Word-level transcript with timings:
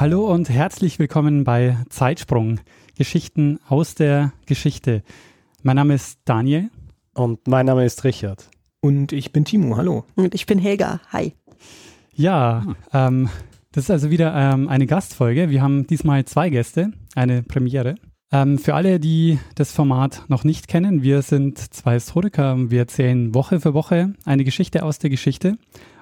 Hallo 0.00 0.32
und 0.32 0.48
herzlich 0.48 0.98
willkommen 0.98 1.44
bei 1.44 1.76
Zeitsprung, 1.90 2.58
Geschichten 2.96 3.58
aus 3.68 3.94
der 3.94 4.32
Geschichte. 4.46 5.02
Mein 5.62 5.76
Name 5.76 5.92
ist 5.92 6.20
Daniel. 6.24 6.70
Und 7.12 7.46
mein 7.46 7.66
Name 7.66 7.84
ist 7.84 8.02
Richard. 8.02 8.48
Und 8.80 9.12
ich 9.12 9.30
bin 9.30 9.44
Timo, 9.44 9.76
hallo. 9.76 10.06
Und 10.16 10.34
ich 10.34 10.46
bin 10.46 10.58
Helga, 10.58 11.02
hi. 11.12 11.34
Ja, 12.14 12.64
ähm, 12.94 13.28
das 13.72 13.84
ist 13.84 13.90
also 13.90 14.08
wieder 14.08 14.34
ähm, 14.34 14.70
eine 14.70 14.86
Gastfolge. 14.86 15.50
Wir 15.50 15.60
haben 15.60 15.86
diesmal 15.86 16.24
zwei 16.24 16.48
Gäste, 16.48 16.92
eine 17.14 17.42
Premiere. 17.42 17.96
Ähm, 18.32 18.56
für 18.56 18.74
alle, 18.74 19.00
die 19.00 19.38
das 19.54 19.70
Format 19.70 20.24
noch 20.28 20.44
nicht 20.44 20.66
kennen, 20.66 21.02
wir 21.02 21.20
sind 21.20 21.58
zwei 21.58 21.92
Historiker. 21.92 22.70
Wir 22.70 22.78
erzählen 22.78 23.34
Woche 23.34 23.60
für 23.60 23.74
Woche 23.74 24.14
eine 24.24 24.44
Geschichte 24.44 24.82
aus 24.82 24.98
der 24.98 25.10
Geschichte. 25.10 25.58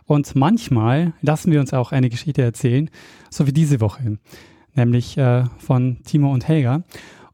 Und 0.09 0.35
manchmal 0.35 1.13
lassen 1.21 1.53
wir 1.53 1.61
uns 1.61 1.75
auch 1.75 1.93
eine 1.93 2.09
Geschichte 2.09 2.41
erzählen, 2.41 2.89
so 3.31 3.47
wie 3.47 3.53
diese 3.53 3.83
Woche, 3.83 4.17
nämlich 4.75 5.19
äh, 5.19 5.45
von 5.59 6.03
Timo 6.03 6.33
und 6.33 6.49
Helga. 6.49 6.83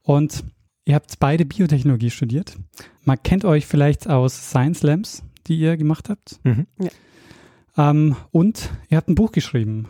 Und 0.03 0.43
ihr 0.83 0.95
habt 0.95 1.17
beide 1.19 1.45
Biotechnologie 1.45 2.09
studiert. 2.09 2.57
Man 3.05 3.23
kennt 3.23 3.45
euch 3.45 3.65
vielleicht 3.65 4.09
aus 4.09 4.49
Science 4.49 4.83
Labs, 4.83 5.23
die 5.47 5.57
ihr 5.57 5.77
gemacht 5.77 6.09
habt. 6.09 6.41
Mhm. 6.43 6.67
Ja. 6.77 7.91
Ähm, 7.91 8.17
und 8.31 8.69
ihr 8.89 8.97
habt 8.97 9.07
ein 9.07 9.15
Buch 9.15 9.31
geschrieben, 9.31 9.87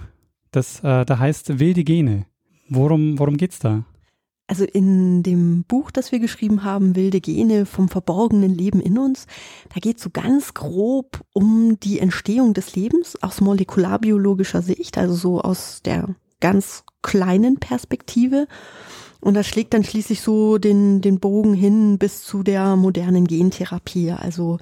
das 0.52 0.82
äh, 0.82 1.06
da 1.06 1.18
heißt 1.18 1.58
Wilde 1.58 1.84
Gene. 1.84 2.28
Worum, 2.70 3.18
worum 3.18 3.38
geht's 3.38 3.58
da? 3.58 3.84
Also 4.48 4.64
in 4.64 5.24
dem 5.24 5.64
Buch, 5.64 5.90
das 5.90 6.12
wir 6.12 6.20
geschrieben 6.20 6.64
haben, 6.64 6.96
Wilde 6.96 7.20
Gene 7.20 7.66
vom 7.66 7.90
verborgenen 7.90 8.54
Leben 8.54 8.80
in 8.80 9.00
uns, 9.00 9.26
da 9.74 9.80
geht 9.80 9.98
es 9.98 10.04
so 10.04 10.12
ganz 10.12 10.54
grob 10.54 11.22
um 11.34 11.80
die 11.80 12.00
Entstehung 12.00 12.54
des 12.54 12.76
Lebens 12.76 13.22
aus 13.24 13.42
molekularbiologischer 13.42 14.62
Sicht, 14.62 15.00
also 15.00 15.16
so 15.16 15.42
aus 15.42 15.82
der 15.84 16.10
ganz 16.42 16.84
kleinen 17.02 17.58
Perspektive. 17.58 18.48
Und 19.20 19.34
das 19.34 19.48
schlägt 19.48 19.74
dann 19.74 19.84
schließlich 19.84 20.22
so 20.22 20.60
den, 20.60 21.02
den 21.02 21.20
Bogen 21.20 21.56
hin 21.56 21.98
bis 21.98 22.22
zu 22.22 22.44
der 22.44 22.76
modernen 22.76 23.26
Gentherapie, 23.26 24.12
also 24.12 24.60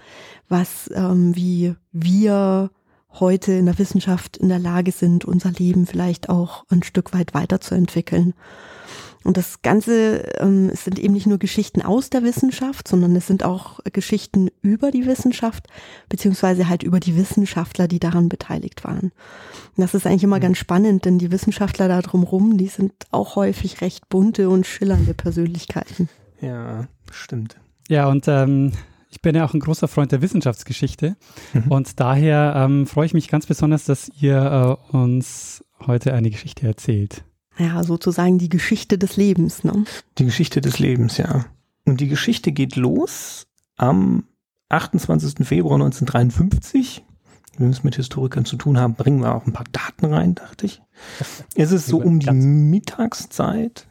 was, 0.47 0.89
ähm, 0.93 1.35
wie 1.35 1.75
wir 1.91 2.71
heute 3.19 3.51
in 3.51 3.65
der 3.65 3.77
Wissenschaft 3.77 4.37
in 4.37 4.47
der 4.47 4.59
Lage 4.59 4.93
sind, 4.93 5.25
unser 5.25 5.51
Leben 5.51 5.85
vielleicht 5.85 6.29
auch 6.29 6.63
ein 6.69 6.83
Stück 6.83 7.13
weit 7.13 7.33
weiterzuentwickeln. 7.33 8.33
Und 9.23 9.37
das 9.37 9.61
Ganze 9.61 10.23
ähm, 10.39 10.69
es 10.71 10.83
sind 10.83 10.99
eben 10.99 11.13
nicht 11.13 11.27
nur 11.27 11.37
Geschichten 11.37 11.81
aus 11.81 12.09
der 12.09 12.23
Wissenschaft, 12.23 12.87
sondern 12.87 13.15
es 13.15 13.27
sind 13.27 13.43
auch 13.43 13.79
Geschichten 13.91 14.49
über 14.61 14.91
die 14.91 15.05
Wissenschaft, 15.05 15.67
beziehungsweise 16.09 16.67
halt 16.67 16.83
über 16.83 16.99
die 16.99 17.15
Wissenschaftler, 17.15 17.87
die 17.87 17.99
daran 17.99 18.29
beteiligt 18.29 18.83
waren. 18.83 19.11
Und 19.75 19.77
das 19.77 19.93
ist 19.93 20.05
eigentlich 20.05 20.23
immer 20.23 20.39
ganz 20.39 20.57
spannend, 20.57 21.05
denn 21.05 21.19
die 21.19 21.31
Wissenschaftler 21.31 21.87
da 21.87 22.01
drumherum, 22.01 22.57
die 22.57 22.67
sind 22.67 22.93
auch 23.11 23.35
häufig 23.35 23.81
recht 23.81 24.09
bunte 24.09 24.49
und 24.49 24.65
schillernde 24.65 25.13
Persönlichkeiten. 25.13 26.09
Ja, 26.41 26.87
stimmt. 27.11 27.57
Ja, 27.87 28.07
und 28.07 28.27
ähm, 28.27 28.73
ich 29.09 29.21
bin 29.21 29.35
ja 29.35 29.45
auch 29.45 29.53
ein 29.53 29.59
großer 29.59 29.87
Freund 29.87 30.11
der 30.11 30.21
Wissenschaftsgeschichte 30.21 31.15
mhm. 31.53 31.71
und 31.71 31.99
daher 31.99 32.53
ähm, 32.57 32.87
freue 32.87 33.05
ich 33.05 33.13
mich 33.13 33.29
ganz 33.29 33.45
besonders, 33.45 33.85
dass 33.85 34.09
ihr 34.19 34.79
äh, 34.91 34.95
uns 34.95 35.63
heute 35.85 36.13
eine 36.13 36.29
Geschichte 36.29 36.65
erzählt 36.67 37.23
ja, 37.57 37.83
sozusagen 37.83 38.37
die 38.37 38.49
Geschichte 38.49 38.97
des 38.97 39.17
Lebens. 39.17 39.63
Ne? 39.63 39.85
Die 40.17 40.25
Geschichte 40.25 40.61
des 40.61 40.79
Lebens, 40.79 41.17
ja. 41.17 41.45
Und 41.85 41.99
die 41.99 42.07
Geschichte 42.07 42.51
geht 42.51 42.75
los 42.75 43.45
am 43.75 44.25
28. 44.69 45.45
Februar 45.47 45.75
1953. 45.75 47.03
Wenn 47.57 47.67
wir 47.67 47.71
es 47.71 47.83
mit 47.83 47.95
Historikern 47.95 48.45
zu 48.45 48.55
tun 48.55 48.79
haben, 48.79 48.95
bringen 48.95 49.21
wir 49.21 49.35
auch 49.35 49.45
ein 49.45 49.53
paar 49.53 49.67
Daten 49.71 50.11
rein, 50.11 50.33
dachte 50.33 50.65
ich. 50.65 50.81
Es 51.55 51.71
ist 51.71 51.85
so 51.85 51.99
um 51.99 52.19
die 52.19 52.31
Mittagszeit 52.31 53.85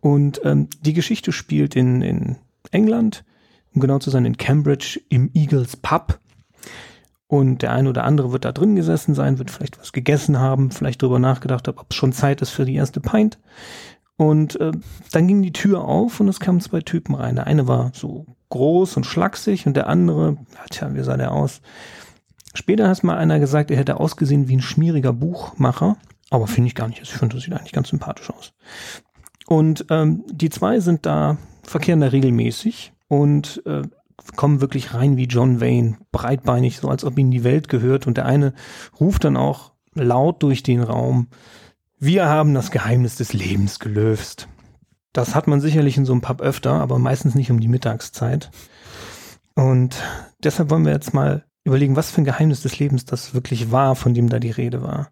und 0.00 0.40
ähm, 0.44 0.68
die 0.82 0.92
Geschichte 0.92 1.32
spielt 1.32 1.74
in, 1.74 2.02
in 2.02 2.36
England, 2.70 3.24
um 3.74 3.80
genau 3.80 3.98
zu 3.98 4.10
sein, 4.10 4.24
in 4.24 4.36
Cambridge 4.36 5.00
im 5.08 5.30
Eagles 5.34 5.76
Pub. 5.76 6.20
Und 7.28 7.60
der 7.60 7.72
eine 7.72 7.90
oder 7.90 8.04
andere 8.04 8.32
wird 8.32 8.46
da 8.46 8.52
drin 8.52 8.74
gesessen 8.74 9.14
sein, 9.14 9.38
wird 9.38 9.50
vielleicht 9.50 9.78
was 9.78 9.92
gegessen 9.92 10.38
haben, 10.38 10.70
vielleicht 10.70 11.02
drüber 11.02 11.18
nachgedacht 11.18 11.68
haben, 11.68 11.78
ob 11.78 11.88
es 11.90 11.96
schon 11.96 12.12
Zeit 12.12 12.40
ist 12.40 12.50
für 12.50 12.64
die 12.64 12.74
erste 12.74 13.00
Pint. 13.00 13.38
Und 14.16 14.58
äh, 14.60 14.72
dann 15.12 15.28
ging 15.28 15.42
die 15.42 15.52
Tür 15.52 15.82
auf 15.84 16.18
und 16.20 16.28
es 16.28 16.40
kamen 16.40 16.60
zwei 16.60 16.80
Typen 16.80 17.14
rein. 17.14 17.36
Der 17.36 17.46
eine 17.46 17.68
war 17.68 17.92
so 17.94 18.26
groß 18.48 18.96
und 18.96 19.04
schlaksig 19.04 19.66
und 19.66 19.76
der 19.76 19.88
andere, 19.88 20.38
ja, 20.54 20.64
tja, 20.70 20.94
wie 20.94 21.02
sah 21.02 21.16
der 21.16 21.32
aus? 21.32 21.60
Später 22.54 22.88
hat 22.88 23.04
mal 23.04 23.18
einer 23.18 23.38
gesagt, 23.38 23.70
er 23.70 23.76
hätte 23.76 24.00
ausgesehen 24.00 24.48
wie 24.48 24.56
ein 24.56 24.62
schmieriger 24.62 25.12
Buchmacher. 25.12 25.96
Aber 26.30 26.46
finde 26.46 26.68
ich 26.68 26.74
gar 26.74 26.88
nicht. 26.88 27.02
Ich 27.02 27.12
finde, 27.12 27.36
das 27.36 27.44
sieht 27.44 27.54
eigentlich 27.54 27.72
ganz 27.72 27.88
sympathisch 27.88 28.30
aus. 28.30 28.52
Und 29.46 29.86
ähm, 29.90 30.24
die 30.30 30.50
zwei 30.50 30.80
sind 30.80 31.06
da, 31.06 31.36
verkehren 31.62 32.00
da 32.00 32.08
regelmäßig 32.08 32.92
und 33.08 33.62
äh, 33.66 33.82
kommen 34.36 34.60
wirklich 34.60 34.94
rein 34.94 35.16
wie 35.16 35.26
John 35.26 35.60
Wayne, 35.60 35.98
breitbeinig, 36.12 36.78
so 36.78 36.88
als 36.88 37.04
ob 37.04 37.18
ihnen 37.18 37.30
die 37.30 37.44
Welt 37.44 37.68
gehört. 37.68 38.06
Und 38.06 38.16
der 38.16 38.26
eine 38.26 38.52
ruft 39.00 39.24
dann 39.24 39.36
auch 39.36 39.72
laut 39.94 40.42
durch 40.42 40.62
den 40.62 40.82
Raum, 40.82 41.28
wir 42.00 42.26
haben 42.26 42.54
das 42.54 42.70
Geheimnis 42.70 43.16
des 43.16 43.32
Lebens 43.32 43.80
gelöst. 43.80 44.48
Das 45.12 45.34
hat 45.34 45.48
man 45.48 45.60
sicherlich 45.60 45.96
in 45.96 46.04
so 46.04 46.12
einem 46.12 46.20
Pub 46.20 46.40
öfter, 46.40 46.74
aber 46.74 46.98
meistens 46.98 47.34
nicht 47.34 47.50
um 47.50 47.58
die 47.58 47.66
Mittagszeit. 47.66 48.50
Und 49.54 50.00
deshalb 50.44 50.70
wollen 50.70 50.84
wir 50.84 50.92
jetzt 50.92 51.12
mal 51.12 51.44
überlegen, 51.64 51.96
was 51.96 52.12
für 52.12 52.20
ein 52.20 52.24
Geheimnis 52.24 52.62
des 52.62 52.78
Lebens 52.78 53.04
das 53.04 53.34
wirklich 53.34 53.72
war, 53.72 53.96
von 53.96 54.14
dem 54.14 54.28
da 54.28 54.38
die 54.38 54.52
Rede 54.52 54.82
war. 54.82 55.10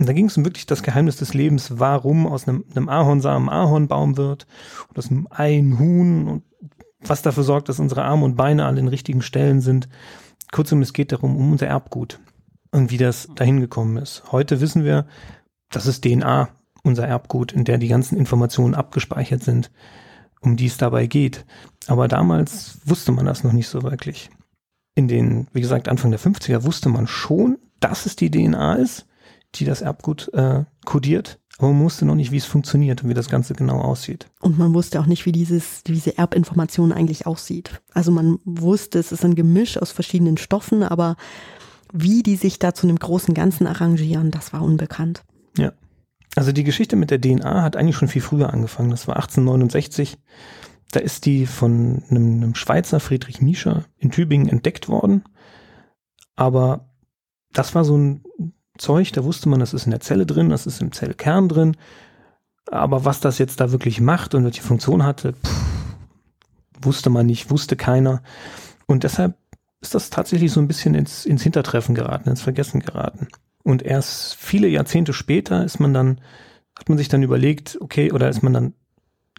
Und 0.00 0.08
da 0.08 0.12
ging 0.12 0.26
es 0.26 0.36
um 0.36 0.44
wirklich 0.44 0.66
das 0.66 0.82
Geheimnis 0.82 1.16
des 1.16 1.34
Lebens, 1.34 1.78
warum 1.78 2.26
aus 2.26 2.48
einem, 2.48 2.64
einem 2.74 2.88
Ahornsamen 2.88 3.48
Ahornbaum 3.48 4.16
wird 4.16 4.46
aus 4.96 5.10
einem 5.10 5.28
Ei 5.30 5.58
ein 5.58 5.78
Huhn 5.78 6.28
und 6.28 6.42
was 7.00 7.22
dafür 7.22 7.44
sorgt, 7.44 7.68
dass 7.68 7.80
unsere 7.80 8.04
Arme 8.04 8.24
und 8.24 8.36
Beine 8.36 8.66
an 8.66 8.76
den 8.76 8.88
richtigen 8.88 9.22
Stellen 9.22 9.60
sind. 9.60 9.88
Kurzum, 10.52 10.82
es 10.82 10.92
geht 10.92 11.12
darum, 11.12 11.36
um 11.36 11.52
unser 11.52 11.66
Erbgut 11.66 12.18
und 12.70 12.90
wie 12.90 12.98
das 12.98 13.28
dahin 13.34 13.60
gekommen 13.60 13.96
ist. 13.96 14.24
Heute 14.32 14.60
wissen 14.60 14.84
wir, 14.84 15.06
das 15.70 15.86
ist 15.86 16.04
DNA, 16.04 16.48
unser 16.82 17.06
Erbgut, 17.06 17.52
in 17.52 17.64
der 17.64 17.78
die 17.78 17.88
ganzen 17.88 18.16
Informationen 18.16 18.74
abgespeichert 18.74 19.42
sind, 19.42 19.70
um 20.40 20.56
die 20.56 20.66
es 20.66 20.76
dabei 20.76 21.06
geht. 21.06 21.44
Aber 21.86 22.08
damals 22.08 22.78
wusste 22.84 23.12
man 23.12 23.26
das 23.26 23.44
noch 23.44 23.52
nicht 23.52 23.68
so 23.68 23.82
wirklich. 23.82 24.30
In 24.94 25.08
den, 25.08 25.46
wie 25.52 25.60
gesagt, 25.60 25.88
Anfang 25.88 26.10
der 26.10 26.20
50er 26.20 26.64
wusste 26.64 26.88
man 26.88 27.06
schon, 27.06 27.58
dass 27.80 28.06
es 28.06 28.16
die 28.16 28.30
DNA 28.30 28.74
ist, 28.74 29.06
die 29.54 29.64
das 29.64 29.82
Erbgut 29.82 30.32
äh, 30.34 30.64
kodiert. 30.84 31.38
Aber 31.58 31.72
man 31.72 31.82
wusste 31.82 32.06
noch 32.06 32.14
nicht, 32.14 32.30
wie 32.30 32.36
es 32.36 32.44
funktioniert 32.44 33.02
und 33.02 33.10
wie 33.10 33.14
das 33.14 33.28
Ganze 33.28 33.54
genau 33.54 33.80
aussieht. 33.80 34.30
Und 34.40 34.58
man 34.58 34.74
wusste 34.74 35.00
auch 35.00 35.06
nicht, 35.06 35.26
wie 35.26 35.32
dieses, 35.32 35.82
diese 35.82 36.16
Erbinformation 36.16 36.92
eigentlich 36.92 37.26
aussieht. 37.26 37.82
Also 37.92 38.12
man 38.12 38.38
wusste, 38.44 39.00
es 39.00 39.10
ist 39.10 39.24
ein 39.24 39.34
Gemisch 39.34 39.76
aus 39.76 39.90
verschiedenen 39.90 40.36
Stoffen, 40.36 40.84
aber 40.84 41.16
wie 41.92 42.22
die 42.22 42.36
sich 42.36 42.60
da 42.60 42.74
zu 42.74 42.86
einem 42.86 42.98
großen 42.98 43.34
Ganzen 43.34 43.66
arrangieren, 43.66 44.30
das 44.30 44.52
war 44.52 44.62
unbekannt. 44.62 45.24
Ja. 45.56 45.72
Also 46.36 46.52
die 46.52 46.64
Geschichte 46.64 46.94
mit 46.94 47.10
der 47.10 47.20
DNA 47.20 47.62
hat 47.62 47.76
eigentlich 47.76 47.96
schon 47.96 48.08
viel 48.08 48.22
früher 48.22 48.52
angefangen. 48.52 48.90
Das 48.90 49.08
war 49.08 49.16
1869. 49.16 50.18
Da 50.92 51.00
ist 51.00 51.26
die 51.26 51.46
von 51.46 52.04
einem, 52.08 52.34
einem 52.34 52.54
Schweizer 52.54 53.00
Friedrich 53.00 53.40
Miescher 53.40 53.84
in 53.96 54.12
Tübingen 54.12 54.48
entdeckt 54.48 54.88
worden. 54.88 55.24
Aber 56.36 56.88
das 57.52 57.74
war 57.74 57.84
so 57.84 57.96
ein 57.96 58.22
Zeug, 58.78 59.12
da 59.12 59.24
wusste 59.24 59.48
man, 59.48 59.60
das 59.60 59.74
ist 59.74 59.86
in 59.86 59.90
der 59.90 60.00
Zelle 60.00 60.26
drin, 60.26 60.48
das 60.48 60.66
ist 60.66 60.80
im 60.80 60.92
Zellkern 60.92 61.48
drin. 61.48 61.76
Aber 62.70 63.04
was 63.04 63.20
das 63.20 63.38
jetzt 63.38 63.60
da 63.60 63.72
wirklich 63.72 64.00
macht 64.00 64.34
und 64.34 64.44
welche 64.44 64.62
Funktion 64.62 65.04
hatte, 65.04 65.32
pff, 65.32 65.68
wusste 66.80 67.10
man 67.10 67.26
nicht, 67.26 67.50
wusste 67.50 67.76
keiner. 67.76 68.22
Und 68.86 69.04
deshalb 69.04 69.36
ist 69.80 69.94
das 69.94 70.10
tatsächlich 70.10 70.52
so 70.52 70.60
ein 70.60 70.68
bisschen 70.68 70.94
ins, 70.94 71.24
ins 71.24 71.42
Hintertreffen 71.42 71.94
geraten, 71.94 72.28
ins 72.28 72.42
Vergessen 72.42 72.80
geraten. 72.80 73.28
Und 73.62 73.82
erst 73.82 74.34
viele 74.34 74.68
Jahrzehnte 74.68 75.12
später 75.12 75.64
ist 75.64 75.78
man 75.78 75.94
dann, 75.94 76.20
hat 76.76 76.88
man 76.88 76.98
sich 76.98 77.08
dann 77.08 77.22
überlegt, 77.22 77.78
okay, 77.80 78.12
oder 78.12 78.28
ist 78.28 78.42
man 78.42 78.52
dann, 78.52 78.74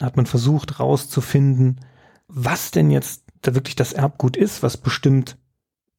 hat 0.01 0.17
man 0.17 0.25
versucht 0.25 0.79
rauszufinden, 0.79 1.81
was 2.27 2.71
denn 2.71 2.91
jetzt 2.91 3.23
da 3.41 3.55
wirklich 3.55 3.75
das 3.75 3.93
Erbgut 3.93 4.37
ist, 4.37 4.63
was 4.63 4.77
bestimmt, 4.77 5.37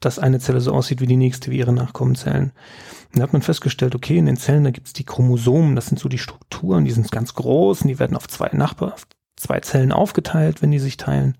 dass 0.00 0.19
eine 0.19 0.41
Zelle 0.41 0.61
so 0.61 0.73
aussieht 0.73 1.00
wie 1.00 1.06
die 1.06 1.17
nächste, 1.17 1.50
wie 1.50 1.58
ihre 1.58 1.73
Nachkommenzellen. 1.73 2.52
Und 3.12 3.19
da 3.19 3.23
hat 3.23 3.32
man 3.32 3.43
festgestellt, 3.43 3.94
okay, 3.94 4.19
in 4.19 4.26
den 4.26 4.37
Zellen, 4.37 4.64
da 4.64 4.70
gibt's 4.70 4.93
die 4.93 5.05
Chromosomen, 5.05 5.76
das 5.76 5.87
sind 5.87 5.99
so 5.99 6.08
die 6.08 6.19
Strukturen, 6.19 6.85
die 6.85 6.91
sind 6.91 7.11
ganz 7.12 7.35
groß 7.35 7.82
und 7.82 7.88
die 7.88 7.99
werden 7.99 8.17
auf 8.17 8.29
zwei 8.29 8.50
Nachbar, 8.52 8.94
auf 8.94 9.06
zwei 9.37 9.61
Zellen 9.61 9.93
aufgeteilt, 9.93 10.62
wenn 10.62 10.70
die 10.70 10.79
sich 10.79 10.97
teilen. 10.97 11.37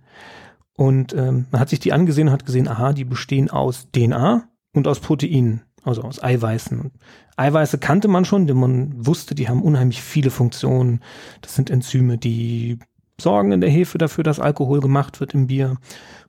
Und 0.75 1.13
ähm, 1.15 1.47
man 1.51 1.61
hat 1.61 1.69
sich 1.69 1.81
die 1.81 1.93
angesehen 1.93 2.29
und 2.29 2.33
hat 2.33 2.47
gesehen, 2.47 2.69
aha, 2.69 2.93
die 2.93 3.05
bestehen 3.05 3.51
aus 3.51 3.89
DNA 3.93 4.49
und 4.75 4.89
aus 4.89 5.01
Proteinen, 5.01 5.63
also 5.83 6.03
aus 6.03 6.23
Eiweißen. 6.23 6.81
Und 6.81 6.93
Eiweiße 7.37 7.79
kannte 7.79 8.09
man 8.09 8.25
schon, 8.25 8.47
denn 8.47 8.57
man 8.57 9.07
wusste, 9.07 9.35
die 9.35 9.49
haben 9.49 9.63
unheimlich 9.63 10.03
viele 10.03 10.31
Funktionen. 10.31 11.01
Das 11.41 11.55
sind 11.55 11.71
Enzyme, 11.71 12.19
die 12.19 12.79
sorgen 13.21 13.53
in 13.53 13.61
der 13.61 13.71
Hefe 13.71 13.99
dafür, 13.99 14.25
dass 14.25 14.41
Alkohol 14.41 14.81
gemacht 14.81 15.21
wird 15.21 15.35
im 15.35 15.47
Bier 15.47 15.77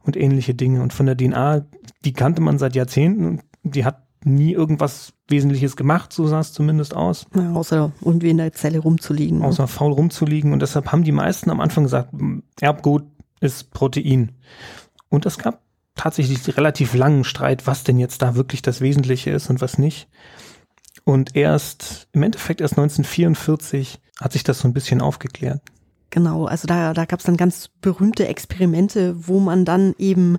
und 0.03 0.17
ähnliche 0.17 0.53
Dinge. 0.53 0.81
Und 0.81 0.93
von 0.93 1.05
der 1.05 1.17
DNA, 1.17 1.65
die 2.05 2.13
kannte 2.13 2.41
man 2.41 2.57
seit 2.57 2.75
Jahrzehnten 2.75 3.25
und 3.25 3.41
die 3.63 3.85
hat 3.85 4.03
nie 4.23 4.53
irgendwas 4.53 5.13
Wesentliches 5.27 5.75
gemacht, 5.75 6.13
so 6.13 6.27
sah 6.27 6.39
es 6.39 6.53
zumindest 6.53 6.95
aus. 6.95 7.25
Ja, 7.35 7.53
außer 7.53 7.91
irgendwie 8.01 8.29
in 8.29 8.37
der 8.37 8.53
Zelle 8.53 8.79
rumzuliegen. 8.79 9.39
Ne? 9.39 9.45
Außer 9.45 9.67
faul 9.67 9.93
rumzuliegen. 9.93 10.53
Und 10.53 10.61
deshalb 10.61 10.91
haben 10.91 11.03
die 11.03 11.11
meisten 11.11 11.49
am 11.49 11.59
Anfang 11.59 11.85
gesagt, 11.85 12.13
Erbgut 12.59 13.05
ist 13.39 13.71
Protein. 13.71 14.33
Und 15.09 15.25
es 15.25 15.37
gab 15.37 15.61
tatsächlich 15.95 16.55
relativ 16.55 16.93
langen 16.93 17.23
Streit, 17.23 17.67
was 17.67 17.83
denn 17.83 17.97
jetzt 17.97 18.21
da 18.21 18.35
wirklich 18.35 18.61
das 18.61 18.81
Wesentliche 18.81 19.31
ist 19.31 19.49
und 19.49 19.61
was 19.61 19.77
nicht. 19.77 20.07
Und 21.03 21.35
erst, 21.35 22.07
im 22.11 22.23
Endeffekt 22.23 22.61
erst 22.61 22.73
1944 22.73 23.99
hat 24.19 24.33
sich 24.33 24.43
das 24.43 24.59
so 24.59 24.67
ein 24.67 24.73
bisschen 24.73 25.01
aufgeklärt. 25.01 25.61
Genau, 26.11 26.45
also 26.45 26.67
da, 26.67 26.93
da 26.93 27.05
gab 27.05 27.19
es 27.19 27.25
dann 27.25 27.37
ganz 27.37 27.69
berühmte 27.79 28.27
Experimente, 28.27 29.15
wo 29.27 29.39
man 29.39 29.63
dann 29.65 29.95
eben 29.97 30.37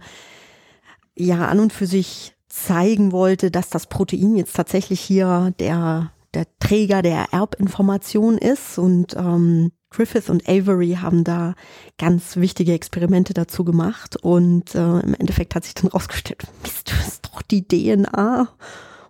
ja 1.16 1.48
an 1.48 1.60
und 1.60 1.72
für 1.72 1.86
sich 1.86 2.34
zeigen 2.48 3.10
wollte, 3.10 3.50
dass 3.50 3.70
das 3.70 3.86
Protein 3.86 4.36
jetzt 4.36 4.54
tatsächlich 4.54 5.00
hier 5.00 5.54
der, 5.58 6.12
der 6.34 6.46
Träger 6.60 7.00
der 7.00 7.32
Erbinformation 7.32 8.36
ist. 8.36 8.78
Und 8.78 9.16
ähm, 9.16 9.72
Griffith 9.88 10.28
und 10.28 10.46
Avery 10.46 10.98
haben 11.00 11.24
da 11.24 11.54
ganz 11.98 12.36
wichtige 12.36 12.74
Experimente 12.74 13.32
dazu 13.32 13.64
gemacht. 13.64 14.16
Und 14.16 14.74
äh, 14.74 15.00
im 15.00 15.14
Endeffekt 15.14 15.54
hat 15.54 15.64
sich 15.64 15.74
dann 15.74 15.90
rausgestellt, 15.90 16.42
Mist, 16.62 16.90
das 16.90 17.08
ist 17.08 17.24
doch 17.24 17.40
die 17.40 17.66
DNA. 17.66 18.48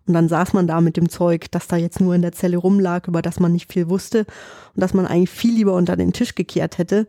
Und 0.07 0.15
dann 0.15 0.29
saß 0.29 0.53
man 0.53 0.67
da 0.67 0.81
mit 0.81 0.97
dem 0.97 1.09
Zeug, 1.09 1.51
das 1.51 1.69
da 1.69 1.77
jetzt 1.77 2.01
nur 2.01 2.15
in 2.15 2.23
der 2.23 2.33
Zelle 2.33 2.57
rumlag, 2.57 3.07
über 3.09 3.23
das 3.23 3.41
man 3.41 3.53
nicht 3.53 3.73
viel 3.73 3.89
wusste 3.89 4.21
und 4.75 4.81
das 4.81 4.95
man 4.95 5.07
eigentlich 5.07 5.31
viel 5.31 5.55
lieber 5.55 5.75
unter 5.75 5.97
den 5.97 6.13
Tisch 6.13 6.35
gekehrt 6.35 6.79
hätte. 6.79 7.07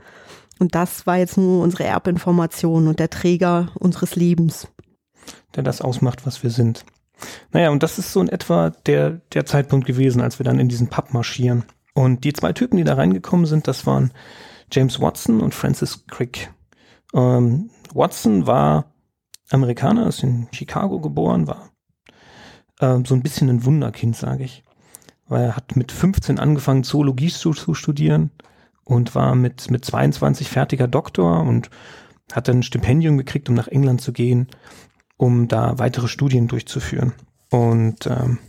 Und 0.60 0.76
das 0.76 1.08
war 1.08 1.18
jetzt 1.18 1.38
nur 1.38 1.64
unsere 1.64 1.86
Erbinformation 1.86 2.88
und 2.88 3.00
der 3.00 3.10
Träger 3.10 3.72
unseres 3.80 4.16
Lebens 4.16 4.68
der 5.56 5.64
das 5.64 5.82
ausmacht, 5.82 6.26
was 6.26 6.44
wir 6.44 6.50
sind. 6.50 6.86
Naja, 7.52 7.70
und 7.70 7.84
das 7.84 8.00
ist 8.00 8.12
so 8.12 8.22
in 8.22 8.30
etwa 8.30 8.72
der, 8.86 9.22
der 9.34 9.46
Zeitpunkt 9.46 9.86
gewesen, 9.86 10.22
als 10.22 10.40
wir 10.40 10.44
dann 10.44 10.60
in 10.60 10.70
diesen 10.70 10.88
Pub 10.88 11.14
marschieren. 11.14 11.64
Und 11.94 12.24
die 12.24 12.34
zwei 12.34 12.54
Typen, 12.54 12.78
die 12.78 12.84
da 12.84 12.96
reingekommen 12.96 13.46
sind, 13.46 13.68
das 13.68 13.86
waren 13.86 14.12
James 14.72 15.00
Watson 15.00 15.42
und 15.42 15.54
Francis 15.54 16.06
Crick. 16.08 16.52
Ähm, 17.14 17.70
Watson 17.94 18.48
war 18.48 18.92
Amerikaner, 19.52 20.08
ist 20.08 20.24
in 20.24 20.48
Chicago 20.52 21.00
geboren, 21.00 21.48
war 21.48 21.70
ähm, 22.82 23.06
so 23.06 23.16
ein 23.16 23.24
bisschen 23.24 23.50
ein 23.50 23.66
Wunderkind, 23.66 24.16
sage 24.16 24.44
ich. 24.44 24.64
Weil 25.28 25.46
er 25.46 25.56
hat 25.56 25.76
mit 25.76 25.92
15 25.92 26.40
angefangen, 26.40 26.84
Zoologie 26.84 27.30
zu, 27.30 27.54
zu 27.54 27.74
studieren 27.74 28.32
und 28.84 29.16
war 29.16 29.36
mit, 29.36 29.72
mit 29.72 29.86
22 29.86 30.50
fertiger 30.50 30.88
Doktor 30.88 31.42
und 31.42 31.70
hat 32.32 32.48
dann 32.48 32.60
ein 32.60 32.64
Stipendium 32.64 33.18
gekriegt, 33.18 33.50
um 33.50 33.56
nach 33.56 33.68
England 33.68 34.02
zu 34.02 34.12
gehen 34.12 34.48
um 35.18 35.48
da 35.48 35.80
weitere 35.80 36.08
Studien 36.08 36.48
durchzuführen. 36.48 37.14
Und 37.50 38.08
ähm, 38.08 38.40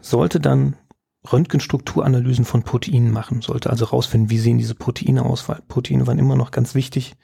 sollte 0.00 0.40
dann 0.40 0.76
Röntgenstrukturanalysen 1.30 2.44
von 2.44 2.62
Proteinen 2.62 3.10
machen, 3.10 3.42
sollte 3.42 3.70
also 3.70 3.86
rausfinden, 3.86 4.30
wie 4.30 4.38
sehen 4.38 4.58
diese 4.58 4.74
Proteine 4.74 5.24
aus, 5.24 5.48
weil 5.48 5.60
Proteine 5.66 6.06
waren 6.06 6.18
immer 6.18 6.36
noch 6.36 6.50
ganz 6.50 6.74
wichtig. 6.74 7.16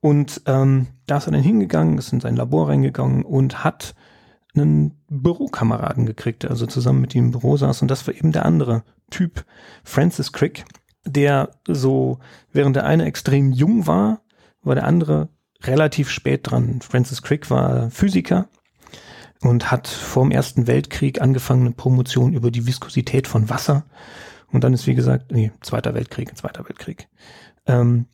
Und 0.00 0.42
ähm, 0.46 0.88
da 1.06 1.18
ist 1.18 1.26
er 1.26 1.32
dann 1.32 1.42
hingegangen, 1.42 1.98
ist 1.98 2.12
in 2.12 2.20
sein 2.20 2.36
Labor 2.36 2.68
reingegangen 2.68 3.24
und 3.24 3.62
hat 3.62 3.94
einen 4.56 4.98
Bürokameraden 5.08 6.06
gekriegt, 6.06 6.44
also 6.44 6.66
zusammen 6.66 7.00
mit 7.00 7.14
ihm 7.14 7.26
im 7.26 7.30
Büro 7.32 7.56
saß. 7.56 7.82
Und 7.82 7.90
das 7.90 8.06
war 8.06 8.14
eben 8.14 8.32
der 8.32 8.44
andere 8.44 8.82
Typ, 9.10 9.44
Francis 9.84 10.32
Crick, 10.32 10.64
der 11.04 11.50
so, 11.66 12.18
während 12.52 12.76
der 12.76 12.86
eine 12.86 13.04
extrem 13.04 13.52
jung 13.52 13.86
war, 13.86 14.20
war 14.62 14.74
der 14.74 14.86
andere 14.86 15.28
relativ 15.62 16.10
spät 16.10 16.40
dran. 16.44 16.80
Francis 16.82 17.22
Crick 17.22 17.50
war 17.50 17.90
Physiker 17.90 18.48
und 19.40 19.70
hat 19.70 19.88
vor 19.88 20.24
dem 20.24 20.32
Ersten 20.32 20.66
Weltkrieg 20.66 21.20
angefangen 21.20 21.62
eine 21.62 21.74
Promotion 21.74 22.32
über 22.32 22.50
die 22.50 22.66
Viskosität 22.66 23.26
von 23.26 23.48
Wasser. 23.48 23.84
Und 24.52 24.64
dann 24.64 24.74
ist, 24.74 24.86
wie 24.86 24.94
gesagt, 24.94 25.32
nee, 25.32 25.52
Zweiter 25.60 25.94
Weltkrieg, 25.94 26.36
Zweiter 26.36 26.68
Weltkrieg. 26.68 27.08
Ähm, 27.66 28.06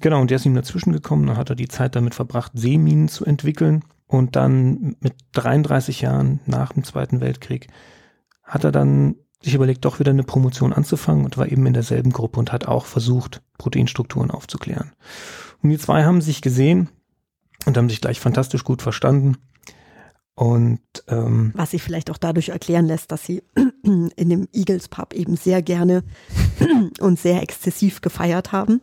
genau, 0.00 0.20
und 0.20 0.30
der 0.30 0.36
ist 0.36 0.46
ihm 0.46 0.54
dazwischen 0.54 0.92
gekommen. 0.92 1.26
Dann 1.26 1.36
hat 1.36 1.50
er 1.50 1.56
die 1.56 1.68
Zeit 1.68 1.96
damit 1.96 2.14
verbracht, 2.14 2.52
Seeminen 2.54 3.08
zu 3.08 3.24
entwickeln. 3.24 3.84
Und 4.06 4.36
dann 4.36 4.96
mit 5.00 5.14
33 5.32 6.00
Jahren 6.00 6.40
nach 6.46 6.72
dem 6.72 6.84
Zweiten 6.84 7.20
Weltkrieg 7.20 7.68
hat 8.44 8.64
er 8.64 8.72
dann 8.72 9.16
sich 9.42 9.54
überlegt, 9.54 9.84
doch 9.84 9.98
wieder 9.98 10.10
eine 10.10 10.22
Promotion 10.22 10.72
anzufangen 10.72 11.24
und 11.24 11.36
war 11.36 11.50
eben 11.50 11.66
in 11.66 11.74
derselben 11.74 12.12
Gruppe 12.12 12.38
und 12.38 12.52
hat 12.52 12.66
auch 12.66 12.86
versucht, 12.86 13.42
Proteinstrukturen 13.58 14.30
aufzuklären. 14.30 14.92
Und 15.62 15.70
die 15.70 15.78
zwei 15.78 16.04
haben 16.04 16.20
sich 16.20 16.40
gesehen 16.40 16.88
und 17.66 17.76
haben 17.76 17.88
sich 17.88 18.00
gleich 18.00 18.20
fantastisch 18.20 18.64
gut 18.64 18.82
verstanden. 18.82 19.36
Und 20.34 20.80
ähm, 21.08 21.52
was 21.54 21.70
sich 21.70 21.82
vielleicht 21.82 22.10
auch 22.10 22.18
dadurch 22.18 22.50
erklären 22.50 22.86
lässt, 22.86 23.10
dass 23.10 23.24
sie 23.24 23.42
in 23.84 24.10
dem 24.16 24.48
Eagles 24.52 24.88
Pub 24.88 25.14
eben 25.14 25.36
sehr 25.36 25.62
gerne 25.62 26.04
und 27.00 27.18
sehr 27.18 27.42
exzessiv 27.42 28.00
gefeiert 28.00 28.52
haben 28.52 28.80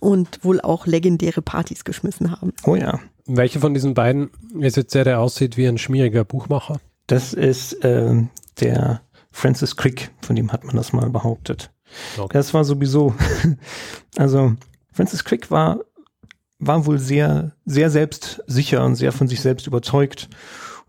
und 0.00 0.44
wohl 0.44 0.60
auch 0.60 0.86
legendäre 0.86 1.42
Partys 1.42 1.84
geschmissen 1.84 2.32
haben. 2.32 2.52
Oh 2.64 2.76
ja. 2.76 3.00
Welche 3.26 3.60
von 3.60 3.74
diesen 3.74 3.94
beiden 3.94 4.30
ist 4.60 4.76
jetzt 4.76 4.94
der, 4.94 5.04
der 5.04 5.20
aussieht 5.20 5.56
wie 5.56 5.66
ein 5.66 5.78
schmieriger 5.78 6.24
Buchmacher? 6.24 6.80
Das 7.06 7.32
ist 7.32 7.72
äh, 7.84 8.14
der 8.60 9.00
Francis 9.30 9.76
Crick, 9.76 10.10
von 10.20 10.36
dem 10.36 10.52
hat 10.52 10.64
man 10.64 10.76
das 10.76 10.92
mal 10.92 11.10
behauptet. 11.10 11.70
Okay. 12.16 12.32
Das 12.32 12.54
war 12.54 12.64
sowieso, 12.64 13.14
also 14.16 14.54
Francis 14.92 15.24
Crick 15.24 15.50
war, 15.50 15.80
war 16.58 16.86
wohl 16.86 16.98
sehr, 16.98 17.52
sehr 17.64 17.90
selbstsicher 17.90 18.84
und 18.84 18.94
sehr 18.94 19.12
von 19.12 19.28
sich 19.28 19.40
selbst 19.40 19.66
überzeugt 19.66 20.28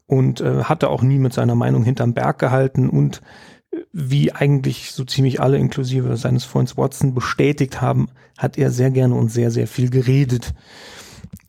und 0.06 0.42
äh, 0.42 0.64
hatte 0.64 0.90
auch 0.90 1.02
nie 1.02 1.20
mit 1.20 1.34
seiner 1.34 1.56
Meinung 1.56 1.84
hinterm 1.84 2.14
Berg 2.14 2.40
gehalten 2.40 2.90
und 2.90 3.22
wie 3.92 4.32
eigentlich 4.32 4.92
so 4.92 5.04
ziemlich 5.04 5.42
alle 5.42 5.58
inklusive 5.58 6.18
seines 6.18 6.46
Freundes 6.46 6.78
Watson 6.78 7.14
bestätigt 7.14 7.82
haben, 7.82 8.10
hat 8.38 8.58
er 8.58 8.72
sehr 8.72 8.92
gerne 8.92 9.16
und 9.16 9.30
sehr, 9.30 9.52
sehr 9.52 9.68
viel 9.68 9.90
geredet. 9.90 10.54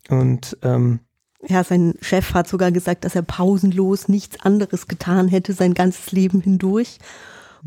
Und 0.09 0.57
ähm, 0.63 0.99
ja, 1.47 1.63
sein 1.63 1.93
Chef 2.01 2.33
hat 2.33 2.47
sogar 2.47 2.71
gesagt, 2.71 3.05
dass 3.05 3.15
er 3.15 3.21
pausenlos 3.21 4.07
nichts 4.09 4.43
anderes 4.43 4.87
getan 4.87 5.27
hätte 5.27 5.53
sein 5.53 5.73
ganzes 5.73 6.11
Leben 6.11 6.41
hindurch. 6.41 6.97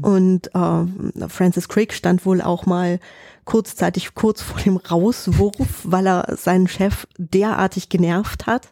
Und 0.01 0.55
äh, 0.55 1.29
Francis 1.29 1.69
Crick 1.69 1.93
stand 1.93 2.25
wohl 2.25 2.41
auch 2.41 2.65
mal 2.67 2.99
kurzzeitig 3.45 4.15
kurz 4.15 4.41
vor 4.41 4.61
dem 4.61 4.77
Rauswurf, 4.77 5.83
weil 5.85 6.07
er 6.07 6.37
seinen 6.37 6.69
Chef 6.69 7.07
derartig 7.19 7.89
genervt 7.89 8.47
hat, 8.47 8.69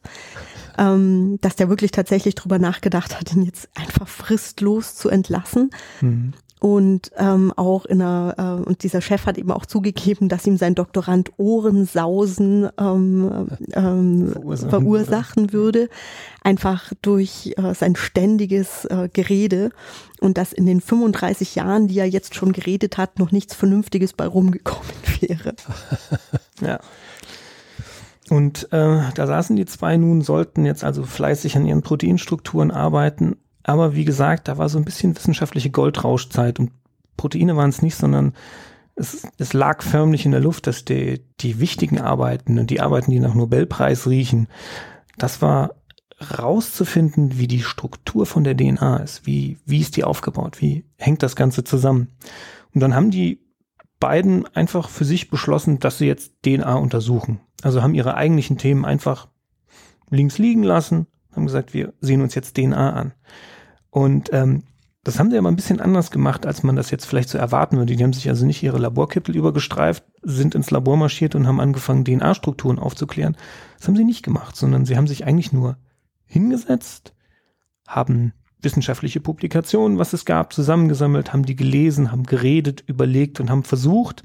ähm, 0.81 1.39
dass 1.43 1.57
der 1.57 1.69
wirklich 1.69 1.93
tatsächlich 1.93 2.35
drüber 2.35 2.59
nachgedacht 2.59 3.21
hat, 3.21 3.33
ihn 3.35 3.43
jetzt 3.43 3.69
einfach 3.75 4.09
fristlos 4.09 4.95
zu 4.95 5.11
entlassen. 5.11 5.71
Mhm. 6.01 6.33
Und 6.59 7.11
ähm, 7.17 7.55
auch 7.57 7.87
in 7.87 8.03
einer, 8.03 8.35
äh, 8.37 8.69
und 8.69 8.83
dieser 8.83 9.01
Chef 9.01 9.25
hat 9.25 9.39
eben 9.39 9.51
auch 9.51 9.65
zugegeben, 9.65 10.29
dass 10.29 10.47
ihm 10.47 10.59
sein 10.59 10.75
Doktorand 10.75 11.33
Ohrensausen 11.39 12.69
ähm, 12.79 13.49
ähm, 13.73 14.33
verursachen, 14.33 14.71
verursachen 14.71 15.53
würde, 15.55 15.89
einfach 16.43 16.93
durch 17.01 17.55
äh, 17.57 17.75
sein 17.75 17.97
ständiges 17.97 18.85
äh, 18.87 19.09
Gerede 19.11 19.71
und 20.21 20.37
dass 20.37 20.53
in 20.53 20.67
den 20.67 20.83
35 20.83 21.55
Jahren, 21.55 21.89
die 21.89 21.99
er 21.99 22.09
jetzt 22.09 22.35
schon 22.35 22.53
geredet 22.53 22.99
hat, 22.99 23.19
noch 23.19 23.33
nichts 23.33 23.55
Vernünftiges 23.55 24.13
bei 24.13 24.27
rumgekommen 24.27 24.93
wäre. 25.21 25.55
ja. 26.61 26.79
Und 28.31 28.73
äh, 28.73 29.01
da 29.15 29.27
saßen 29.27 29.57
die 29.57 29.67
zwei 29.67 29.99
nun, 29.99 30.23
sollten 30.23 30.65
jetzt 30.65 30.85
also 30.85 31.03
fleißig 31.03 31.57
an 31.57 31.67
ihren 31.67 31.83
Proteinstrukturen 31.83 32.71
arbeiten 32.71 33.37
aber 33.63 33.95
wie 33.95 34.05
gesagt, 34.05 34.49
da 34.49 34.59
war 34.59 34.69
so 34.69 34.79
ein 34.79 34.85
bisschen 34.85 35.17
wissenschaftliche 35.17 35.71
Goldrauschzeit 35.71 36.59
und 36.59 36.73
Proteine 37.17 37.57
waren 37.57 37.71
es 37.71 37.83
nicht, 37.83 37.97
sondern 37.97 38.35
es, 38.95 39.27
es 39.39 39.53
lag 39.53 39.83
förmlich 39.83 40.25
in 40.25 40.33
der 40.33 40.41
Luft, 40.41 40.67
dass 40.67 40.85
die, 40.85 41.21
die 41.41 41.61
wichtigen 41.61 42.01
Arbeiten 42.01 42.59
und 42.59 42.71
die 42.71 42.81
Arbeiten, 42.81 43.11
die 43.11 43.21
nach 43.21 43.35
Nobelpreis 43.35 44.07
riechen, 44.07 44.49
das 45.19 45.43
war 45.43 45.75
rauszufinden, 46.39 47.39
wie 47.39 47.47
die 47.47 47.63
Struktur 47.63 48.27
von 48.27 48.45
der 48.45 48.57
DNA 48.57 48.99
ist, 48.99 49.27
wie, 49.27 49.59
wie 49.65 49.81
ist 49.81 49.97
die 49.97 50.05
aufgebaut, 50.05 50.61
wie 50.61 50.85
hängt 50.97 51.23
das 51.23 51.37
Ganze 51.37 51.65
zusammen. 51.65 52.09
Und 52.75 52.81
dann 52.81 52.95
haben 52.95 53.11
die 53.11 53.41
beiden 54.01 54.47
einfach 54.57 54.89
für 54.89 55.05
sich 55.05 55.31
beschlossen, 55.31 55.79
dass 55.79 55.99
sie 55.99 56.07
jetzt 56.07 56.43
DNA 56.43 56.75
untersuchen. 56.75 57.41
Also 57.63 57.83
haben 57.83 57.95
ihre 57.95 58.15
eigentlichen 58.15 58.59
Themen 58.59 58.85
einfach 58.85 59.29
links 60.09 60.39
liegen 60.39 60.63
lassen, 60.63 61.07
haben 61.33 61.47
gesagt, 61.47 61.75
wir 61.75 61.93
sehen 62.01 62.23
uns 62.23 62.35
jetzt 62.35 62.57
DNA 62.57 62.93
an. 62.93 63.13
Und 63.91 64.31
ähm, 64.33 64.65
das 65.05 65.19
haben 65.19 65.31
sie 65.31 65.39
aber 65.39 65.49
ein 65.49 65.57
bisschen 65.57 65.81
anders 65.81 66.11
gemacht, 66.11 66.45
als 66.45 66.63
man 66.63 66.77
das 66.77 66.91
jetzt 66.91 67.07
vielleicht 67.07 67.29
so 67.29 67.39
erwarten 67.39 67.77
würde. 67.77 67.97
Die 67.97 68.03
haben 68.03 68.13
sich 68.13 68.29
also 68.29 68.45
nicht 68.45 68.63
ihre 68.63 68.79
Laborkittel 68.79 69.35
übergestreift, 69.35 70.05
sind 70.23 70.55
ins 70.55 70.71
Labor 70.71 70.97
marschiert 70.97 71.35
und 71.35 71.47
haben 71.47 71.61
angefangen, 71.61 72.05
DNA-Strukturen 72.05 72.79
aufzuklären. 72.79 73.37
Das 73.79 73.89
haben 73.89 73.97
sie 73.97 74.05
nicht 74.05 74.25
gemacht, 74.25 74.57
sondern 74.57 74.85
sie 74.85 74.97
haben 74.97 75.07
sich 75.07 75.25
eigentlich 75.25 75.53
nur 75.53 75.79
hingesetzt, 76.27 77.15
haben 77.87 78.35
wissenschaftliche 78.63 79.21
Publikationen, 79.21 79.99
was 79.99 80.13
es 80.13 80.25
gab, 80.25 80.53
zusammengesammelt, 80.53 81.33
haben 81.33 81.45
die 81.45 81.57
gelesen, 81.57 82.13
haben 82.13 82.25
geredet, 82.25 82.83
überlegt 82.87 83.41
und 83.41 83.51
haben 83.51 83.65
versucht, 83.65 84.25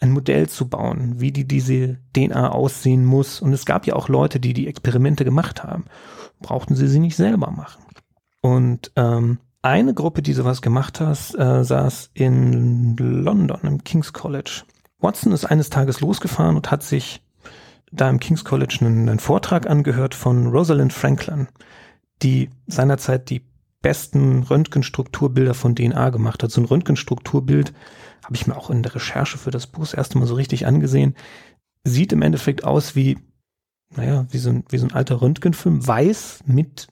ein 0.00 0.10
Modell 0.10 0.48
zu 0.48 0.68
bauen, 0.68 1.20
wie 1.20 1.30
die 1.30 1.46
diese 1.46 1.98
DNA 2.14 2.50
aussehen 2.50 3.04
muss. 3.04 3.40
Und 3.40 3.52
es 3.52 3.64
gab 3.64 3.86
ja 3.86 3.94
auch 3.94 4.08
Leute, 4.08 4.40
die 4.40 4.52
die 4.52 4.66
Experimente 4.66 5.24
gemacht 5.24 5.62
haben. 5.62 5.84
Brauchten 6.40 6.74
sie 6.74 6.88
sie 6.88 6.98
nicht 6.98 7.16
selber 7.16 7.52
machen. 7.52 7.84
Und 8.40 8.90
ähm, 8.96 9.38
eine 9.62 9.94
Gruppe, 9.94 10.22
die 10.22 10.32
sowas 10.32 10.60
gemacht 10.60 11.00
hat, 11.00 11.34
äh, 11.36 11.62
saß 11.62 12.10
in 12.14 12.96
London 12.96 13.60
im 13.62 13.84
King's 13.84 14.12
College. 14.12 14.64
Watson 14.98 15.32
ist 15.32 15.44
eines 15.44 15.70
Tages 15.70 16.00
losgefahren 16.00 16.56
und 16.56 16.72
hat 16.72 16.82
sich 16.82 17.22
da 17.92 18.10
im 18.10 18.18
King's 18.18 18.44
College 18.44 18.78
einen, 18.80 19.08
einen 19.08 19.20
Vortrag 19.20 19.70
angehört 19.70 20.16
von 20.16 20.48
Rosalind 20.48 20.92
Franklin, 20.92 21.46
die 22.22 22.50
seinerzeit 22.66 23.30
die 23.30 23.42
besten 23.82 24.44
Röntgenstrukturbilder 24.44 25.54
von 25.54 25.74
DNA 25.74 26.10
gemacht 26.10 26.42
hat. 26.42 26.50
So 26.50 26.60
ein 26.60 26.66
Röntgenstrukturbild 26.66 27.72
habe 28.24 28.34
ich 28.34 28.46
mir 28.46 28.56
auch 28.56 28.70
in 28.70 28.82
der 28.82 28.94
Recherche 28.94 29.38
für 29.38 29.50
das 29.50 29.66
Buch 29.66 29.82
das 29.82 29.94
erste 29.94 30.18
Mal 30.18 30.26
so 30.26 30.34
richtig 30.34 30.66
angesehen. 30.66 31.14
Sieht 31.84 32.12
im 32.12 32.22
Endeffekt 32.22 32.64
aus 32.64 32.94
wie, 32.94 33.18
naja, 33.94 34.26
wie 34.30 34.38
so 34.38 34.50
ein, 34.50 34.64
wie 34.68 34.78
so 34.78 34.86
ein 34.86 34.92
alter 34.92 35.20
Röntgenfilm, 35.20 35.86
weiß 35.86 36.44
mit 36.46 36.86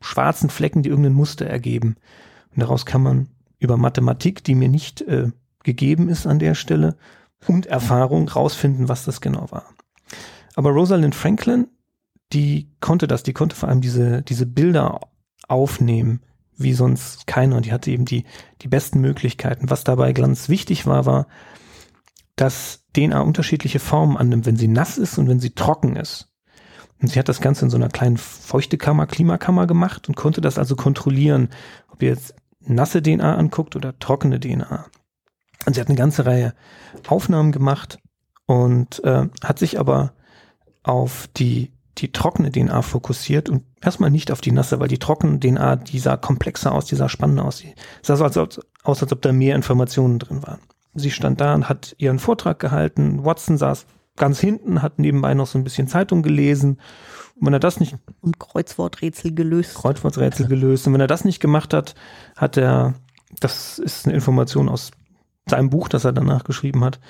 schwarzen 0.00 0.48
Flecken, 0.48 0.82
die 0.82 0.88
irgendein 0.88 1.12
Muster 1.12 1.46
ergeben. 1.46 1.96
Und 2.54 2.62
daraus 2.62 2.86
kann 2.86 3.02
man 3.02 3.28
über 3.58 3.76
Mathematik, 3.76 4.44
die 4.44 4.54
mir 4.54 4.68
nicht 4.68 5.02
äh, 5.02 5.30
gegeben 5.64 6.08
ist 6.08 6.26
an 6.26 6.38
der 6.38 6.54
Stelle, 6.54 6.96
und 7.46 7.66
Erfahrung 7.66 8.28
rausfinden, 8.28 8.88
was 8.88 9.04
das 9.04 9.20
genau 9.20 9.50
war. 9.50 9.64
Aber 10.56 10.70
Rosalind 10.70 11.14
Franklin, 11.14 11.68
die 12.32 12.68
konnte 12.80 13.06
das, 13.06 13.22
die 13.22 13.32
konnte 13.32 13.56
vor 13.56 13.68
allem 13.68 13.80
diese, 13.80 14.22
diese 14.22 14.46
Bilder 14.46 15.00
aufnehmen, 15.50 16.20
wie 16.56 16.72
sonst 16.72 17.26
keiner. 17.26 17.56
Und 17.56 17.66
die 17.66 17.72
hatte 17.72 17.90
eben 17.90 18.04
die, 18.04 18.24
die 18.62 18.68
besten 18.68 19.00
Möglichkeiten. 19.00 19.70
Was 19.70 19.84
dabei 19.84 20.12
ganz 20.12 20.48
wichtig 20.48 20.86
war, 20.86 21.06
war, 21.06 21.26
dass 22.36 22.84
DNA 22.96 23.20
unterschiedliche 23.20 23.78
Formen 23.80 24.16
annimmt, 24.16 24.46
wenn 24.46 24.56
sie 24.56 24.68
nass 24.68 24.98
ist 24.98 25.18
und 25.18 25.28
wenn 25.28 25.40
sie 25.40 25.50
trocken 25.50 25.96
ist. 25.96 26.28
Und 27.00 27.08
sie 27.08 27.18
hat 27.18 27.28
das 27.28 27.40
Ganze 27.40 27.64
in 27.64 27.70
so 27.70 27.76
einer 27.76 27.88
kleinen 27.88 28.18
Feuchtekammer, 28.18 29.06
Klimakammer 29.06 29.66
gemacht 29.66 30.08
und 30.08 30.16
konnte 30.16 30.40
das 30.40 30.58
also 30.58 30.76
kontrollieren, 30.76 31.48
ob 31.88 32.02
ihr 32.02 32.10
jetzt 32.10 32.34
nasse 32.60 33.02
DNA 33.02 33.36
anguckt 33.36 33.74
oder 33.74 33.98
trockene 33.98 34.38
DNA. 34.38 34.86
Und 35.66 35.74
sie 35.74 35.80
hat 35.80 35.88
eine 35.88 35.96
ganze 35.96 36.26
Reihe 36.26 36.54
Aufnahmen 37.08 37.52
gemacht 37.52 37.98
und 38.46 39.02
äh, 39.04 39.28
hat 39.42 39.58
sich 39.58 39.78
aber 39.78 40.12
auf 40.82 41.28
die, 41.36 41.72
die 41.98 42.12
trockene 42.12 42.50
DNA 42.50 42.82
fokussiert 42.82 43.48
und 43.48 43.64
erstmal 43.80 44.10
nicht 44.10 44.30
auf 44.30 44.40
die 44.40 44.52
nasse, 44.52 44.80
weil 44.80 44.88
die 44.88 44.98
trockene 44.98 45.40
DNA, 45.40 45.76
die 45.76 45.98
sah 45.98 46.16
komplexer 46.16 46.72
aus, 46.72 46.86
die 46.86 46.96
sah 46.96 47.08
spannender 47.08 47.44
aus. 47.44 47.58
Die 47.58 47.74
sah 48.02 48.16
so 48.16 48.24
als, 48.24 48.36
als, 48.36 48.60
aus, 48.82 49.02
als 49.02 49.12
ob 49.12 49.22
da 49.22 49.32
mehr 49.32 49.56
Informationen 49.56 50.18
drin 50.18 50.42
waren. 50.42 50.60
Sie 50.94 51.10
stand 51.10 51.40
da 51.40 51.54
und 51.54 51.68
hat 51.68 51.94
ihren 51.98 52.18
Vortrag 52.18 52.58
gehalten. 52.58 53.24
Watson 53.24 53.58
saß 53.58 53.86
ganz 54.16 54.40
hinten, 54.40 54.82
hat 54.82 54.98
nebenbei 54.98 55.34
noch 55.34 55.46
so 55.46 55.58
ein 55.58 55.64
bisschen 55.64 55.88
Zeitung 55.88 56.22
gelesen. 56.22 56.80
Und 57.36 57.46
wenn 57.46 57.52
er 57.52 57.60
das 57.60 57.80
nicht. 57.80 57.96
Und 58.20 58.38
Kreuzworträtsel 58.38 59.34
gelöst. 59.34 59.74
Kreuzworträtsel 59.74 60.46
gelöst. 60.46 60.86
Und 60.86 60.94
wenn 60.94 61.00
er 61.00 61.06
das 61.06 61.24
nicht 61.24 61.40
gemacht 61.40 61.72
hat, 61.74 61.94
hat 62.36 62.56
er, 62.56 62.94
das 63.40 63.78
ist 63.78 64.06
eine 64.06 64.14
Information 64.14 64.68
aus 64.68 64.90
seinem 65.48 65.70
Buch, 65.70 65.88
das 65.88 66.04
er 66.04 66.12
danach 66.12 66.44
geschrieben 66.44 66.84
hat, 66.84 67.00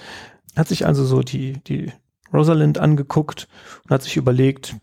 hat 0.57 0.69
sich 0.69 0.87
also 0.87 1.05
so 1.05 1.23
die, 1.23 1.63
die 1.65 1.93
Rosalind 2.33 2.79
angeguckt 2.79 3.49
und 3.85 3.91
hat 3.91 4.03
sich 4.03 4.17
überlegt, 4.17 4.77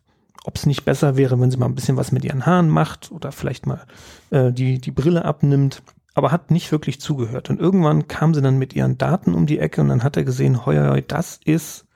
ob 0.44 0.56
es 0.56 0.66
nicht 0.66 0.86
besser 0.86 1.18
wäre, 1.18 1.40
wenn 1.40 1.52
sie 1.52 1.58
mal 1.58 1.66
ein 1.66 1.76
bisschen 1.76 1.98
was 1.98 2.12
mit 2.12 2.24
ihren 2.24 2.46
Haaren 2.46 2.70
macht 2.70 3.12
oder 3.12 3.32
vielleicht 3.32 3.66
mal 3.66 3.86
äh, 4.30 4.52
die, 4.52 4.80
die 4.80 4.92
Brille 4.92 5.26
abnimmt, 5.26 5.84
aber 6.14 6.32
hat 6.32 6.52
nicht 6.52 6.72
wirklich 6.72 7.02
zugehört. 7.02 7.50
Und 7.50 7.60
irgendwann 7.60 8.08
kam 8.08 8.34
sie 8.34 8.42
dann 8.42 8.58
mit 8.58 8.74
ihren 8.74 8.98
Daten 8.98 9.34
um 9.34 9.46
die 9.46 9.60
Ecke 9.60 9.82
und 9.82 9.90
dann 9.90 10.04
hat 10.04 10.18
er 10.18 10.24
gesehen, 10.24 10.66
hoi, 10.66 10.78
hoi, 10.78 11.02
das 11.02 11.40
ist 11.44 11.88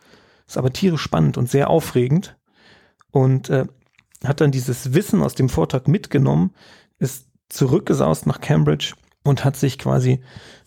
ist 0.51 0.58
aber 0.58 0.74
tierisch 0.74 1.01
spannend 1.01 1.38
und 1.38 1.50
sehr 1.50 1.70
aufregend. 1.70 2.36
Und 3.10 3.50
äh, 3.50 3.65
hat 4.24 4.41
dann 4.41 4.51
dieses 4.51 4.93
Wissen 4.93 5.24
aus 5.24 5.34
dem 5.34 5.50
Vortrag 5.50 5.88
mitgenommen, 5.88 6.53
ist 7.00 7.27
zurückgesaust 7.50 8.27
nach 8.27 8.41
Cambridge 8.41 8.93
und 9.24 9.43
hat 9.43 9.55
sich 9.55 9.79
quasi 9.79 10.22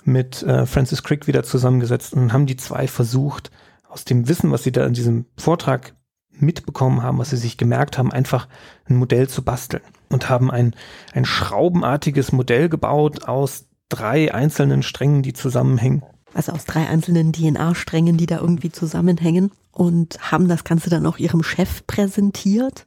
mit 0.04 0.42
äh, 0.42 0.66
Francis 0.66 1.02
Crick 1.02 1.26
wieder 1.26 1.42
zusammengesetzt 1.42 2.14
und 2.14 2.32
haben 2.32 2.46
die 2.46 2.56
zwei 2.56 2.88
versucht, 2.88 3.50
aus 3.94 4.04
dem 4.04 4.28
Wissen, 4.28 4.50
was 4.50 4.62
sie 4.62 4.72
da 4.72 4.84
in 4.84 4.92
diesem 4.92 5.24
Vortrag 5.38 5.94
mitbekommen 6.32 7.02
haben, 7.02 7.18
was 7.18 7.30
sie 7.30 7.36
sich 7.36 7.56
gemerkt 7.56 7.96
haben, 7.96 8.12
einfach 8.12 8.48
ein 8.86 8.96
Modell 8.96 9.28
zu 9.28 9.42
basteln 9.42 9.84
und 10.10 10.28
haben 10.28 10.50
ein, 10.50 10.74
ein 11.12 11.24
schraubenartiges 11.24 12.32
Modell 12.32 12.68
gebaut 12.68 13.24
aus 13.28 13.66
drei 13.88 14.34
einzelnen 14.34 14.82
Strängen, 14.82 15.22
die 15.22 15.32
zusammenhängen 15.32 16.02
also 16.34 16.52
aus 16.52 16.64
drei 16.64 16.88
einzelnen 16.88 17.32
DNA-Strängen, 17.32 18.16
die 18.16 18.26
da 18.26 18.38
irgendwie 18.38 18.70
zusammenhängen 18.70 19.52
und 19.70 20.18
haben 20.32 20.48
das 20.48 20.64
Ganze 20.64 20.90
dann 20.90 21.06
auch 21.06 21.18
ihrem 21.18 21.42
Chef 21.42 21.86
präsentiert. 21.86 22.86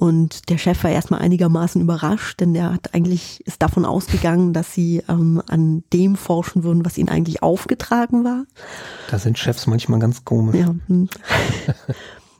Und 0.00 0.48
der 0.48 0.58
Chef 0.58 0.84
war 0.84 0.92
erstmal 0.92 1.22
einigermaßen 1.22 1.80
überrascht, 1.80 2.38
denn 2.38 2.54
der 2.54 2.72
hat 2.72 2.94
eigentlich, 2.94 3.44
ist 3.48 3.60
davon 3.60 3.84
ausgegangen, 3.84 4.52
dass 4.52 4.72
sie 4.72 5.02
ähm, 5.08 5.42
an 5.48 5.82
dem 5.92 6.14
forschen 6.14 6.62
würden, 6.62 6.84
was 6.84 6.98
ihnen 6.98 7.08
eigentlich 7.08 7.42
aufgetragen 7.42 8.22
war. 8.22 8.44
Da 9.10 9.18
sind 9.18 9.40
Chefs 9.40 9.66
manchmal 9.66 9.98
ganz 9.98 10.24
komisch. 10.24 10.54
Ja. 10.54 10.72
Hm. 10.86 11.08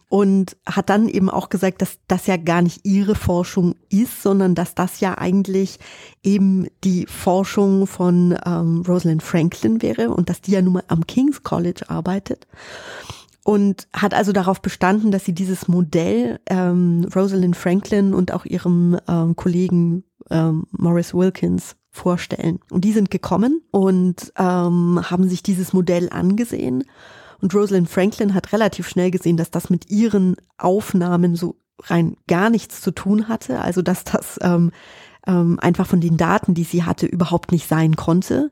und 0.08 0.56
hat 0.66 0.88
dann 0.88 1.08
eben 1.08 1.28
auch 1.28 1.48
gesagt, 1.48 1.82
dass 1.82 1.98
das 2.06 2.28
ja 2.28 2.36
gar 2.36 2.62
nicht 2.62 2.86
ihre 2.86 3.16
Forschung 3.16 3.74
ist, 3.90 4.22
sondern 4.22 4.54
dass 4.54 4.76
das 4.76 5.00
ja 5.00 5.18
eigentlich 5.18 5.80
eben 6.22 6.68
die 6.84 7.06
Forschung 7.06 7.88
von 7.88 8.38
ähm, 8.46 8.84
Rosalind 8.86 9.24
Franklin 9.24 9.82
wäre 9.82 10.10
und 10.10 10.30
dass 10.30 10.40
die 10.40 10.52
ja 10.52 10.62
nun 10.62 10.74
mal 10.74 10.84
am 10.86 11.08
King's 11.08 11.42
College 11.42 11.90
arbeitet. 11.90 12.46
Und 13.48 13.88
hat 13.94 14.12
also 14.12 14.32
darauf 14.32 14.60
bestanden, 14.60 15.10
dass 15.10 15.24
sie 15.24 15.32
dieses 15.32 15.68
Modell 15.68 16.38
ähm, 16.50 17.08
Rosalind 17.14 17.56
Franklin 17.56 18.12
und 18.12 18.32
auch 18.32 18.44
ihrem 18.44 18.98
ähm, 19.08 19.36
Kollegen 19.36 20.04
ähm, 20.30 20.66
Morris 20.70 21.14
Wilkins 21.14 21.76
vorstellen. 21.90 22.60
Und 22.70 22.84
die 22.84 22.92
sind 22.92 23.10
gekommen 23.10 23.62
und 23.70 24.32
ähm, 24.38 25.00
haben 25.02 25.28
sich 25.28 25.42
dieses 25.42 25.72
Modell 25.72 26.10
angesehen 26.10 26.84
und 27.40 27.54
Rosalind 27.54 27.88
Franklin 27.88 28.34
hat 28.34 28.52
relativ 28.52 28.88
schnell 28.88 29.10
gesehen, 29.10 29.36
dass 29.36 29.50
das 29.50 29.70
mit 29.70 29.90
ihren 29.90 30.36
Aufnahmen 30.56 31.36
so 31.36 31.56
rein 31.84 32.16
gar 32.26 32.50
nichts 32.50 32.80
zu 32.80 32.90
tun 32.90 33.28
hatte. 33.28 33.60
Also 33.60 33.82
dass 33.82 34.04
das 34.04 34.38
ähm, 34.42 34.72
ähm, 35.26 35.58
einfach 35.60 35.86
von 35.86 36.00
den 36.00 36.16
Daten, 36.16 36.54
die 36.54 36.64
sie 36.64 36.84
hatte, 36.84 37.06
überhaupt 37.06 37.52
nicht 37.52 37.68
sein 37.68 37.96
konnte 37.96 38.50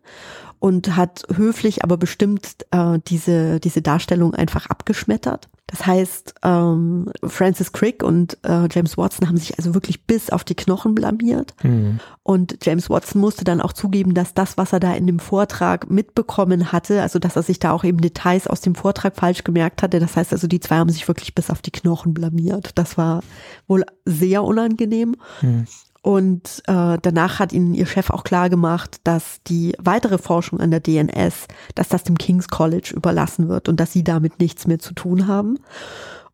und 0.59 0.97
hat 0.97 1.25
höflich, 1.35 1.85
aber 1.85 1.97
bestimmt 1.97 2.67
äh, 2.71 2.99
diese, 3.07 3.61
diese 3.61 3.83
Darstellung 3.83 4.35
einfach 4.35 4.67
abgeschmettert. 4.67 5.49
Das 5.69 5.85
heißt, 5.85 6.35
ähm, 6.45 7.11
Francis 7.25 7.73
Crick 7.73 8.05
und 8.05 8.39
äh, 8.45 8.69
James 8.71 8.97
Watson 8.97 9.27
haben 9.27 9.37
sich 9.37 9.59
also 9.59 9.75
wirklich 9.75 10.05
bis 10.05 10.31
auf 10.31 10.45
die 10.45 10.55
Knochen 10.55 10.95
blamiert. 10.95 11.55
Mhm. 11.65 11.99
Und 12.23 12.59
James 12.65 12.89
Watson 12.89 13.21
musste 13.21 13.45
dann 13.45 13.61
auch 13.61 13.73
zugeben, 13.73 14.15
dass 14.15 14.33
das, 14.33 14.57
was 14.57 14.73
er 14.73 14.79
da 14.79 14.95
in 14.95 15.09
dem 15.09 15.19
Vortrag 15.19 15.91
mitbekommen 15.91 16.71
hatte, 16.71 17.03
also 17.03 17.19
dass 17.19 17.35
er 17.35 17.43
sich 17.43 17.59
da 17.59 17.73
auch 17.73 17.83
eben 17.83 18.01
Details 18.01 18.47
aus 18.47 18.61
dem 18.61 18.77
Vortrag 18.77 19.17
falsch 19.17 19.43
gemerkt 19.43 19.83
hatte. 19.83 19.99
Das 19.99 20.15
heißt 20.15 20.33
also, 20.33 20.47
die 20.47 20.61
zwei 20.61 20.77
haben 20.77 20.91
sich 20.91 21.09
wirklich 21.09 21.35
bis 21.35 21.51
auf 21.51 21.63
die 21.63 21.73
Knochen 21.73 22.15
blamiert. 22.15 22.71
Das 22.77 22.97
war 22.97 23.23
wohl 23.67 23.85
sehr 24.05 24.45
unangenehm. 24.45 25.17
Mhm. 25.43 25.67
Und 26.07 26.63
äh, 26.69 26.99
danach 27.03 27.41
hat 27.41 27.53
ihnen 27.53 27.75
ihr 27.75 27.85
Chef 27.85 28.11
auch 28.11 28.23
klar 28.23 28.49
gemacht, 28.49 29.01
dass 29.03 29.43
die 29.49 29.75
weitere 29.81 30.19
Forschung 30.19 30.61
an 30.61 30.71
der 30.71 30.79
DNS, 30.79 31.49
dass 31.75 31.89
das 31.89 32.05
dem 32.05 32.17
King's 32.17 32.47
College 32.47 32.93
überlassen 32.95 33.49
wird 33.49 33.69
und 33.69 33.81
dass 33.81 33.93
sie 33.93 34.05
damit 34.05 34.39
nichts 34.39 34.69
mehr 34.69 34.79
zu 34.79 34.95
tun 34.95 35.27
haben. 35.27 35.59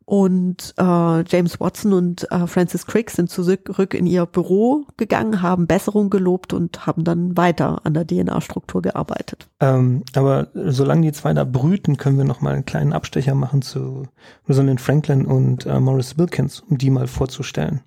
Und 0.05 0.75
äh, 0.77 1.23
James 1.23 1.59
Watson 1.59 1.93
und 1.93 2.31
äh, 2.31 2.45
Francis 2.45 2.85
Crick 2.85 3.09
sind 3.09 3.31
zurück 3.31 3.95
in 3.95 4.05
ihr 4.05 4.27
Büro 4.27 4.85
gegangen, 4.97 5.41
haben 5.41 5.65
Besserung 5.65 6.11
gelobt 6.11 6.53
und 6.53 6.85
haben 6.85 7.03
dann 7.03 7.35
weiter 7.35 7.81
an 7.83 7.95
der 7.95 8.05
DNA-Struktur 8.05 8.83
gearbeitet. 8.83 9.47
Ähm, 9.59 10.03
aber 10.13 10.49
solange 10.53 11.01
die 11.01 11.13
zwei 11.13 11.33
da 11.33 11.45
brüten, 11.45 11.97
können 11.97 12.19
wir 12.19 12.25
noch 12.25 12.41
mal 12.41 12.53
einen 12.53 12.65
kleinen 12.65 12.93
Abstecher 12.93 13.33
machen 13.33 13.63
zu 13.63 14.03
Rosalind 14.47 14.81
Franklin 14.81 15.25
und 15.25 15.65
äh, 15.65 15.79
Morris 15.79 16.15
Wilkins, 16.19 16.59
um 16.59 16.77
die 16.77 16.91
mal 16.91 17.07
vorzustellen. 17.07 17.81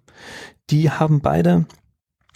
Die 0.70 0.90
haben 0.90 1.20
beide, 1.20 1.66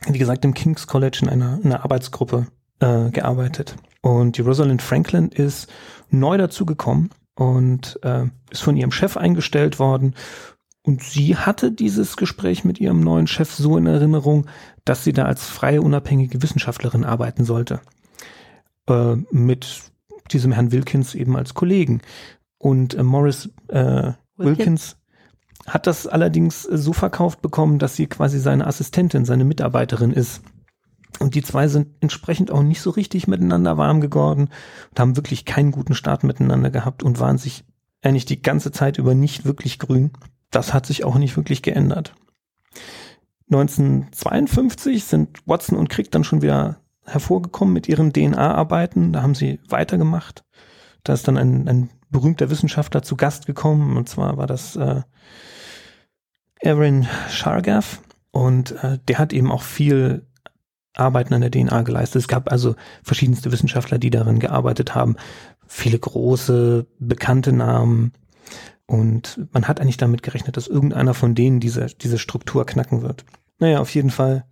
wie 0.06 0.18
gesagt, 0.18 0.44
im 0.44 0.54
King's 0.54 0.86
College 0.86 1.20
in 1.22 1.28
einer, 1.28 1.58
in 1.62 1.66
einer 1.66 1.84
Arbeitsgruppe 1.84 2.46
äh, 2.80 3.10
gearbeitet. 3.10 3.76
Und 4.02 4.38
die 4.38 4.42
Rosalind 4.42 4.82
Franklin 4.82 5.28
ist 5.28 5.68
neu 6.08 6.38
dazugekommen 6.38 7.10
und 7.34 7.98
äh, 8.02 8.24
ist 8.50 8.62
von 8.62 8.76
ihrem 8.76 8.92
Chef 8.92 9.16
eingestellt 9.16 9.78
worden 9.78 10.14
Und 10.82 11.02
sie 11.02 11.36
hatte 11.36 11.72
dieses 11.72 12.16
Gespräch 12.16 12.64
mit 12.64 12.80
ihrem 12.80 13.00
neuen 13.00 13.26
Chef 13.26 13.52
so 13.52 13.76
in 13.76 13.86
Erinnerung, 13.86 14.46
dass 14.84 15.04
sie 15.04 15.12
da 15.12 15.24
als 15.24 15.44
freie, 15.44 15.82
unabhängige 15.82 16.42
Wissenschaftlerin 16.42 17.04
arbeiten 17.04 17.44
sollte. 17.44 17.80
Äh, 18.88 19.16
mit 19.30 19.82
diesem 20.32 20.52
Herrn 20.52 20.72
Wilkins 20.72 21.14
eben 21.14 21.36
als 21.36 21.54
Kollegen. 21.54 22.00
Und 22.58 22.94
äh, 22.94 23.02
Morris 23.02 23.50
äh, 23.68 24.12
Wilkins 24.36 24.96
hat 25.66 25.86
das 25.86 26.06
allerdings 26.06 26.62
so 26.62 26.92
verkauft 26.92 27.42
bekommen, 27.42 27.78
dass 27.78 27.96
sie 27.96 28.06
quasi 28.06 28.38
seine 28.38 28.66
Assistentin, 28.66 29.24
seine 29.24 29.44
Mitarbeiterin 29.44 30.12
ist. 30.12 30.42
Und 31.18 31.34
die 31.34 31.42
zwei 31.42 31.68
sind 31.68 31.88
entsprechend 32.00 32.50
auch 32.50 32.62
nicht 32.62 32.80
so 32.80 32.90
richtig 32.90 33.26
miteinander 33.26 33.76
warm 33.76 34.00
geworden 34.00 34.48
und 34.90 35.00
haben 35.00 35.16
wirklich 35.16 35.44
keinen 35.44 35.70
guten 35.70 35.94
Start 35.94 36.24
miteinander 36.24 36.70
gehabt 36.70 37.02
und 37.02 37.20
waren 37.20 37.36
sich 37.36 37.64
eigentlich 38.02 38.24
die 38.24 38.40
ganze 38.40 38.72
Zeit 38.72 38.96
über 38.96 39.14
nicht 39.14 39.44
wirklich 39.44 39.78
grün. 39.78 40.12
Das 40.50 40.72
hat 40.72 40.86
sich 40.86 41.04
auch 41.04 41.16
nicht 41.16 41.36
wirklich 41.36 41.62
geändert. 41.62 42.14
1952 43.50 45.04
sind 45.04 45.38
Watson 45.44 45.76
und 45.76 45.90
Crick 45.90 46.10
dann 46.10 46.24
schon 46.24 46.42
wieder 46.42 46.80
hervorgekommen 47.04 47.74
mit 47.74 47.88
ihren 47.88 48.12
DNA-Arbeiten. 48.12 49.12
Da 49.12 49.22
haben 49.22 49.34
sie 49.34 49.58
weitergemacht. 49.68 50.44
Da 51.02 51.12
ist 51.12 51.26
dann 51.26 51.36
ein, 51.36 51.68
ein 51.68 51.90
berühmter 52.10 52.50
Wissenschaftler 52.50 53.02
zu 53.02 53.16
Gast 53.16 53.46
gekommen. 53.46 53.96
Und 53.96 54.08
zwar 54.08 54.36
war 54.36 54.46
das 54.46 54.76
äh, 54.76 55.02
Aaron 56.64 57.06
Shargaff. 57.30 58.02
Und 58.30 58.72
äh, 58.82 58.98
der 59.08 59.18
hat 59.18 59.32
eben 59.32 59.50
auch 59.50 59.62
viel 59.62 60.26
Arbeiten 60.94 61.34
an 61.34 61.40
der 61.40 61.50
DNA 61.50 61.82
geleistet. 61.82 62.20
Es 62.20 62.28
gab 62.28 62.50
also 62.50 62.74
verschiedenste 63.02 63.52
Wissenschaftler, 63.52 63.98
die 63.98 64.10
darin 64.10 64.38
gearbeitet 64.38 64.94
haben. 64.94 65.16
Viele 65.66 65.98
große, 65.98 66.86
bekannte 66.98 67.52
Namen. 67.52 68.12
Und 68.86 69.46
man 69.52 69.68
hat 69.68 69.80
eigentlich 69.80 69.96
damit 69.98 70.22
gerechnet, 70.22 70.56
dass 70.56 70.66
irgendeiner 70.66 71.14
von 71.14 71.34
denen 71.34 71.60
diese, 71.60 71.86
diese 71.86 72.18
Struktur 72.18 72.66
knacken 72.66 73.02
wird. 73.02 73.24
Naja, 73.58 73.80
auf 73.80 73.94
jeden 73.94 74.10
Fall 74.10 74.44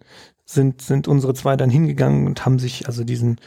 sind, 0.44 0.80
sind 0.80 1.08
unsere 1.08 1.34
zwei 1.34 1.56
dann 1.56 1.70
hingegangen 1.70 2.26
und 2.26 2.46
haben 2.46 2.58
sich 2.58 2.86
also 2.86 3.04
diesen 3.04 3.40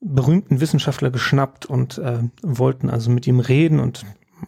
berühmten 0.00 0.60
Wissenschaftler 0.60 1.10
geschnappt 1.10 1.66
und 1.66 1.98
äh, 1.98 2.20
wollten 2.42 2.88
also 2.90 3.10
mit 3.10 3.26
ihm 3.26 3.40
reden 3.40 3.80
und 3.80 4.04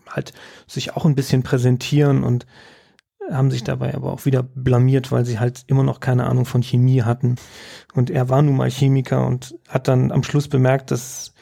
halt 0.09 0.33
sich 0.67 0.97
auch 0.97 1.05
ein 1.05 1.15
bisschen 1.15 1.43
präsentieren 1.43 2.25
und 2.25 2.47
haben 3.31 3.51
sich 3.51 3.63
dabei 3.63 3.95
aber 3.95 4.13
auch 4.13 4.25
wieder 4.25 4.43
blamiert, 4.43 5.13
weil 5.13 5.25
sie 5.25 5.39
halt 5.39 5.65
immer 5.67 5.83
noch 5.83 6.01
keine 6.01 6.25
Ahnung 6.27 6.45
von 6.45 6.63
Chemie 6.63 7.03
hatten. 7.03 7.37
Und 7.95 8.11
er 8.11 8.29
war 8.29 8.43
nun 8.43 8.57
mal 8.57 8.71
Chemiker 8.71 9.27
und 9.27 9.57
hat 9.69 9.89
dann 9.89 10.11
am 10.11 10.23
Schluss 10.23 10.49
bemerkt, 10.49 10.91
dass, 10.91 11.33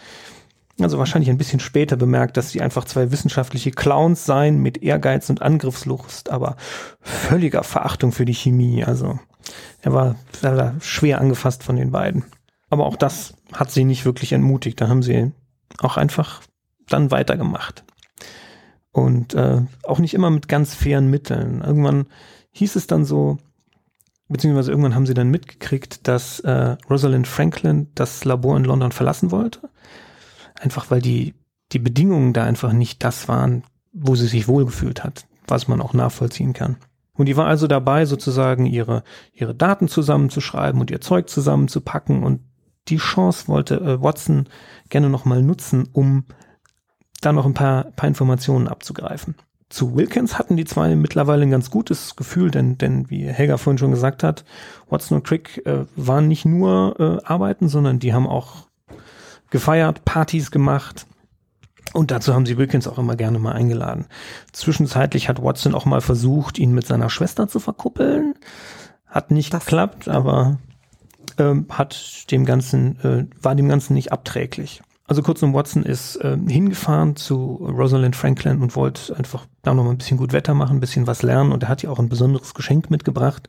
also 0.81 0.99
wahrscheinlich 0.99 1.31
ein 1.31 1.39
bisschen 1.39 1.61
später 1.61 1.97
bemerkt, 1.97 2.37
dass 2.37 2.51
sie 2.51 2.61
einfach 2.61 2.85
zwei 2.85 3.11
wissenschaftliche 3.13 3.71
Clowns 3.71 4.27
seien 4.27 4.59
mit 4.59 4.83
Ehrgeiz 4.83 5.31
und 5.31 5.43
Angriffslust, 5.43 6.31
aber 6.31 6.57
völliger 7.01 7.65
Verachtung 7.65 8.13
für 8.13 8.25
die 8.25 8.35
Chemie. 8.35 8.85
Also 8.85 9.19
er 9.81 9.95
war, 9.95 10.17
er 10.43 10.57
war 10.57 10.75
schwer 10.81 11.21
angefasst 11.21 11.63
von 11.63 11.77
den 11.77 11.91
beiden. 11.91 12.25
Aber 12.71 12.87
auch 12.87 12.97
das 12.97 13.35
hat 13.53 13.71
sie 13.71 13.85
nicht 13.85 14.05
wirklich 14.05 14.33
entmutigt. 14.33 14.81
Da 14.81 14.89
haben 14.89 15.03
sie 15.03 15.33
auch 15.79 15.97
einfach 15.97 16.41
dann 16.89 17.11
weitergemacht 17.11 17.85
und 18.93 19.35
äh, 19.35 19.63
auch 19.85 19.99
nicht 19.99 20.15
immer 20.15 20.31
mit 20.31 20.49
ganz 20.49 20.75
fairen 20.75 21.09
Mitteln. 21.09 21.63
Irgendwann 21.63 22.07
hieß 22.53 22.77
es 22.77 22.87
dann 22.87 23.05
so, 23.05 23.39
beziehungsweise 24.29 24.71
irgendwann 24.71 24.95
haben 24.95 25.07
sie 25.07 25.15
dann 25.15 25.31
mitgekriegt, 25.31 26.09
dass 26.09 26.41
äh, 26.41 26.77
Rosalind 26.89 27.27
Franklin 27.27 27.89
das 27.95 28.25
Labor 28.25 28.57
in 28.57 28.65
London 28.65 28.93
verlassen 28.93 29.31
wollte. 29.31 29.71
Einfach 30.59 30.91
weil 30.91 31.01
die, 31.01 31.35
die 31.73 31.79
Bedingungen 31.79 32.33
da 32.33 32.45
einfach 32.45 32.73
nicht 32.73 33.05
das 33.05 33.29
waren, 33.29 33.63
wo 33.93 34.15
sie 34.15 34.27
sich 34.27 34.49
wohlgefühlt 34.49 35.05
hat, 35.05 35.27
was 35.47 35.69
man 35.69 35.81
auch 35.81 35.95
nachvollziehen 35.95 36.53
kann. 36.53 36.77
Und 37.15 37.27
die 37.27 37.37
war 37.37 37.47
also 37.47 37.67
dabei, 37.67 38.07
sozusagen 38.07 38.67
ihre, 38.67 39.03
ihre 39.33 39.55
Daten 39.55 39.89
zusammenzuschreiben 39.89 40.81
und 40.81 40.91
ihr 40.91 41.01
Zeug 41.01 41.29
zusammenzupacken 41.29 42.23
und 42.23 42.41
die 42.91 42.99
Chance 42.99 43.49
wollte 43.49 43.77
äh, 43.77 44.03
Watson 44.03 44.49
gerne 44.89 45.09
nochmal 45.09 45.43
nutzen, 45.43 45.89
um 45.93 46.25
da 47.21 47.33
noch 47.33 47.47
ein 47.47 47.55
paar, 47.55 47.85
paar 47.85 48.09
Informationen 48.09 48.69
abzugreifen. 48.69 49.35
Zu 49.69 49.95
Wilkins 49.95 50.37
hatten 50.37 50.57
die 50.57 50.65
zwei 50.65 50.97
mittlerweile 50.97 51.43
ein 51.43 51.51
ganz 51.51 51.71
gutes 51.71 52.17
Gefühl, 52.17 52.51
denn, 52.51 52.77
denn 52.77 53.09
wie 53.09 53.27
Helga 53.27 53.57
vorhin 53.57 53.79
schon 53.79 53.93
gesagt 53.93 54.25
hat, 54.25 54.45
Watson 54.89 55.19
und 55.19 55.27
Crick 55.27 55.65
äh, 55.65 55.85
waren 55.95 56.27
nicht 56.27 56.45
nur 56.45 56.99
äh, 56.99 57.25
arbeiten, 57.25 57.69
sondern 57.69 58.01
die 58.01 58.13
haben 58.13 58.27
auch 58.27 58.67
gefeiert, 59.51 60.05
Partys 60.05 60.51
gemacht. 60.51 61.07
Und 61.93 62.11
dazu 62.11 62.35
haben 62.35 62.47
sie 62.47 62.57
Wilkins 62.57 62.89
auch 62.89 62.99
immer 62.99 63.17
gerne 63.17 63.39
mal 63.39 63.53
eingeladen. 63.53 64.07
Zwischenzeitlich 64.53 65.29
hat 65.29 65.43
Watson 65.43 65.75
auch 65.75 65.87
mal 65.87 66.01
versucht, 66.01 66.59
ihn 66.59 66.73
mit 66.73 66.87
seiner 66.87 67.11
Schwester 67.11 67.49
zu 67.49 67.61
verkuppeln. 67.61 68.35
Hat 69.07 69.31
nicht 69.31 69.53
das 69.55 69.65
geklappt, 69.65 70.09
aber 70.09 70.59
ähm, 71.41 71.67
hat 71.71 72.31
dem 72.31 72.45
Ganzen, 72.45 73.01
äh, 73.01 73.27
war 73.43 73.55
dem 73.55 73.69
Ganzen 73.69 73.95
nicht 73.95 74.13
abträglich. 74.13 74.83
Also 75.07 75.23
kurzum, 75.23 75.55
Watson 75.55 75.83
ist 75.83 76.17
äh, 76.17 76.39
hingefahren 76.47 77.17
zu 77.17 77.57
Rosalind 77.57 78.15
Franklin 78.15 78.63
und 78.63 78.77
wollte 78.77 79.17
einfach 79.17 79.47
da 79.63 79.75
noch 79.75 79.83
mal 79.83 79.91
ein 79.91 79.99
bisschen 79.99 80.19
gut 80.19 80.33
Wetter 80.33 80.55
machen, 80.55 80.77
ein 80.77 80.81
bisschen 80.81 81.09
was 81.09 81.23
lernen. 81.23 81.51
Und 81.51 81.65
er 81.65 81.69
hat 81.69 81.83
ihr 81.83 81.91
auch 81.91 81.99
ein 81.99 82.09
besonderes 82.09 82.55
Geschenk 82.55 82.91
mitgebracht, 82.91 83.49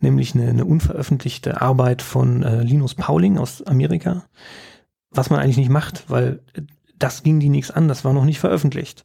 nämlich 0.00 0.34
eine, 0.34 0.48
eine 0.48 0.64
unveröffentlichte 0.64 1.60
Arbeit 1.60 2.02
von 2.02 2.42
äh, 2.42 2.62
Linus 2.62 2.96
Pauling 2.96 3.38
aus 3.38 3.62
Amerika, 3.64 4.24
was 5.10 5.30
man 5.30 5.38
eigentlich 5.38 5.58
nicht 5.58 5.70
macht, 5.70 6.10
weil 6.10 6.40
das 6.98 7.22
ging 7.22 7.38
die 7.38 7.48
nichts 7.48 7.70
an, 7.70 7.86
das 7.86 8.04
war 8.04 8.12
noch 8.12 8.24
nicht 8.24 8.40
veröffentlicht. 8.40 9.04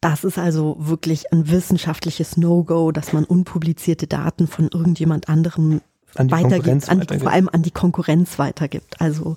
Das 0.00 0.24
ist 0.24 0.38
also 0.38 0.76
wirklich 0.78 1.30
ein 1.30 1.50
wissenschaftliches 1.50 2.38
No-Go, 2.38 2.90
dass 2.90 3.12
man 3.12 3.24
unpublizierte 3.24 4.06
Daten 4.06 4.46
von 4.46 4.68
irgendjemand 4.72 5.28
anderem 5.28 5.72
an 5.72 5.80
weitergibt, 6.14 6.88
an 6.88 7.00
die, 7.00 7.18
vor 7.18 7.30
allem 7.30 7.48
an 7.52 7.62
die 7.62 7.70
Konkurrenz 7.70 8.38
weitergibt. 8.38 9.00
Also 9.00 9.36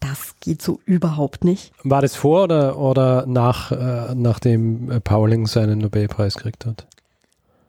das 0.00 0.34
geht 0.40 0.62
so 0.62 0.80
überhaupt 0.86 1.44
nicht. 1.44 1.72
War 1.84 2.02
das 2.02 2.16
vor 2.16 2.44
oder, 2.44 2.78
oder 2.78 3.26
nach, 3.26 3.70
äh, 3.70 4.14
nachdem 4.14 4.90
äh, 4.90 5.00
Pauling 5.00 5.46
seinen 5.46 5.78
Nobelpreis 5.78 6.34
gekriegt 6.34 6.66
hat? 6.66 6.86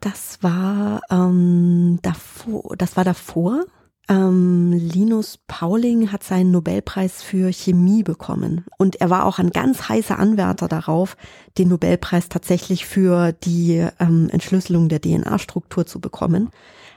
Das 0.00 0.38
war 0.42 1.02
ähm, 1.10 1.98
davor. 2.02 2.74
Das 2.76 2.96
war 2.96 3.04
davor. 3.04 3.64
Ähm, 4.08 4.72
Linus 4.72 5.38
Pauling 5.46 6.10
hat 6.10 6.24
seinen 6.24 6.50
Nobelpreis 6.50 7.22
für 7.22 7.52
Chemie 7.52 8.02
bekommen 8.02 8.64
und 8.76 9.00
er 9.00 9.10
war 9.10 9.24
auch 9.24 9.38
ein 9.38 9.50
ganz 9.50 9.88
heißer 9.88 10.18
Anwärter 10.18 10.66
darauf, 10.66 11.16
den 11.56 11.68
Nobelpreis 11.68 12.28
tatsächlich 12.28 12.84
für 12.84 13.32
die 13.32 13.86
ähm, 14.00 14.28
Entschlüsselung 14.30 14.88
der 14.88 15.00
DNA-Struktur 15.00 15.86
zu 15.86 16.00
bekommen. 16.00 16.50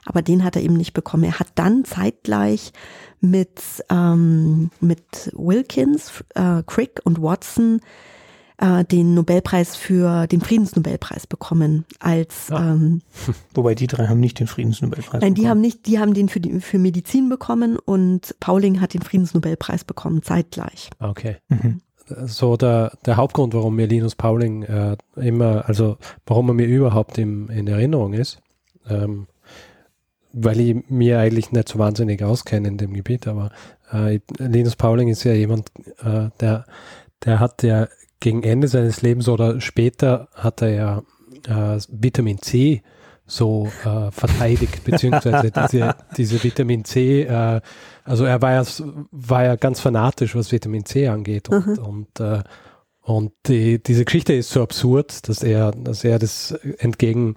Aber 0.06 0.22
den 0.22 0.44
hat 0.44 0.56
er 0.56 0.62
eben 0.62 0.76
nicht 0.76 0.94
bekommen. 0.94 1.24
Er 1.24 1.40
hat 1.40 1.48
dann 1.56 1.84
zeitgleich 1.84 2.72
mit, 3.20 3.62
ähm, 3.90 4.70
mit 4.80 5.32
Wilkins, 5.36 6.24
äh, 6.36 6.64
Crick 6.66 7.02
und 7.04 7.22
Watson 7.22 7.82
äh, 8.58 8.86
den 8.86 9.14
Nobelpreis 9.14 9.76
für 9.76 10.28
den 10.28 10.42
Friedensnobelpreis 10.42 11.28
bekommen 11.28 11.86
als 12.00 12.50
ja. 12.50 12.74
ähm, 12.74 13.02
wobei 13.54 13.76
die 13.76 13.88
drei 13.88 14.08
haben 14.08 14.20
nicht 14.20 14.40
den 14.40 14.48
Friedensnobelpreis 14.48 15.22
nein 15.22 15.34
die 15.34 15.42
bekommen. 15.42 15.50
haben 15.50 15.62
nicht 15.62 15.86
die 15.88 16.00
haben 16.00 16.14
den 16.14 16.30
für 16.30 16.40
die, 16.40 16.60
für 16.62 16.80
Medizin 16.80 17.30
bekommen 17.30 17.78
und 17.78 18.36
Pauling 18.40 18.82
hat 18.82 18.94
den 18.94 19.02
Friedensnobelpreis 19.02 19.84
bekommen 19.84 20.24
zeitgleich 20.24 20.90
okay 21.00 21.38
mhm. 21.50 21.82
so 22.26 22.56
der 22.56 22.94
der 23.06 23.18
Hauptgrund 23.18 23.54
warum 23.54 23.76
mir 23.76 23.88
Linus 23.88 24.16
Pauling 24.16 24.64
äh, 24.64 24.96
immer 25.18 25.68
also 25.68 25.98
warum 26.26 26.50
er 26.50 26.54
mir 26.54 26.68
überhaupt 26.68 27.18
im, 27.18 27.50
in 27.50 27.68
Erinnerung 27.68 28.14
ist 28.14 28.40
ähm, 28.88 29.28
weil 30.36 30.60
ich 30.60 30.90
mir 30.90 31.20
eigentlich 31.20 31.52
nicht 31.52 31.70
so 31.70 31.80
wahnsinnig 31.80 32.22
auskenne 32.22 32.68
in 32.68 32.78
dem 32.78 32.94
Gebiet, 32.94 33.28
aber 33.28 33.52
äh, 33.92 34.20
Linus 34.38 34.76
Pauling 34.76 35.08
ist 35.08 35.24
ja 35.24 35.34
jemand, 35.34 35.70
äh, 36.04 36.30
der, 36.40 36.66
der 37.24 37.40
hat 37.40 37.64
ja 37.64 37.88
gegen 38.20 38.44
Ende 38.44 38.68
seines 38.68 39.02
Lebens 39.02 39.30
oder 39.30 39.62
später 39.62 40.28
hat 40.34 40.62
er 40.62 40.70
ja 40.70 41.04
äh, 41.48 41.80
Vitamin 41.90 42.40
C 42.40 42.82
so 43.26 43.68
äh, 43.86 44.12
verteidigt, 44.12 44.84
beziehungsweise 44.84 45.52
diese, 45.72 45.96
diese 46.18 46.44
Vitamin 46.44 46.84
C, 46.84 47.24
äh, 47.24 47.62
also 48.04 48.26
er 48.26 48.42
war 48.42 48.52
ja, 48.54 48.64
war 49.12 49.44
ja 49.46 49.56
ganz 49.56 49.80
fanatisch, 49.80 50.36
was 50.36 50.52
Vitamin 50.52 50.86
C 50.86 51.08
angeht 51.08 51.50
und, 51.50 51.66
mhm. 51.66 51.78
und 51.78 52.20
äh, 52.20 52.44
und 53.06 53.34
die, 53.46 53.82
diese 53.82 54.04
Geschichte 54.04 54.34
ist 54.34 54.50
so 54.50 54.64
absurd, 54.64 55.30
dass 55.30 55.44
er, 55.44 55.70
dass 55.72 56.04
er 56.04 56.18
das 56.18 56.54
entgegen, 56.80 57.36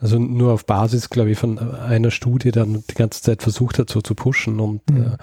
also 0.00 0.18
nur 0.18 0.52
auf 0.52 0.64
Basis, 0.64 1.10
glaube 1.10 1.30
ich, 1.30 1.38
von 1.38 1.58
einer 1.58 2.10
Studie 2.10 2.50
dann 2.50 2.84
die 2.88 2.94
ganze 2.94 3.22
Zeit 3.22 3.42
versucht 3.42 3.78
hat, 3.78 3.90
so 3.90 4.00
zu 4.00 4.14
pushen 4.14 4.60
und 4.60 4.88
mhm. 4.90 5.02
äh, 5.02 5.16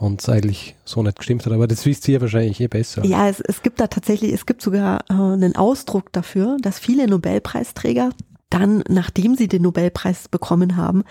und 0.00 0.22
es 0.22 0.30
eigentlich 0.30 0.76
so 0.86 1.02
nicht 1.02 1.18
gestimmt 1.18 1.44
hat. 1.44 1.52
Aber 1.52 1.66
das 1.66 1.84
wisst 1.84 2.08
ihr 2.08 2.22
wahrscheinlich 2.22 2.58
eh 2.60 2.68
besser. 2.68 3.04
Ja, 3.04 3.28
es, 3.28 3.40
es 3.40 3.62
gibt 3.62 3.80
da 3.80 3.86
tatsächlich, 3.86 4.32
es 4.32 4.46
gibt 4.46 4.62
sogar 4.62 5.04
äh, 5.10 5.12
einen 5.12 5.56
Ausdruck 5.56 6.10
dafür, 6.12 6.56
dass 6.62 6.78
viele 6.78 7.06
Nobelpreisträger 7.06 8.10
dann, 8.48 8.82
nachdem 8.88 9.36
sie 9.36 9.46
den 9.46 9.62
Nobelpreis 9.62 10.28
bekommen 10.28 10.76
haben, 10.76 11.04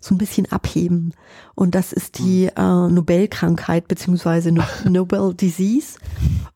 so 0.00 0.14
ein 0.14 0.18
bisschen 0.18 0.50
abheben. 0.52 1.14
Und 1.54 1.74
das 1.74 1.92
ist 1.92 2.18
die 2.18 2.50
hm. 2.54 2.56
äh, 2.56 2.92
Nobelkrankheit 2.92 3.88
beziehungsweise 3.88 4.52
no 4.52 4.62
Nobel 4.88 5.34
Disease. 5.34 5.98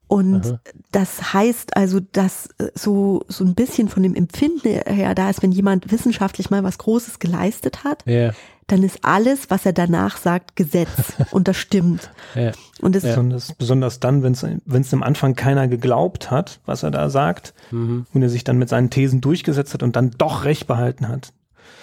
Und 0.08 0.46
Aha. 0.46 0.60
das 0.90 1.34
heißt 1.34 1.76
also, 1.76 2.00
dass 2.00 2.48
äh, 2.58 2.70
so, 2.74 3.24
so 3.28 3.44
ein 3.44 3.54
bisschen 3.54 3.88
von 3.88 4.02
dem 4.02 4.14
Empfinden 4.14 4.80
her 4.86 5.14
da 5.14 5.30
ist, 5.30 5.42
wenn 5.42 5.52
jemand 5.52 5.92
wissenschaftlich 5.92 6.50
mal 6.50 6.64
was 6.64 6.78
Großes 6.78 7.18
geleistet 7.18 7.84
hat, 7.84 8.04
Ja, 8.06 8.32
dann 8.68 8.82
ist 8.82 8.98
alles, 9.02 9.48
was 9.50 9.64
er 9.64 9.72
danach 9.72 10.18
sagt, 10.18 10.54
Gesetz 10.54 10.90
und 11.30 11.48
das 11.48 11.56
stimmt. 11.56 12.10
ja, 12.34 12.52
Und 12.80 12.94
es, 12.94 13.02
Besonders, 13.02 13.54
besonders 13.54 13.98
dann, 13.98 14.22
wenn 14.22 14.82
es 14.82 14.94
am 14.94 15.02
Anfang 15.02 15.34
keiner 15.34 15.68
geglaubt 15.68 16.30
hat, 16.30 16.60
was 16.66 16.82
er 16.82 16.90
da 16.90 17.10
sagt, 17.10 17.54
mhm. 17.70 18.06
und 18.12 18.22
er 18.22 18.28
sich 18.28 18.44
dann 18.44 18.58
mit 18.58 18.68
seinen 18.68 18.90
Thesen 18.90 19.20
durchgesetzt 19.20 19.74
hat 19.74 19.82
und 19.82 19.96
dann 19.96 20.12
doch 20.18 20.44
recht 20.44 20.66
behalten 20.66 21.08
hat. 21.08 21.32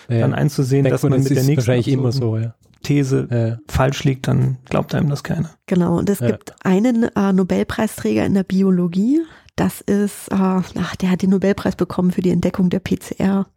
ja. 0.10 0.20
Dann 0.20 0.34
einzusehen, 0.34 0.84
Denkt 0.84 0.94
dass 0.94 1.04
man 1.04 1.14
das 1.14 1.24
mit 1.24 1.32
der 1.32 1.38
ist 1.38 1.48
nächsten 1.48 1.68
wahrscheinlich 1.68 1.88
immer 1.88 2.12
so, 2.12 2.38
ja. 2.38 2.54
These 2.86 3.28
Ja. 3.32 3.58
falsch 3.68 4.04
liegt, 4.04 4.28
dann 4.28 4.58
glaubt 4.70 4.96
einem 4.96 5.10
das 5.10 5.24
keiner. 5.24 5.50
genau, 5.68 5.98
und 5.98 6.10
es 6.10 6.20
Ja. 6.20 6.28
gibt 6.32 6.54
einen 6.66 7.04
äh, 7.04 7.34
Nobelpreisträger 7.34 8.26
in 8.26 8.34
der 8.34 8.44
Biologie, 8.44 9.22
das 9.56 9.82
ist, 9.82 10.30
äh, 10.32 10.36
ach, 10.36 10.96
der 10.98 11.12
hat 11.12 11.22
den 11.22 11.30
Nobelpreis 11.32 11.76
bekommen 11.76 12.12
für 12.12 12.22
die 12.22 12.30
Entdeckung 12.32 12.70
der 12.70 12.80
PCR. 12.80 13.48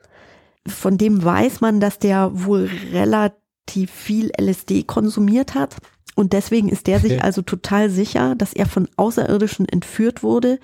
Von 0.66 0.96
dem 0.98 1.24
weiß 1.24 1.60
man, 1.60 1.80
dass 1.80 1.98
der 1.98 2.30
wohl 2.32 2.68
relativ 2.92 3.90
viel 3.90 4.30
LSD 4.40 4.82
konsumiert 4.84 5.54
hat. 5.54 5.76
Und 6.14 6.32
deswegen 6.32 6.68
ist 6.68 6.88
der 6.88 6.98
sich 6.98 7.22
also 7.22 7.42
total 7.42 7.90
sicher, 7.90 8.34
dass 8.34 8.52
er 8.52 8.66
von 8.66 8.88
Außerirdischen 8.96 9.68
entführt 9.68 10.24
wurde, 10.24 10.58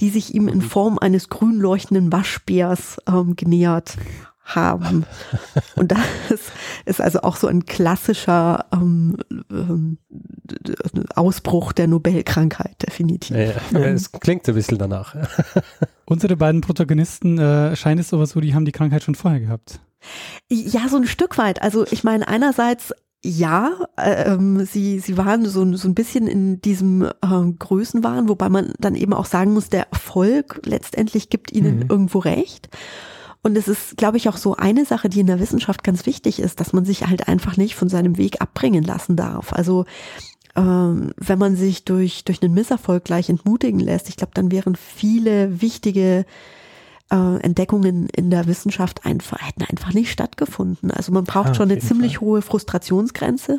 die 0.00 0.08
sich 0.08 0.34
ihm 0.34 0.46
in 0.46 0.62
Form 0.62 0.98
eines 0.98 1.28
grün 1.28 1.56
leuchtenden 1.58 2.12
Waschbärs 2.12 2.98
ähm, 3.08 3.34
genähert 3.34 3.96
haben. 4.54 5.04
Und 5.76 5.92
das 5.92 6.00
ist 6.84 7.00
also 7.00 7.22
auch 7.22 7.36
so 7.36 7.46
ein 7.46 7.66
klassischer 7.66 8.66
ähm, 8.72 9.16
ähm, 9.50 9.98
Ausbruch 11.14 11.72
der 11.72 11.88
Nobelkrankheit, 11.88 12.82
definitiv. 12.82 13.36
Ja, 13.36 13.52
ja. 13.72 13.86
Es 13.86 14.12
klingt 14.12 14.48
ein 14.48 14.54
bisschen 14.54 14.78
danach. 14.78 15.14
Unsere 16.06 16.36
beiden 16.36 16.60
Protagonisten 16.60 17.38
äh, 17.38 17.76
scheint 17.76 18.00
es 18.00 18.12
aber 18.12 18.26
so, 18.26 18.40
die 18.40 18.54
haben 18.54 18.64
die 18.64 18.72
Krankheit 18.72 19.02
schon 19.02 19.14
vorher 19.14 19.40
gehabt. 19.40 19.80
Ja, 20.50 20.88
so 20.88 20.96
ein 20.96 21.06
Stück 21.06 21.38
weit. 21.38 21.62
Also 21.62 21.86
ich 21.90 22.04
meine, 22.04 22.26
einerseits 22.26 22.92
ja, 23.22 23.72
äh, 23.98 24.32
ähm, 24.32 24.64
sie, 24.64 24.98
sie 24.98 25.18
waren 25.18 25.44
so, 25.46 25.76
so 25.76 25.86
ein 25.88 25.94
bisschen 25.94 26.26
in 26.26 26.62
diesem 26.62 27.06
ähm, 27.22 27.58
Größenwahn, 27.58 28.30
wobei 28.30 28.48
man 28.48 28.72
dann 28.78 28.94
eben 28.94 29.12
auch 29.12 29.26
sagen 29.26 29.52
muss, 29.52 29.68
der 29.68 29.88
Erfolg 29.92 30.62
letztendlich 30.64 31.28
gibt 31.28 31.52
ihnen 31.52 31.80
Mhm. 31.80 31.86
irgendwo 31.90 32.18
recht. 32.20 32.70
Und 33.42 33.56
es 33.56 33.68
ist, 33.68 33.96
glaube 33.96 34.16
ich, 34.18 34.28
auch 34.28 34.36
so 34.36 34.54
eine 34.56 34.84
Sache, 34.84 35.08
die 35.08 35.20
in 35.20 35.26
der 35.26 35.40
Wissenschaft 35.40 35.82
ganz 35.82 36.04
wichtig 36.06 36.40
ist, 36.40 36.60
dass 36.60 36.72
man 36.72 36.84
sich 36.84 37.06
halt 37.06 37.26
einfach 37.28 37.56
nicht 37.56 37.74
von 37.74 37.88
seinem 37.88 38.18
Weg 38.18 38.40
abbringen 38.42 38.84
lassen 38.84 39.16
darf. 39.16 39.52
Also 39.52 39.86
ähm, 40.56 41.12
wenn 41.16 41.38
man 41.38 41.56
sich 41.56 41.84
durch, 41.84 42.24
durch 42.24 42.42
einen 42.42 42.52
Misserfolg 42.54 43.04
gleich 43.04 43.30
entmutigen 43.30 43.80
lässt, 43.80 44.08
ich 44.08 44.16
glaube, 44.16 44.32
dann 44.34 44.50
wären 44.50 44.76
viele 44.76 45.60
wichtige 45.62 46.26
äh, 47.10 47.40
Entdeckungen 47.40 48.08
in 48.10 48.30
der 48.30 48.46
Wissenschaft 48.46 49.06
einfach, 49.06 49.38
hätten 49.40 49.62
einfach 49.62 49.94
nicht 49.94 50.10
stattgefunden. 50.10 50.90
Also 50.90 51.10
man 51.12 51.24
braucht 51.24 51.50
Ah, 51.50 51.54
schon 51.54 51.70
eine 51.70 51.80
ziemlich 51.80 52.18
Fall. 52.18 52.26
hohe 52.26 52.42
Frustrationsgrenze. 52.42 53.58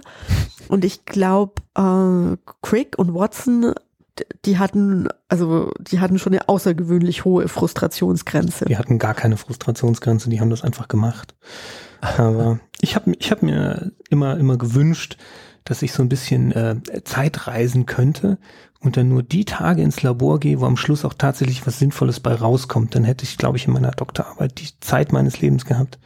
Und 0.68 0.86
ich 0.86 1.06
glaube, 1.06 1.54
äh, 1.76 2.38
Crick 2.62 3.00
und 3.00 3.14
Watson, 3.14 3.74
die 4.46 4.58
hatten, 4.58 5.08
also 5.30 5.72
die 5.80 6.00
hatten 6.00 6.20
schon 6.20 6.34
eine 6.34 6.50
außergewöhnlich 6.50 7.26
hohe 7.26 7.48
Frustrationsgrenze. 7.48 8.66
Die 8.66 8.78
hatten 8.78 9.00
gar 9.00 9.14
keine 9.14 9.38
Frustrationsgrenze, 9.38 10.30
die 10.30 10.42
haben 10.42 10.50
das 10.50 10.64
einfach 10.64 10.88
gemacht. 10.88 11.36
Aber 12.02 12.60
ich 12.82 12.96
habe 12.96 13.14
ich 13.18 13.32
hab 13.32 13.44
mir 13.44 13.92
immer, 14.10 14.38
immer 14.38 14.58
gewünscht, 14.58 15.18
dass 15.64 15.82
ich 15.82 15.94
so 15.94 16.02
ein 16.02 16.10
bisschen 16.10 16.52
äh, 16.52 16.76
Zeit 17.04 17.48
reisen 17.48 17.86
könnte 17.86 18.40
und 18.80 18.98
dann 18.98 19.10
nur 19.10 19.22
die 19.22 19.46
Tage 19.46 19.84
ins 19.84 20.02
Labor 20.02 20.40
gehe, 20.40 20.60
wo 20.60 20.66
am 20.66 20.78
Schluss 20.78 21.06
auch 21.06 21.14
tatsächlich 21.14 21.66
was 21.68 21.78
Sinnvolles 21.78 22.20
bei 22.20 22.34
rauskommt. 22.34 22.96
Dann 22.96 23.04
hätte 23.04 23.24
ich, 23.24 23.38
glaube 23.38 23.58
ich, 23.58 23.68
in 23.68 23.74
meiner 23.74 23.92
Doktorarbeit 23.92 24.60
die 24.60 24.70
Zeit 24.80 25.12
meines 25.12 25.40
Lebens 25.40 25.66
gehabt. 25.66 26.00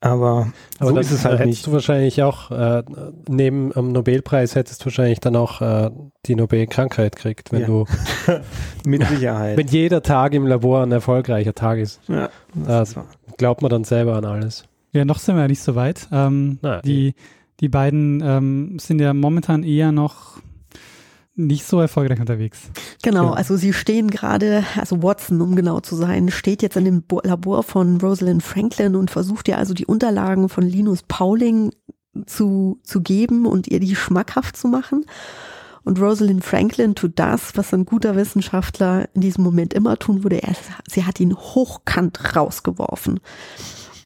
Aber, 0.00 0.52
Aber 0.78 0.90
so 0.90 0.98
ist 0.98 1.10
es 1.10 1.22
da 1.22 1.30
halt 1.30 1.38
hättest 1.40 1.48
nicht. 1.58 1.66
du 1.66 1.72
wahrscheinlich 1.72 2.22
auch, 2.22 2.50
äh, 2.50 2.82
neben 3.28 3.74
am 3.74 3.92
Nobelpreis 3.92 4.54
hättest 4.54 4.82
du 4.82 4.86
wahrscheinlich 4.86 5.20
dann 5.20 5.36
auch 5.36 5.60
äh, 5.62 5.90
die 6.26 6.34
Nobelkrankheit 6.34 7.16
kriegt, 7.16 7.50
wenn 7.50 7.62
Ja. 7.62 7.66
du, 7.66 7.84
Mit 8.86 9.06
Sicherheit. 9.06 9.56
wenn 9.56 9.66
jeder 9.68 10.02
Tag 10.02 10.34
im 10.34 10.46
Labor 10.46 10.82
ein 10.82 10.92
erfolgreicher 10.92 11.54
Tag 11.54 11.78
ist, 11.78 12.00
ja, 12.08 12.28
das 12.54 12.90
ist 12.90 12.96
wahr. 12.96 13.06
glaubt 13.38 13.62
man 13.62 13.70
dann 13.70 13.84
selber 13.84 14.16
an 14.16 14.24
alles. 14.26 14.64
Ja, 14.92 15.04
noch 15.04 15.18
sind 15.18 15.34
wir 15.36 15.42
ja 15.42 15.48
nicht 15.48 15.62
so 15.62 15.74
weit. 15.74 16.08
Ähm, 16.12 16.58
Na, 16.62 16.80
die, 16.82 17.14
die 17.60 17.68
beiden 17.68 18.22
ähm, 18.24 18.78
sind 18.78 19.00
ja 19.00 19.12
momentan 19.14 19.62
eher 19.62 19.92
noch 19.92 20.38
nicht 21.36 21.66
so 21.66 21.80
erfolgreich 21.80 22.18
unterwegs. 22.18 22.70
Genau, 23.02 23.30
also 23.30 23.56
sie 23.56 23.72
stehen 23.72 24.10
gerade, 24.10 24.64
also 24.76 25.02
Watson, 25.02 25.40
um 25.42 25.54
genau 25.54 25.80
zu 25.80 25.94
sein, 25.94 26.30
steht 26.30 26.62
jetzt 26.62 26.76
in 26.76 26.86
dem 26.86 27.02
Bo 27.02 27.20
Labor 27.22 27.62
von 27.62 28.00
Rosalind 28.00 28.42
Franklin 28.42 28.96
und 28.96 29.10
versucht 29.10 29.46
ihr 29.48 29.58
also 29.58 29.74
die 29.74 29.86
Unterlagen 29.86 30.48
von 30.48 30.64
Linus 30.64 31.02
Pauling 31.02 31.72
zu, 32.24 32.80
zu 32.82 33.02
geben 33.02 33.44
und 33.44 33.68
ihr 33.68 33.80
die 33.80 33.94
schmackhaft 33.94 34.56
zu 34.56 34.68
machen. 34.68 35.04
Und 35.84 36.00
Rosalind 36.00 36.44
Franklin 36.44 36.94
tut 36.94 37.12
das, 37.16 37.56
was 37.56 37.72
ein 37.72 37.84
guter 37.84 38.16
Wissenschaftler 38.16 39.08
in 39.14 39.20
diesem 39.20 39.44
Moment 39.44 39.74
immer 39.74 39.98
tun 39.98 40.24
würde. 40.24 40.42
Er, 40.42 40.54
sie 40.88 41.04
hat 41.04 41.20
ihn 41.20 41.36
hochkant 41.36 42.34
rausgeworfen 42.34 43.20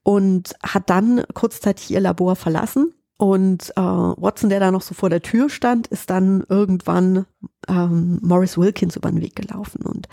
und 0.03 0.55
hat 0.63 0.91
dann 0.91 1.25
kurzzeitig 1.33 1.91
ihr 1.93 2.01
Labor 2.01 2.37
verlassen. 2.37 2.93
Und 3.21 3.71
äh, 3.77 3.81
Watson, 3.83 4.49
der 4.49 4.61
da 4.61 4.71
noch 4.71 4.81
so 4.81 4.95
vor 4.95 5.11
der 5.11 5.21
Tür 5.21 5.51
stand, 5.51 5.89
ist 5.89 6.09
dann 6.09 6.43
irgendwann 6.49 7.27
ähm, 7.69 8.19
Morris 8.23 8.57
Wilkins 8.57 8.97
über 8.97 9.11
den 9.11 9.21
Weg 9.21 9.37
gelaufen 9.37 9.83
und 9.83 10.09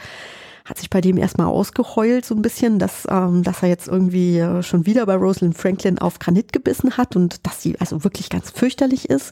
hat 0.66 0.78
sich 0.78 0.90
bei 0.90 1.00
dem 1.00 1.16
erstmal 1.16 1.48
ausgeheult, 1.48 2.26
so 2.26 2.36
ein 2.36 2.42
bisschen, 2.42 2.80
dass, 2.80 3.08
ähm, 3.10 3.44
dass 3.44 3.64
er 3.64 3.70
jetzt 3.70 3.88
irgendwie 3.88 4.40
äh, 4.40 4.62
schon 4.62 4.86
wieder 4.86 5.06
bei 5.06 5.16
Rosalind 5.16 5.58
Franklin 5.58 6.00
auf 6.00 6.20
Granit 6.20 6.52
gebissen 6.52 6.98
hat 6.98 7.16
und 7.16 7.48
dass 7.48 7.62
sie 7.62 7.80
also 7.80 8.04
wirklich 8.04 8.30
ganz 8.30 8.52
fürchterlich 8.52 9.10
ist. 9.10 9.32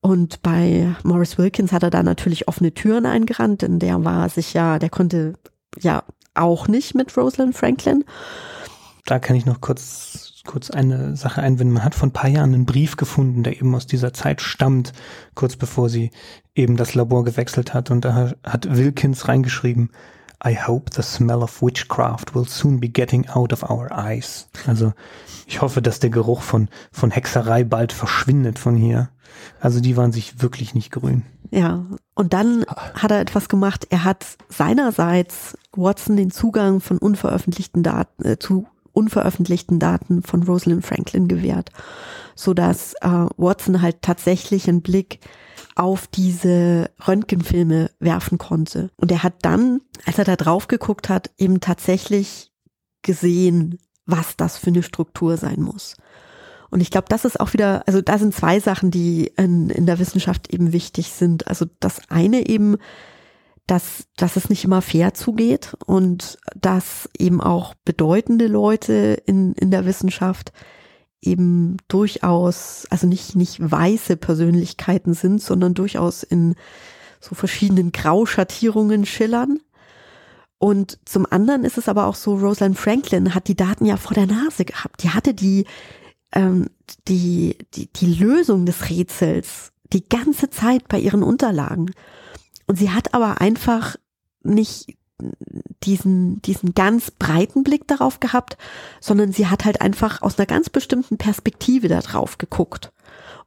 Und 0.00 0.40
bei 0.42 0.94
Morris 1.02 1.38
Wilkins 1.38 1.72
hat 1.72 1.82
er 1.82 1.90
da 1.90 2.04
natürlich 2.04 2.46
offene 2.46 2.72
Türen 2.72 3.04
eingerannt, 3.04 3.62
denn 3.62 3.80
der 3.80 4.04
war 4.04 4.28
sich 4.28 4.54
ja, 4.54 4.78
der 4.78 4.90
konnte 4.90 5.32
ja 5.76 6.04
auch 6.34 6.68
nicht 6.68 6.94
mit 6.94 7.16
Rosalind 7.16 7.56
Franklin. 7.56 8.04
Da 9.06 9.18
kann 9.18 9.34
ich 9.34 9.44
noch 9.44 9.60
kurz, 9.60 10.31
kurz 10.44 10.70
eine 10.70 11.16
Sache 11.16 11.42
einwenden. 11.42 11.74
Man 11.74 11.84
hat 11.84 11.94
vor 11.94 12.08
ein 12.08 12.12
paar 12.12 12.30
Jahren 12.30 12.54
einen 12.54 12.66
Brief 12.66 12.96
gefunden, 12.96 13.42
der 13.42 13.56
eben 13.56 13.74
aus 13.74 13.86
dieser 13.86 14.12
Zeit 14.12 14.40
stammt, 14.40 14.92
kurz 15.34 15.56
bevor 15.56 15.88
sie 15.88 16.10
eben 16.54 16.76
das 16.76 16.94
Labor 16.94 17.24
gewechselt 17.24 17.74
hat. 17.74 17.90
Und 17.90 18.04
da 18.04 18.32
hat 18.44 18.76
Wilkins 18.76 19.28
reingeschrieben, 19.28 19.90
I 20.44 20.56
hope 20.56 20.90
the 20.92 21.02
smell 21.02 21.42
of 21.42 21.62
witchcraft 21.62 22.34
will 22.34 22.46
soon 22.46 22.80
be 22.80 22.88
getting 22.88 23.28
out 23.28 23.52
of 23.52 23.62
our 23.62 23.90
eyes. 23.92 24.48
Also 24.66 24.92
ich 25.46 25.60
hoffe, 25.60 25.80
dass 25.80 26.00
der 26.00 26.10
Geruch 26.10 26.42
von, 26.42 26.68
von 26.90 27.10
Hexerei 27.12 27.62
bald 27.62 27.92
verschwindet 27.92 28.58
von 28.58 28.76
hier. 28.76 29.10
Also 29.60 29.80
die 29.80 29.96
waren 29.96 30.12
sich 30.12 30.42
wirklich 30.42 30.74
nicht 30.74 30.90
grün. 30.90 31.22
Ja, 31.50 31.84
und 32.14 32.32
dann 32.32 32.64
hat 32.94 33.10
er 33.10 33.20
etwas 33.20 33.48
gemacht. 33.48 33.86
Er 33.90 34.04
hat 34.04 34.26
seinerseits 34.48 35.56
Watson 35.72 36.16
den 36.16 36.30
Zugang 36.30 36.80
von 36.80 36.98
unveröffentlichten 36.98 37.82
Daten 37.82 38.24
äh, 38.24 38.38
zu 38.38 38.66
unveröffentlichten 38.92 39.78
Daten 39.78 40.22
von 40.22 40.42
Rosalind 40.42 40.84
Franklin 40.84 41.28
gewährt, 41.28 41.70
so 42.34 42.54
dass 42.54 42.94
äh, 43.00 43.26
Watson 43.36 43.82
halt 43.82 44.02
tatsächlich 44.02 44.68
einen 44.68 44.82
Blick 44.82 45.20
auf 45.74 46.06
diese 46.06 46.90
Röntgenfilme 47.06 47.90
werfen 47.98 48.38
konnte. 48.38 48.90
Und 48.96 49.10
er 49.10 49.22
hat 49.22 49.34
dann, 49.42 49.80
als 50.04 50.18
er 50.18 50.24
da 50.24 50.36
drauf 50.36 50.68
geguckt 50.68 51.08
hat, 51.08 51.30
eben 51.38 51.60
tatsächlich 51.60 52.52
gesehen, 53.02 53.78
was 54.06 54.36
das 54.36 54.58
für 54.58 54.68
eine 54.68 54.82
Struktur 54.82 55.36
sein 55.36 55.62
muss. 55.62 55.96
Und 56.70 56.80
ich 56.80 56.90
glaube, 56.90 57.06
das 57.08 57.24
ist 57.26 57.38
auch 57.38 57.52
wieder, 57.52 57.82
also 57.86 58.00
da 58.00 58.18
sind 58.18 58.34
zwei 58.34 58.58
Sachen, 58.58 58.90
die 58.90 59.30
in, 59.36 59.68
in 59.68 59.84
der 59.84 59.98
Wissenschaft 59.98 60.52
eben 60.52 60.72
wichtig 60.72 61.10
sind. 61.10 61.46
Also 61.46 61.66
das 61.80 62.00
eine 62.08 62.48
eben, 62.48 62.76
dass, 63.66 64.06
dass 64.16 64.36
es 64.36 64.50
nicht 64.50 64.64
immer 64.64 64.82
fair 64.82 65.14
zugeht 65.14 65.76
und 65.86 66.38
dass 66.54 67.08
eben 67.18 67.40
auch 67.40 67.74
bedeutende 67.84 68.46
Leute 68.46 69.22
in, 69.26 69.52
in 69.54 69.70
der 69.70 69.86
Wissenschaft 69.86 70.52
eben 71.20 71.76
durchaus, 71.88 72.86
also 72.90 73.06
nicht, 73.06 73.36
nicht 73.36 73.58
weiße 73.60 74.16
Persönlichkeiten 74.16 75.14
sind, 75.14 75.40
sondern 75.40 75.74
durchaus 75.74 76.24
in 76.24 76.56
so 77.20 77.36
verschiedenen 77.36 77.92
Grauschattierungen 77.92 79.06
schillern. 79.06 79.60
Und 80.58 80.98
zum 81.04 81.26
anderen 81.30 81.64
ist 81.64 81.78
es 81.78 81.88
aber 81.88 82.06
auch 82.06 82.16
so, 82.16 82.36
Rosalind 82.36 82.78
Franklin 82.78 83.34
hat 83.34 83.48
die 83.48 83.56
Daten 83.56 83.86
ja 83.86 83.96
vor 83.96 84.14
der 84.14 84.26
Nase 84.26 84.64
gehabt. 84.64 85.02
Die 85.04 85.10
hatte 85.10 85.34
die, 85.34 85.66
ähm, 86.32 86.68
die, 87.08 87.56
die, 87.74 87.92
die 87.92 88.14
Lösung 88.14 88.66
des 88.66 88.90
Rätsels 88.90 89.72
die 89.92 90.08
ganze 90.08 90.50
Zeit 90.50 90.88
bei 90.88 90.98
ihren 90.98 91.22
Unterlagen. 91.22 91.92
Und 92.72 92.78
sie 92.78 92.90
hat 92.90 93.12
aber 93.12 93.42
einfach 93.42 93.96
nicht 94.42 94.96
diesen, 95.82 96.40
diesen 96.40 96.72
ganz 96.72 97.10
breiten 97.10 97.64
Blick 97.64 97.86
darauf 97.86 98.18
gehabt, 98.18 98.56
sondern 98.98 99.30
sie 99.30 99.48
hat 99.48 99.66
halt 99.66 99.82
einfach 99.82 100.22
aus 100.22 100.38
einer 100.38 100.46
ganz 100.46 100.70
bestimmten 100.70 101.18
Perspektive 101.18 101.88
da 101.88 102.00
drauf 102.00 102.38
geguckt. 102.38 102.90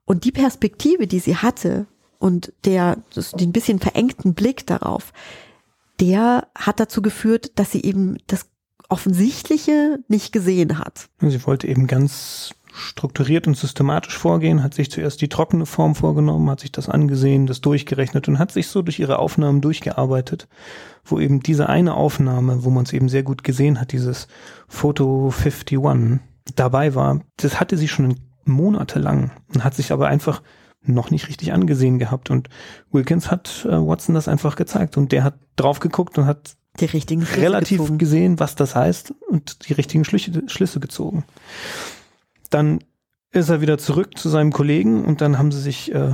Und 0.05 0.25
die 0.25 0.31
Perspektive, 0.31 1.07
die 1.07 1.17
sie 1.17 1.37
hatte, 1.37 1.87
und 2.19 2.53
der, 2.65 3.01
den 3.33 3.51
bisschen 3.51 3.79
verengten 3.79 4.35
Blick 4.35 4.67
darauf, 4.67 5.11
der 5.99 6.47
hat 6.53 6.79
dazu 6.79 7.01
geführt, 7.01 7.57
dass 7.57 7.71
sie 7.71 7.81
eben 7.81 8.19
das 8.27 8.45
Offensichtliche 8.89 10.03
nicht 10.07 10.33
gesehen 10.33 10.77
hat. 10.77 11.09
Sie 11.19 11.43
wollte 11.47 11.67
eben 11.67 11.87
ganz 11.87 12.53
strukturiert 12.75 13.47
und 13.47 13.57
systematisch 13.57 14.17
vorgehen, 14.17 14.61
hat 14.61 14.73
sich 14.73 14.91
zuerst 14.91 15.21
die 15.21 15.29
trockene 15.29 15.65
Form 15.65 15.95
vorgenommen, 15.95 16.49
hat 16.49 16.59
sich 16.59 16.71
das 16.71 16.89
angesehen, 16.89 17.47
das 17.47 17.61
durchgerechnet 17.61 18.27
und 18.27 18.37
hat 18.37 18.51
sich 18.51 18.67
so 18.67 18.81
durch 18.81 18.99
ihre 18.99 19.19
Aufnahmen 19.19 19.61
durchgearbeitet, 19.61 20.47
wo 21.03 21.19
eben 21.19 21.39
diese 21.39 21.69
eine 21.69 21.95
Aufnahme, 21.95 22.63
wo 22.63 22.69
man 22.69 22.83
es 22.83 22.93
eben 22.93 23.09
sehr 23.09 23.23
gut 23.23 23.43
gesehen 23.43 23.79
hat, 23.79 23.91
dieses 23.91 24.27
Foto 24.67 25.33
51 25.35 25.79
dabei 26.55 26.93
war, 26.95 27.21
das 27.37 27.59
hatte 27.59 27.77
sie 27.77 27.87
schon 27.87 28.19
monatelang 28.43 29.31
und 29.53 29.63
hat 29.63 29.73
sich 29.73 29.91
aber 29.91 30.07
einfach 30.07 30.41
noch 30.83 31.09
nicht 31.09 31.29
richtig 31.29 31.53
angesehen 31.53 31.97
gehabt 31.97 32.29
und 32.29 32.49
Wilkins 32.91 33.31
hat 33.31 33.65
äh, 33.65 33.71
Watson 33.71 34.13
das 34.13 34.27
einfach 34.27 34.55
gezeigt 34.55 34.97
und 34.97 35.11
der 35.11 35.23
hat 35.23 35.35
drauf 35.55 35.79
geguckt 35.79 36.17
und 36.17 36.27
hat 36.27 36.55
die 36.79 36.85
richtigen 36.85 37.23
relativ 37.23 37.79
gezogen. 37.79 37.97
gesehen, 37.97 38.39
was 38.39 38.55
das 38.55 38.75
heißt 38.75 39.13
und 39.29 39.67
die 39.67 39.73
richtigen 39.73 40.03
Schlüsse 40.05 40.79
gezogen. 40.79 41.23
Dann 42.49 42.79
ist 43.31 43.49
er 43.49 43.61
wieder 43.61 43.77
zurück 43.77 44.17
zu 44.17 44.29
seinem 44.29 44.51
Kollegen 44.51 45.03
und 45.05 45.21
dann 45.21 45.37
haben 45.37 45.51
sie 45.51 45.61
sich 45.61 45.93
äh, 45.93 46.13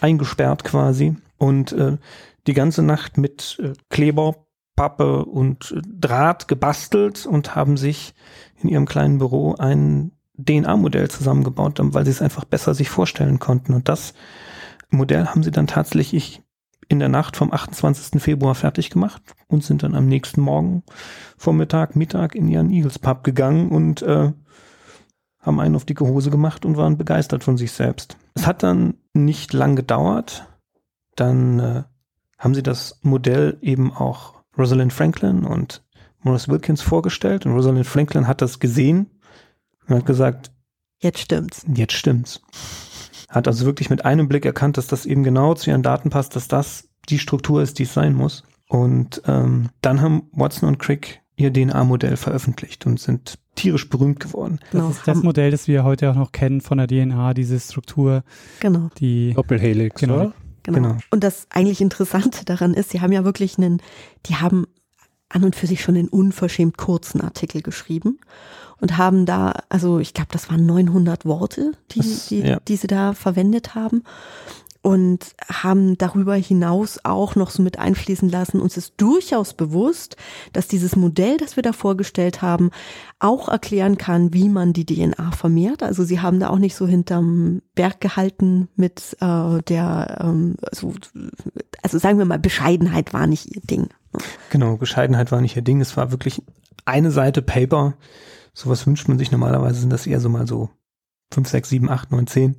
eingesperrt 0.00 0.64
quasi 0.64 1.16
und 1.38 1.72
äh, 1.72 1.98
die 2.46 2.54
ganze 2.54 2.82
Nacht 2.82 3.18
mit 3.18 3.58
äh, 3.62 3.72
Kleber, 3.90 4.46
Pappe 4.74 5.24
und 5.24 5.72
äh, 5.76 5.82
Draht 5.86 6.48
gebastelt 6.48 7.26
und 7.26 7.54
haben 7.54 7.76
sich 7.76 8.14
in 8.62 8.68
ihrem 8.68 8.86
kleinen 8.86 9.18
Büro 9.18 9.54
ein 9.58 10.12
DNA-Modell 10.38 11.08
zusammengebaut, 11.10 11.78
weil 11.80 12.04
sie 12.04 12.10
es 12.10 12.22
einfach 12.22 12.44
besser 12.44 12.74
sich 12.74 12.88
vorstellen 12.88 13.38
konnten. 13.38 13.72
Und 13.72 13.88
das 13.88 14.14
Modell 14.90 15.26
haben 15.26 15.42
sie 15.42 15.50
dann 15.50 15.66
tatsächlich 15.66 16.42
in 16.88 17.00
der 17.00 17.08
Nacht 17.08 17.36
vom 17.36 17.52
28. 17.52 18.22
Februar 18.22 18.54
fertig 18.54 18.90
gemacht 18.90 19.22
und 19.48 19.64
sind 19.64 19.82
dann 19.82 19.94
am 19.94 20.06
nächsten 20.06 20.40
Morgen 20.40 20.84
Vormittag, 21.36 21.96
Mittag 21.96 22.34
in 22.34 22.48
ihren 22.48 22.70
Eagles 22.70 22.98
Pub 22.98 23.24
gegangen 23.24 23.70
und 23.70 24.02
äh, 24.02 24.32
haben 25.46 25.60
einen 25.60 25.76
auf 25.76 25.84
dicke 25.84 26.04
Hose 26.04 26.30
gemacht 26.30 26.66
und 26.66 26.76
waren 26.76 26.98
begeistert 26.98 27.44
von 27.44 27.56
sich 27.56 27.72
selbst. 27.72 28.16
Es 28.34 28.46
hat 28.46 28.64
dann 28.64 28.94
nicht 29.14 29.52
lang 29.52 29.76
gedauert. 29.76 30.46
Dann 31.14 31.60
äh, 31.60 31.82
haben 32.38 32.54
sie 32.54 32.62
das 32.62 32.98
Modell 33.02 33.56
eben 33.62 33.92
auch 33.92 34.34
Rosalind 34.58 34.92
Franklin 34.92 35.44
und 35.44 35.84
Morris 36.20 36.48
Wilkins 36.48 36.82
vorgestellt 36.82 37.46
und 37.46 37.52
Rosalind 37.52 37.86
Franklin 37.86 38.26
hat 38.26 38.42
das 38.42 38.58
gesehen 38.58 39.10
und 39.86 39.96
hat 39.96 40.06
gesagt, 40.06 40.50
jetzt 40.98 41.20
stimmt's. 41.20 41.64
Jetzt 41.72 41.92
stimmt's. 41.92 42.42
Hat 43.28 43.46
also 43.46 43.64
wirklich 43.64 43.90
mit 43.90 44.04
einem 44.04 44.28
Blick 44.28 44.44
erkannt, 44.44 44.76
dass 44.76 44.88
das 44.88 45.06
eben 45.06 45.22
genau 45.22 45.54
zu 45.54 45.70
ihren 45.70 45.82
Daten 45.82 46.10
passt, 46.10 46.34
dass 46.34 46.48
das 46.48 46.88
die 47.08 47.18
Struktur 47.18 47.62
ist, 47.62 47.78
die 47.78 47.84
es 47.84 47.94
sein 47.94 48.14
muss. 48.14 48.42
Und 48.68 49.22
ähm, 49.26 49.68
dann 49.80 50.00
haben 50.00 50.28
Watson 50.32 50.68
und 50.68 50.78
Crick 50.78 51.22
ihr 51.36 51.52
DNA-Modell 51.52 52.16
veröffentlicht 52.16 52.86
und 52.86 52.98
sind 52.98 53.38
tierisch 53.54 53.88
berühmt 53.88 54.20
geworden. 54.20 54.58
Das 54.60 54.70
genau. 54.70 54.90
ist 54.90 55.06
das 55.06 55.22
Modell, 55.22 55.50
das 55.50 55.68
wir 55.68 55.84
heute 55.84 56.10
auch 56.10 56.14
noch 56.14 56.32
kennen 56.32 56.60
von 56.60 56.78
der 56.78 56.86
DNA, 56.86 57.34
diese 57.34 57.60
Struktur. 57.60 58.24
Genau. 58.60 58.90
Die 58.98 59.34
Doppelhelix, 59.34 60.00
genau. 60.00 60.14
Oder? 60.14 60.32
Genau. 60.62 60.78
genau. 60.78 60.98
Und 61.10 61.22
das 61.22 61.46
eigentlich 61.50 61.80
Interessante 61.80 62.44
daran 62.44 62.74
ist, 62.74 62.90
sie 62.90 63.00
haben 63.00 63.12
ja 63.12 63.24
wirklich 63.24 63.58
einen, 63.58 63.80
die 64.26 64.36
haben 64.36 64.66
an 65.28 65.44
und 65.44 65.56
für 65.56 65.66
sich 65.66 65.82
schon 65.82 65.96
einen 65.96 66.08
unverschämt 66.08 66.76
kurzen 66.76 67.20
Artikel 67.20 67.60
geschrieben 67.60 68.18
und 68.80 68.96
haben 68.96 69.26
da, 69.26 69.54
also 69.68 69.98
ich 69.98 70.14
glaube, 70.14 70.28
das 70.32 70.50
waren 70.50 70.64
900 70.66 71.24
Worte, 71.24 71.72
die, 71.92 71.98
das, 71.98 72.28
die, 72.28 72.40
ja. 72.40 72.60
die 72.60 72.76
sie 72.76 72.86
da 72.86 73.12
verwendet 73.12 73.74
haben 73.74 74.02
und 74.82 75.34
haben 75.48 75.98
darüber 75.98 76.34
hinaus 76.34 77.00
auch 77.04 77.34
noch 77.34 77.50
so 77.50 77.62
mit 77.62 77.78
einfließen 77.78 78.28
lassen. 78.28 78.60
Uns 78.60 78.76
ist 78.76 78.94
durchaus 78.98 79.54
bewusst, 79.54 80.16
dass 80.52 80.68
dieses 80.68 80.96
Modell, 80.96 81.36
das 81.36 81.56
wir 81.56 81.62
da 81.62 81.72
vorgestellt 81.72 82.42
haben, 82.42 82.70
auch 83.18 83.48
erklären 83.48 83.98
kann, 83.98 84.32
wie 84.32 84.48
man 84.48 84.72
die 84.72 84.86
DNA 84.86 85.32
vermehrt. 85.32 85.82
Also 85.82 86.04
sie 86.04 86.20
haben 86.20 86.40
da 86.40 86.50
auch 86.50 86.58
nicht 86.58 86.76
so 86.76 86.86
hinterm 86.86 87.62
Berg 87.74 88.00
gehalten 88.00 88.68
mit 88.76 89.16
äh, 89.20 89.62
der, 89.62 90.18
ähm, 90.20 90.56
also, 90.62 90.94
also 91.82 91.98
sagen 91.98 92.18
wir 92.18 92.24
mal, 92.24 92.38
Bescheidenheit 92.38 93.12
war 93.12 93.26
nicht 93.26 93.54
ihr 93.54 93.62
Ding. 93.62 93.88
Genau, 94.50 94.76
Bescheidenheit 94.76 95.32
war 95.32 95.40
nicht 95.40 95.56
ihr 95.56 95.62
Ding. 95.62 95.80
Es 95.80 95.96
war 95.96 96.10
wirklich 96.10 96.42
eine 96.84 97.10
Seite 97.10 97.42
Paper. 97.42 97.94
Sowas 98.54 98.86
wünscht 98.86 99.08
man 99.08 99.18
sich 99.18 99.32
normalerweise, 99.32 99.80
sind 99.80 99.90
das 99.90 100.06
eher 100.06 100.20
so 100.20 100.28
mal 100.28 100.46
so 100.46 100.70
fünf, 101.32 101.48
sechs, 101.48 101.68
sieben, 101.68 101.90
acht, 101.90 102.12
neun, 102.12 102.26
zehn 102.26 102.56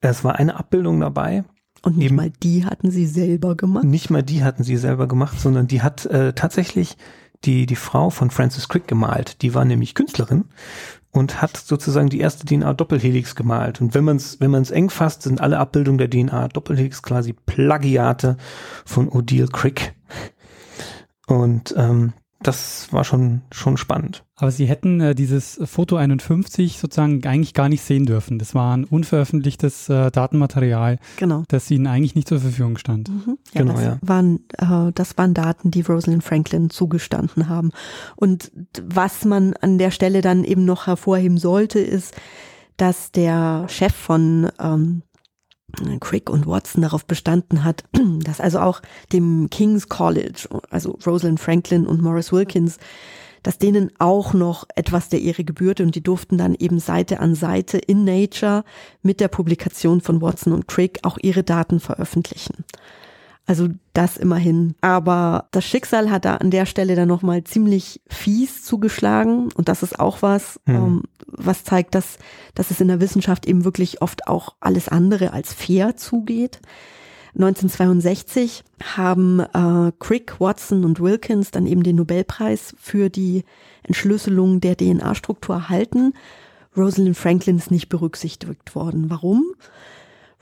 es 0.00 0.24
war 0.24 0.36
eine 0.36 0.56
Abbildung 0.56 1.00
dabei. 1.00 1.44
Und 1.82 1.96
nicht 1.96 2.06
Eben, 2.06 2.16
mal 2.16 2.30
die 2.42 2.64
hatten 2.64 2.90
sie 2.90 3.06
selber 3.06 3.54
gemacht? 3.54 3.84
Nicht 3.84 4.10
mal 4.10 4.22
die 4.22 4.42
hatten 4.42 4.64
sie 4.64 4.76
selber 4.76 5.06
gemacht, 5.06 5.38
sondern 5.38 5.68
die 5.68 5.82
hat 5.82 6.06
äh, 6.06 6.32
tatsächlich 6.32 6.96
die, 7.44 7.66
die 7.66 7.76
Frau 7.76 8.10
von 8.10 8.30
Francis 8.30 8.68
Crick 8.68 8.88
gemalt. 8.88 9.42
Die 9.42 9.54
war 9.54 9.64
nämlich 9.64 9.94
Künstlerin 9.94 10.46
und 11.12 11.40
hat 11.40 11.56
sozusagen 11.56 12.08
die 12.08 12.20
erste 12.20 12.46
DNA-Doppelhelix 12.46 13.34
gemalt. 13.34 13.80
Und 13.80 13.94
wenn 13.94 14.04
man 14.04 14.16
es 14.16 14.40
wenn 14.40 14.50
man's 14.50 14.70
eng 14.70 14.90
fasst, 14.90 15.22
sind 15.22 15.40
alle 15.40 15.58
Abbildungen 15.58 15.98
der 15.98 16.10
DNA-Doppelhelix 16.10 17.02
quasi 17.02 17.32
Plagiate 17.32 18.36
von 18.84 19.08
Odile 19.08 19.48
Crick. 19.48 19.94
Und 21.26 21.74
ähm, 21.76 22.12
das 22.40 22.92
war 22.92 23.02
schon, 23.02 23.42
schon 23.50 23.76
spannend. 23.76 24.24
Aber 24.36 24.52
Sie 24.52 24.66
hätten 24.66 25.00
äh, 25.00 25.14
dieses 25.16 25.60
Foto 25.64 25.96
51 25.96 26.78
sozusagen 26.78 27.24
eigentlich 27.26 27.52
gar 27.52 27.68
nicht 27.68 27.82
sehen 27.82 28.06
dürfen. 28.06 28.38
Das 28.38 28.54
war 28.54 28.76
ein 28.76 28.84
unveröffentlichtes 28.84 29.88
äh, 29.88 30.12
Datenmaterial, 30.12 30.98
genau. 31.16 31.42
das 31.48 31.68
Ihnen 31.70 31.88
eigentlich 31.88 32.14
nicht 32.14 32.28
zur 32.28 32.38
Verfügung 32.38 32.78
stand. 32.78 33.08
Mhm. 33.08 33.38
Ja, 33.52 33.62
genau, 33.62 33.72
das, 33.74 33.82
ja. 33.82 33.98
Waren, 34.02 34.40
äh, 34.56 34.92
das 34.94 35.18
waren 35.18 35.34
Daten, 35.34 35.72
die 35.72 35.80
Rosalind 35.80 36.22
Franklin 36.22 36.70
zugestanden 36.70 37.48
haben. 37.48 37.72
Und 38.14 38.52
was 38.80 39.24
man 39.24 39.54
an 39.54 39.78
der 39.78 39.90
Stelle 39.90 40.20
dann 40.20 40.44
eben 40.44 40.64
noch 40.64 40.86
hervorheben 40.86 41.38
sollte, 41.38 41.80
ist, 41.80 42.14
dass 42.76 43.10
der 43.10 43.66
Chef 43.68 43.92
von 43.92 44.48
ähm, 44.60 45.02
Crick 46.00 46.30
und 46.30 46.46
Watson 46.46 46.82
darauf 46.82 47.04
bestanden 47.04 47.64
hat, 47.64 47.84
dass 48.24 48.40
also 48.40 48.60
auch 48.60 48.82
dem 49.12 49.48
King's 49.50 49.88
College, 49.88 50.48
also 50.70 50.98
Rosalind 51.06 51.40
Franklin 51.40 51.86
und 51.86 52.02
Morris 52.02 52.32
Wilkins, 52.32 52.78
dass 53.42 53.58
denen 53.58 53.90
auch 53.98 54.34
noch 54.34 54.66
etwas 54.74 55.08
der 55.08 55.22
Ehre 55.22 55.44
gebührte 55.44 55.82
und 55.82 55.94
die 55.94 56.02
durften 56.02 56.38
dann 56.38 56.54
eben 56.58 56.80
Seite 56.80 57.20
an 57.20 57.34
Seite 57.34 57.78
in 57.78 58.04
Nature 58.04 58.64
mit 59.02 59.20
der 59.20 59.28
Publikation 59.28 60.00
von 60.00 60.20
Watson 60.20 60.52
und 60.52 60.66
Crick 60.66 60.98
auch 61.02 61.18
ihre 61.20 61.44
Daten 61.44 61.80
veröffentlichen. 61.80 62.64
Also 63.48 63.68
das 63.94 64.18
immerhin. 64.18 64.74
Aber 64.82 65.48
das 65.52 65.64
Schicksal 65.64 66.10
hat 66.10 66.26
da 66.26 66.36
an 66.36 66.50
der 66.50 66.66
Stelle 66.66 66.94
dann 66.96 67.08
nochmal 67.08 67.44
ziemlich 67.44 68.02
fies 68.06 68.62
zugeschlagen. 68.62 69.48
Und 69.54 69.70
das 69.70 69.82
ist 69.82 69.98
auch 69.98 70.20
was, 70.20 70.60
mhm. 70.66 70.74
ähm, 70.74 71.02
was 71.26 71.64
zeigt, 71.64 71.94
dass, 71.94 72.18
dass 72.54 72.70
es 72.70 72.82
in 72.82 72.88
der 72.88 73.00
Wissenschaft 73.00 73.46
eben 73.46 73.64
wirklich 73.64 74.02
oft 74.02 74.28
auch 74.28 74.54
alles 74.60 74.90
andere 74.90 75.32
als 75.32 75.54
fair 75.54 75.96
zugeht. 75.96 76.60
1962 77.36 78.64
haben 78.84 79.40
äh, 79.40 79.92
Crick, 79.98 80.40
Watson 80.40 80.84
und 80.84 81.00
Wilkins 81.00 81.50
dann 81.50 81.66
eben 81.66 81.82
den 81.82 81.96
Nobelpreis 81.96 82.74
für 82.78 83.08
die 83.08 83.44
Entschlüsselung 83.82 84.60
der 84.60 84.76
DNA-Struktur 84.76 85.54
erhalten. 85.54 86.12
Rosalind 86.76 87.16
Franklin 87.16 87.56
ist 87.56 87.70
nicht 87.70 87.88
berücksichtigt 87.88 88.74
worden. 88.74 89.08
Warum? 89.08 89.54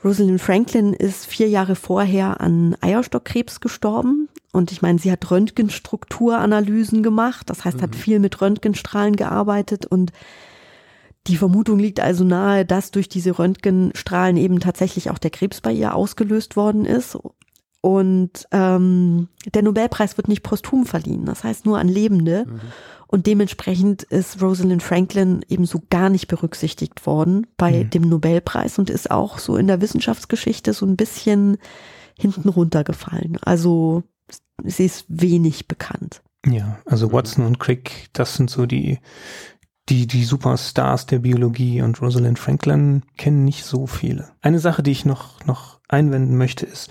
Rosalind 0.03 0.39
Franklin 0.41 0.93
ist 0.93 1.25
vier 1.25 1.49
Jahre 1.49 1.75
vorher 1.75 2.39
an 2.39 2.75
Eierstockkrebs 2.81 3.59
gestorben. 3.59 4.29
Und 4.53 4.71
ich 4.71 4.81
meine, 4.81 4.99
sie 4.99 5.11
hat 5.11 5.29
Röntgenstrukturanalysen 5.29 7.03
gemacht. 7.03 7.49
Das 7.49 7.65
heißt, 7.65 7.77
mhm. 7.77 7.81
hat 7.81 7.95
viel 7.95 8.19
mit 8.19 8.39
Röntgenstrahlen 8.39 9.15
gearbeitet. 9.15 9.85
Und 9.85 10.11
die 11.25 11.37
Vermutung 11.37 11.79
liegt 11.79 11.99
also 11.99 12.23
nahe, 12.23 12.65
dass 12.65 12.91
durch 12.91 13.09
diese 13.09 13.37
Röntgenstrahlen 13.37 14.37
eben 14.37 14.59
tatsächlich 14.59 15.09
auch 15.09 15.17
der 15.17 15.31
Krebs 15.31 15.61
bei 15.61 15.71
ihr 15.71 15.95
ausgelöst 15.95 16.55
worden 16.55 16.85
ist. 16.85 17.17
Und 17.81 18.47
ähm, 18.51 19.29
der 19.53 19.63
Nobelpreis 19.63 20.17
wird 20.17 20.27
nicht 20.27 20.43
posthum 20.43 20.85
verliehen. 20.85 21.25
Das 21.25 21.43
heißt 21.43 21.65
nur 21.65 21.79
an 21.79 21.87
Lebende. 21.87 22.45
Mhm. 22.47 22.61
Und 23.07 23.25
dementsprechend 23.25 24.03
ist 24.03 24.41
Rosalind 24.41 24.83
Franklin 24.83 25.45
ebenso 25.47 25.81
gar 25.89 26.09
nicht 26.09 26.27
berücksichtigt 26.27 27.05
worden 27.05 27.47
bei 27.55 27.83
mhm. 27.83 27.89
dem 27.89 28.01
Nobelpreis 28.03 28.77
und 28.79 28.89
ist 28.89 29.11
auch 29.11 29.39
so 29.39 29.55
in 29.57 29.67
der 29.67 29.81
Wissenschaftsgeschichte 29.81 30.73
so 30.73 30.85
ein 30.85 30.97
bisschen 30.97 31.57
hinten 32.17 32.49
runtergefallen. 32.49 33.37
Also 33.41 34.03
sie 34.63 34.85
ist 34.85 35.05
wenig 35.07 35.67
bekannt. 35.67 36.21
Ja, 36.45 36.79
also 36.85 37.11
Watson 37.11 37.45
und 37.45 37.59
Crick, 37.59 38.09
das 38.13 38.35
sind 38.35 38.49
so 38.49 38.65
die, 38.65 38.99
die, 39.89 40.07
die 40.07 40.23
Superstars 40.23 41.05
der 41.05 41.19
Biologie 41.19 41.81
und 41.81 42.01
Rosalind 42.01 42.39
Franklin 42.39 43.03
kennen 43.17 43.45
nicht 43.45 43.63
so 43.63 43.87
viele. 43.87 44.31
Eine 44.41 44.59
Sache, 44.59 44.83
die 44.83 44.91
ich 44.91 45.05
noch, 45.05 45.45
noch 45.45 45.79
einwenden 45.87 46.37
möchte, 46.37 46.65
ist, 46.65 46.89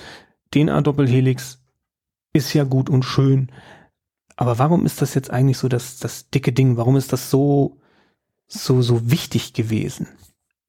DNA-Doppelhelix 0.54 1.62
ist 2.32 2.52
ja 2.54 2.64
gut 2.64 2.88
und 2.88 3.04
schön, 3.04 3.50
aber 4.36 4.58
warum 4.58 4.86
ist 4.86 5.02
das 5.02 5.14
jetzt 5.14 5.30
eigentlich 5.30 5.58
so 5.58 5.68
das, 5.68 5.98
das 5.98 6.30
dicke 6.30 6.52
Ding? 6.52 6.76
Warum 6.76 6.96
ist 6.96 7.12
das 7.12 7.30
so, 7.30 7.78
so, 8.46 8.82
so 8.82 9.10
wichtig 9.10 9.54
gewesen? 9.54 10.08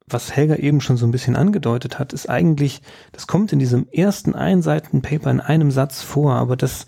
was 0.07 0.35
Helga 0.35 0.55
eben 0.55 0.79
schon 0.79 0.97
so 0.97 1.05
ein 1.05 1.11
bisschen 1.11 1.35
angedeutet 1.35 1.99
hat, 1.99 2.13
ist 2.13 2.29
eigentlich, 2.29 2.81
das 3.11 3.27
kommt 3.27 3.51
in 3.51 3.59
diesem 3.59 3.87
ersten 3.89 4.33
Einseiten-Paper 4.35 5.29
in 5.29 5.41
einem 5.41 5.69
Satz 5.69 6.01
vor, 6.01 6.35
aber 6.35 6.55
das 6.55 6.87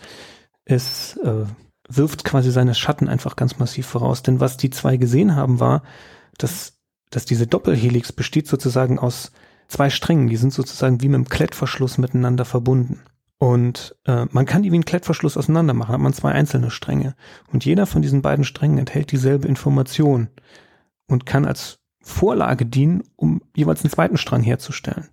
ist, 0.65 1.17
äh, 1.17 1.45
wirft 1.89 2.23
quasi 2.23 2.51
seine 2.51 2.75
Schatten 2.75 3.09
einfach 3.09 3.35
ganz 3.35 3.59
massiv 3.59 3.87
voraus. 3.87 4.23
Denn 4.23 4.39
was 4.39 4.55
die 4.55 4.69
zwei 4.69 4.95
gesehen 4.95 5.35
haben, 5.35 5.59
war, 5.59 5.83
dass, 6.37 6.77
dass 7.09 7.25
diese 7.25 7.45
Doppelhelix 7.45 8.13
besteht 8.13 8.47
sozusagen 8.47 8.99
aus 8.99 9.31
zwei 9.67 9.89
Strängen, 9.89 10.27
die 10.27 10.37
sind 10.37 10.53
sozusagen 10.53 11.01
wie 11.01 11.09
mit 11.09 11.15
einem 11.15 11.29
Klettverschluss 11.29 11.97
miteinander 11.97 12.45
verbunden. 12.45 13.01
Und 13.39 13.95
äh, 14.05 14.25
man 14.31 14.45
kann 14.45 14.63
die 14.63 14.71
wie 14.71 14.75
einen 14.75 14.85
Klettverschluss 14.85 15.37
auseinander 15.37 15.73
machen, 15.73 15.93
hat 15.93 16.01
man 16.01 16.13
zwei 16.13 16.33
einzelne 16.33 16.69
Stränge. 16.69 17.15
Und 17.51 17.63
jeder 17.63 17.85
von 17.85 18.01
diesen 18.01 18.21
beiden 18.21 18.43
Strängen 18.43 18.77
enthält 18.77 19.11
dieselbe 19.11 19.47
Information 19.47 20.27
und 21.07 21.25
kann 21.25 21.45
als 21.45 21.79
Vorlage 22.01 22.65
dienen, 22.65 23.03
um 23.15 23.41
jeweils 23.55 23.81
einen 23.81 23.91
zweiten 23.91 24.17
Strang 24.17 24.43
herzustellen. 24.43 25.07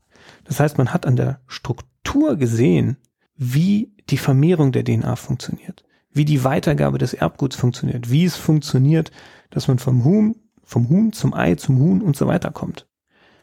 Das 0.44 0.58
heißt, 0.58 0.76
man 0.76 0.92
hat 0.92 1.06
an 1.06 1.14
der 1.14 1.40
Struktur 1.46 2.36
gesehen, 2.36 2.96
wie 3.36 3.92
die 4.10 4.18
Vermehrung 4.18 4.72
der 4.72 4.84
DNA 4.84 5.14
funktioniert, 5.14 5.84
wie 6.10 6.24
die 6.24 6.42
Weitergabe 6.42 6.98
des 6.98 7.14
Erbguts 7.14 7.54
funktioniert, 7.54 8.10
wie 8.10 8.24
es 8.24 8.36
funktioniert, 8.36 9.12
dass 9.50 9.68
man 9.68 9.78
vom 9.78 10.04
Huhn, 10.04 10.34
vom 10.64 10.88
Huhn 10.88 11.12
zum 11.12 11.32
Ei, 11.32 11.54
zum 11.54 11.78
Huhn 11.78 12.02
und 12.02 12.16
so 12.16 12.26
weiter 12.26 12.50
kommt. 12.50 12.88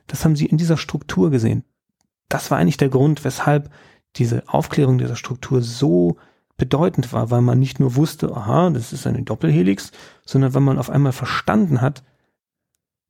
Das 0.07 0.25
haben 0.25 0.35
sie 0.35 0.45
in 0.45 0.57
dieser 0.57 0.77
Struktur 0.77 1.31
gesehen. 1.31 1.63
Das 2.27 2.51
war 2.51 2.57
eigentlich 2.57 2.77
der 2.77 2.89
Grund, 2.89 3.23
weshalb 3.23 3.69
diese 4.15 4.43
Aufklärung 4.47 4.97
dieser 4.97 5.15
Struktur 5.15 5.61
so 5.61 6.17
bedeutend 6.57 7.11
war, 7.13 7.31
weil 7.31 7.41
man 7.41 7.59
nicht 7.59 7.79
nur 7.79 7.95
wusste, 7.95 8.35
aha, 8.35 8.69
das 8.69 8.93
ist 8.93 9.07
eine 9.07 9.23
Doppelhelix, 9.23 9.91
sondern 10.25 10.53
weil 10.53 10.61
man 10.61 10.77
auf 10.77 10.89
einmal 10.89 11.11
verstanden 11.11 11.81
hat, 11.81 12.03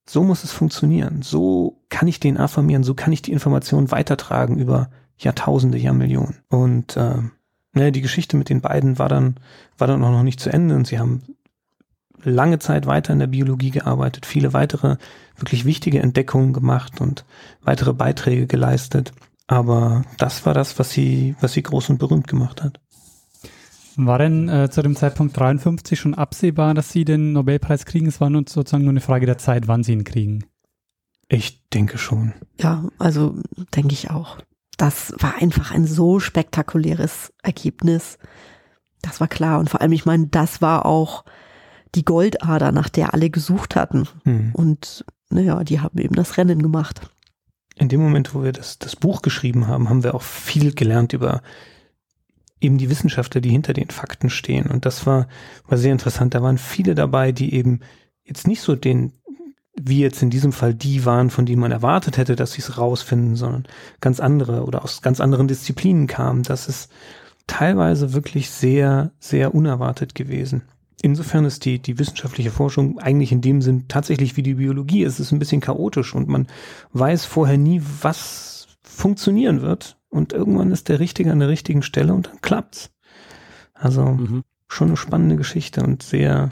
so 0.07 0.23
muss 0.23 0.43
es 0.43 0.51
funktionieren. 0.51 1.21
So 1.21 1.81
kann 1.89 2.07
ich 2.07 2.19
DNA 2.19 2.47
vermehren, 2.47 2.83
so 2.83 2.93
kann 2.93 3.13
ich 3.13 3.21
die 3.21 3.31
Information 3.31 3.91
weitertragen 3.91 4.57
über 4.57 4.89
Jahrtausende, 5.17 5.77
Jahrmillionen. 5.77 6.37
Und 6.49 6.97
äh, 6.97 7.17
ne, 7.73 7.91
die 7.91 8.01
Geschichte 8.01 8.37
mit 8.37 8.49
den 8.49 8.61
beiden 8.61 8.99
war 8.99 9.09
dann, 9.09 9.35
war 9.77 9.87
dann 9.87 10.03
auch 10.03 10.11
noch 10.11 10.23
nicht 10.23 10.39
zu 10.39 10.51
Ende 10.51 10.75
und 10.75 10.87
sie 10.87 10.99
haben 10.99 11.23
lange 12.23 12.59
Zeit 12.59 12.85
weiter 12.85 13.13
in 13.13 13.19
der 13.19 13.27
Biologie 13.27 13.71
gearbeitet, 13.71 14.25
viele 14.25 14.53
weitere 14.53 14.97
wirklich 15.35 15.65
wichtige 15.65 15.99
Entdeckungen 15.99 16.53
gemacht 16.53 17.01
und 17.01 17.25
weitere 17.61 17.93
Beiträge 17.93 18.47
geleistet. 18.47 19.13
Aber 19.47 20.03
das 20.17 20.45
war 20.45 20.53
das, 20.53 20.79
was 20.79 20.91
sie, 20.91 21.35
was 21.41 21.53
sie 21.53 21.63
groß 21.63 21.89
und 21.89 21.97
berühmt 21.97 22.27
gemacht 22.27 22.63
hat. 22.63 22.79
War 23.95 24.17
denn 24.17 24.49
äh, 24.49 24.69
zu 24.69 24.81
dem 24.81 24.95
Zeitpunkt 24.95 25.37
53 25.37 25.99
schon 25.99 26.15
absehbar, 26.15 26.73
dass 26.73 26.91
Sie 26.91 27.05
den 27.05 27.33
Nobelpreis 27.33 27.85
kriegen? 27.85 28.07
Es 28.07 28.19
war 28.19 28.29
nur 28.29 28.43
sozusagen 28.47 28.83
nur 28.83 28.91
eine 28.91 29.01
Frage 29.01 29.25
der 29.25 29.37
Zeit, 29.37 29.67
wann 29.67 29.83
Sie 29.83 29.93
ihn 29.93 30.03
kriegen. 30.03 30.45
Ich 31.29 31.67
denke 31.69 31.97
schon. 31.97 32.33
Ja, 32.59 32.85
also 32.97 33.35
denke 33.75 33.93
ich 33.93 34.09
auch. 34.09 34.37
Das 34.77 35.13
war 35.19 35.35
einfach 35.39 35.71
ein 35.71 35.85
so 35.85 36.19
spektakuläres 36.19 37.33
Ergebnis. 37.43 38.17
Das 39.01 39.19
war 39.19 39.27
klar. 39.27 39.59
Und 39.59 39.69
vor 39.69 39.81
allem, 39.81 39.91
ich 39.91 40.05
meine, 40.05 40.27
das 40.27 40.61
war 40.61 40.85
auch 40.85 41.23
die 41.93 42.05
Goldader, 42.05 42.71
nach 42.71 42.89
der 42.89 43.13
alle 43.13 43.29
gesucht 43.29 43.75
hatten. 43.75 44.07
Hm. 44.23 44.51
Und 44.53 45.05
naja, 45.29 45.63
die 45.63 45.79
haben 45.79 45.99
eben 45.99 46.15
das 46.15 46.37
Rennen 46.37 46.61
gemacht. 46.63 47.11
In 47.75 47.89
dem 47.89 48.01
Moment, 48.01 48.35
wo 48.35 48.43
wir 48.43 48.51
das, 48.51 48.77
das 48.79 48.95
Buch 48.95 49.21
geschrieben 49.21 49.67
haben, 49.67 49.89
haben 49.89 50.03
wir 50.03 50.15
auch 50.15 50.21
viel 50.21 50.73
gelernt 50.73 51.13
über 51.13 51.41
eben 52.63 52.77
die 52.77 52.89
Wissenschaftler, 52.89 53.41
die 53.41 53.49
hinter 53.49 53.73
den 53.73 53.89
Fakten 53.89 54.29
stehen. 54.29 54.67
Und 54.67 54.85
das 54.85 55.05
war, 55.05 55.27
war 55.67 55.77
sehr 55.77 55.91
interessant. 55.91 56.33
Da 56.33 56.41
waren 56.41 56.57
viele 56.57 56.95
dabei, 56.95 57.31
die 57.31 57.53
eben 57.53 57.81
jetzt 58.23 58.47
nicht 58.47 58.61
so 58.61 58.75
den, 58.75 59.13
wie 59.75 59.99
jetzt 59.99 60.21
in 60.21 60.29
diesem 60.29 60.53
Fall 60.53 60.73
die 60.73 61.05
waren, 61.05 61.29
von 61.29 61.45
denen 61.45 61.61
man 61.61 61.71
erwartet 61.71 62.17
hätte, 62.17 62.35
dass 62.35 62.53
sie 62.53 62.61
es 62.61 62.77
rausfinden, 62.77 63.35
sondern 63.35 63.67
ganz 63.99 64.19
andere 64.19 64.63
oder 64.63 64.83
aus 64.83 65.01
ganz 65.01 65.19
anderen 65.19 65.47
Disziplinen 65.47 66.07
kamen. 66.07 66.43
Das 66.43 66.67
ist 66.67 66.91
teilweise 67.47 68.13
wirklich 68.13 68.49
sehr, 68.49 69.11
sehr 69.19 69.53
unerwartet 69.53 70.15
gewesen. 70.15 70.63
Insofern 71.05 71.43
ist 71.43 71.65
die, 71.65 71.79
die 71.79 71.99
wissenschaftliche 71.99 72.49
Forschung 72.49 72.97
eigentlich 72.97 73.33
in 73.33 73.41
dem 73.41 73.61
Sinn 73.61 73.89
tatsächlich 73.89 74.37
wie 74.37 74.41
die 74.41 74.53
Biologie. 74.53 75.03
Es 75.03 75.19
ist 75.19 75.33
ein 75.33 75.39
bisschen 75.39 75.59
chaotisch 75.59 76.15
und 76.15 76.29
man 76.29 76.47
weiß 76.93 77.25
vorher 77.25 77.57
nie, 77.57 77.81
was 78.01 78.69
funktionieren 78.81 79.61
wird 79.61 79.97
und 80.07 80.31
irgendwann 80.31 80.71
ist 80.71 80.87
der 80.87 81.01
Richtige 81.01 81.33
an 81.33 81.39
der 81.39 81.49
richtigen 81.49 81.81
Stelle 81.81 82.13
und 82.13 82.27
dann 82.27 82.39
klappt's. 82.39 82.89
Also 83.73 84.05
mhm. 84.05 84.43
schon 84.69 84.87
eine 84.87 84.97
spannende 84.97 85.35
Geschichte 85.35 85.83
und 85.83 86.03
sehr, 86.03 86.51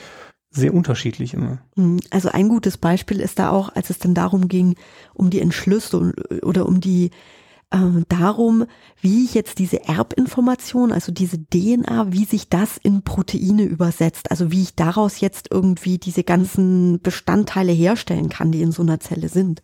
sehr 0.50 0.74
unterschiedlich 0.74 1.34
immer. 1.34 1.60
Mhm. 1.78 2.02
Also 2.10 2.28
ein 2.28 2.50
gutes 2.50 2.78
Beispiel 2.78 3.22
ist 3.22 3.40
da 3.40 3.52
auch, 3.52 3.74
als 3.74 3.90
es 3.90 4.00
dann 4.00 4.14
darum 4.14 4.50
ging, 4.50 4.76
um 5.14 5.30
die 5.30 5.40
Entschlüsse 5.40 6.14
oder 6.42 6.66
um 6.66 6.82
die 6.82 7.12
äh, 7.72 8.04
darum, 8.10 8.66
wie 9.00 9.24
ich 9.24 9.34
jetzt 9.34 9.60
diese 9.60 9.88
Erbinformation, 9.88 10.92
also 10.92 11.12
diese 11.12 11.38
DNA, 11.44 12.12
wie 12.12 12.26
sich 12.26 12.50
das 12.50 12.78
in 12.78 13.04
Proteine 13.04 13.64
übersetzt, 13.64 14.30
also 14.30 14.52
wie 14.52 14.62
ich 14.62 14.76
daraus 14.76 15.20
jetzt 15.20 15.48
irgendwie 15.52 15.98
diese 15.98 16.24
ganzen 16.24 17.02
Bestandteile 17.02 17.72
herstellen 17.72 18.30
kann, 18.30 18.52
die 18.52 18.62
in 18.62 18.72
so 18.72 18.84
einer 18.84 19.00
Zelle 19.00 19.30
sind. 19.30 19.62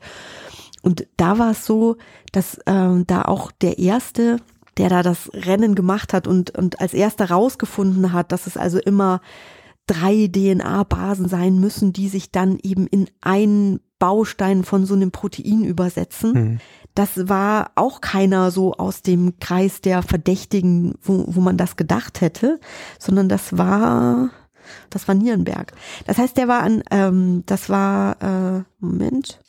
Und 0.81 1.05
da 1.17 1.37
war 1.37 1.51
es 1.51 1.65
so, 1.65 1.97
dass 2.31 2.59
ähm, 2.65 3.05
da 3.07 3.23
auch 3.23 3.51
der 3.51 3.77
erste, 3.77 4.37
der 4.77 4.89
da 4.89 5.03
das 5.03 5.29
Rennen 5.33 5.75
gemacht 5.75 6.13
hat 6.13 6.27
und, 6.27 6.57
und 6.57 6.79
als 6.79 6.93
erster 6.93 7.29
rausgefunden 7.29 8.13
hat, 8.13 8.31
dass 8.31 8.47
es 8.47 8.57
also 8.57 8.79
immer 8.79 9.21
drei 9.85 10.27
DNA-Basen 10.27 11.27
sein 11.27 11.59
müssen, 11.59 11.93
die 11.93 12.09
sich 12.09 12.31
dann 12.31 12.57
eben 12.61 12.87
in 12.87 13.09
einen 13.21 13.79
Baustein 13.99 14.63
von 14.63 14.85
so 14.85 14.93
einem 14.93 15.11
Protein 15.11 15.63
übersetzen. 15.63 16.33
Mhm. 16.33 16.59
Das 16.97 17.29
war 17.29 17.69
auch 17.75 18.01
keiner 18.01 18.49
so 18.49 18.73
aus 18.73 19.03
dem 19.03 19.37
Kreis 19.39 19.81
der 19.81 20.01
Verdächtigen, 20.01 20.95
wo, 21.03 21.25
wo 21.27 21.41
man 21.41 21.55
das 21.55 21.75
gedacht 21.75 22.21
hätte, 22.21 22.59
sondern 22.97 23.29
das 23.29 23.55
war, 23.55 24.31
das 24.89 25.07
war 25.07 25.13
Nierenberg. 25.13 25.73
Das 26.07 26.17
heißt, 26.17 26.35
der 26.37 26.47
war 26.47 26.63
an, 26.63 26.81
ähm, 26.89 27.43
das 27.45 27.69
war, 27.69 28.17
äh, 28.19 28.63
Moment, 28.79 29.39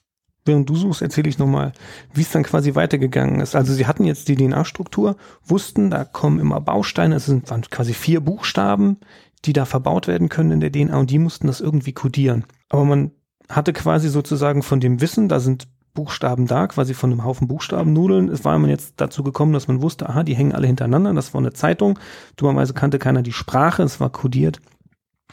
während 0.44 0.68
du 0.68 0.76
suchst, 0.76 1.00
erzähle 1.00 1.30
ich 1.30 1.38
nochmal, 1.38 1.72
wie 2.12 2.20
es 2.20 2.30
dann 2.30 2.42
quasi 2.42 2.74
weitergegangen 2.74 3.40
ist. 3.40 3.56
Also 3.56 3.72
sie 3.72 3.86
hatten 3.86 4.04
jetzt 4.04 4.28
die 4.28 4.36
DNA-Struktur, 4.36 5.16
wussten, 5.42 5.88
da 5.88 6.04
kommen 6.04 6.40
immer 6.40 6.60
Bausteine, 6.60 7.14
es 7.14 7.24
sind 7.24 7.48
waren 7.48 7.62
quasi 7.62 7.94
vier 7.94 8.20
Buchstaben, 8.20 8.98
die 9.46 9.54
da 9.54 9.64
verbaut 9.64 10.06
werden 10.06 10.28
können 10.28 10.50
in 10.50 10.60
der 10.60 10.70
DNA 10.70 10.98
und 10.98 11.08
die 11.10 11.18
mussten 11.18 11.46
das 11.46 11.62
irgendwie 11.62 11.94
kodieren. 11.94 12.44
Aber 12.68 12.84
man 12.84 13.12
hatte 13.48 13.72
quasi 13.72 14.10
sozusagen 14.10 14.62
von 14.62 14.80
dem 14.80 15.00
Wissen, 15.00 15.30
da 15.30 15.40
sind 15.40 15.66
Buchstaben 15.98 16.46
da, 16.46 16.68
quasi 16.68 16.94
von 16.94 17.10
einem 17.10 17.24
Haufen 17.24 17.48
Buchstabennudeln. 17.48 18.28
Es 18.28 18.44
war 18.44 18.56
man 18.56 18.70
jetzt 18.70 18.94
dazu 18.98 19.24
gekommen, 19.24 19.52
dass 19.52 19.66
man 19.66 19.82
wusste, 19.82 20.08
aha, 20.08 20.22
die 20.22 20.36
hängen 20.36 20.52
alle 20.52 20.68
hintereinander. 20.68 21.12
Das 21.12 21.34
war 21.34 21.40
eine 21.40 21.52
Zeitung. 21.52 21.98
Dummerweise 22.36 22.72
kannte 22.72 23.00
keiner 23.00 23.22
die 23.22 23.32
Sprache, 23.32 23.82
es 23.82 23.98
war 23.98 24.10
kodiert, 24.10 24.60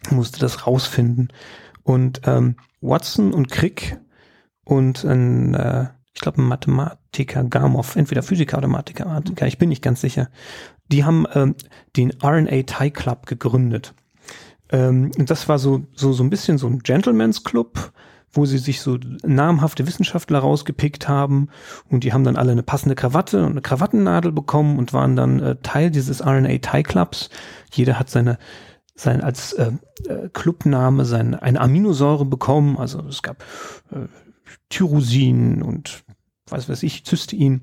musste 0.10 0.40
das 0.40 0.66
rausfinden. 0.66 1.32
Und 1.84 2.22
ähm, 2.26 2.56
Watson 2.82 3.32
und 3.32 3.52
Crick 3.52 4.00
und 4.64 5.04
ein, 5.04 5.54
äh, 5.54 5.90
ich 6.16 6.22
glaube, 6.22 6.42
ein 6.42 6.48
Mathematiker, 6.48 7.44
Gamov, 7.44 7.96
entweder 7.96 8.24
Physiker 8.24 8.58
oder 8.58 8.68
Mathematiker, 8.68 9.46
ich 9.46 9.60
bin 9.60 9.70
nicht 9.70 9.84
ganz 9.84 10.02
sicher. 10.02 10.30
Die 10.92 11.04
haben 11.04 11.28
ähm, 11.36 11.54
den 11.96 12.12
RNA 12.24 12.64
Tie 12.64 12.90
Club 12.90 13.28
gegründet. 13.28 13.94
Ähm, 14.72 15.12
das 15.16 15.48
war 15.48 15.60
so, 15.60 15.84
so, 15.94 16.12
so 16.12 16.24
ein 16.24 16.32
bisschen 16.32 16.58
so 16.58 16.66
ein 16.66 16.80
Gentleman's 16.80 17.44
Club, 17.44 17.92
wo 18.36 18.46
sie 18.46 18.58
sich 18.58 18.82
so 18.82 19.00
namhafte 19.24 19.88
Wissenschaftler 19.88 20.40
rausgepickt 20.40 21.08
haben 21.08 21.50
und 21.90 22.04
die 22.04 22.14
haben 22.14 22.24
dann 22.24 22.36
alle 22.36 22.52
eine 22.52 22.64
passende 22.64 22.96
Krawatte 22.96 23.44
und 23.44 23.52
eine 23.52 23.62
Krawattennadel 23.62 24.32
bekommen 24.32 24.78
und 24.78 24.94
waren 24.94 25.16
dann 25.16 25.40
äh, 25.40 25.56
Teil 25.64 25.90
dieses 25.90 26.22
RNA 26.22 26.58
Tie 26.60 26.84
Clubs. 26.84 27.30
Jeder 27.72 27.98
hat 27.98 28.10
seine 28.10 28.38
sein 28.96 29.22
als 29.22 29.54
äh, 29.54 29.72
äh, 30.08 30.30
Clubname 30.32 31.06
sein 31.06 31.36
eine 31.36 31.60
Aminosäure 31.60 32.26
bekommen. 32.26 32.78
Also 32.78 33.02
es 33.08 33.22
gab 33.22 33.44
äh, 33.92 34.08
Tyrosin 34.70 35.62
und 35.62 36.04
was 36.50 36.70
weiß 36.70 36.84
ich, 36.84 37.04
Cystein. 37.06 37.62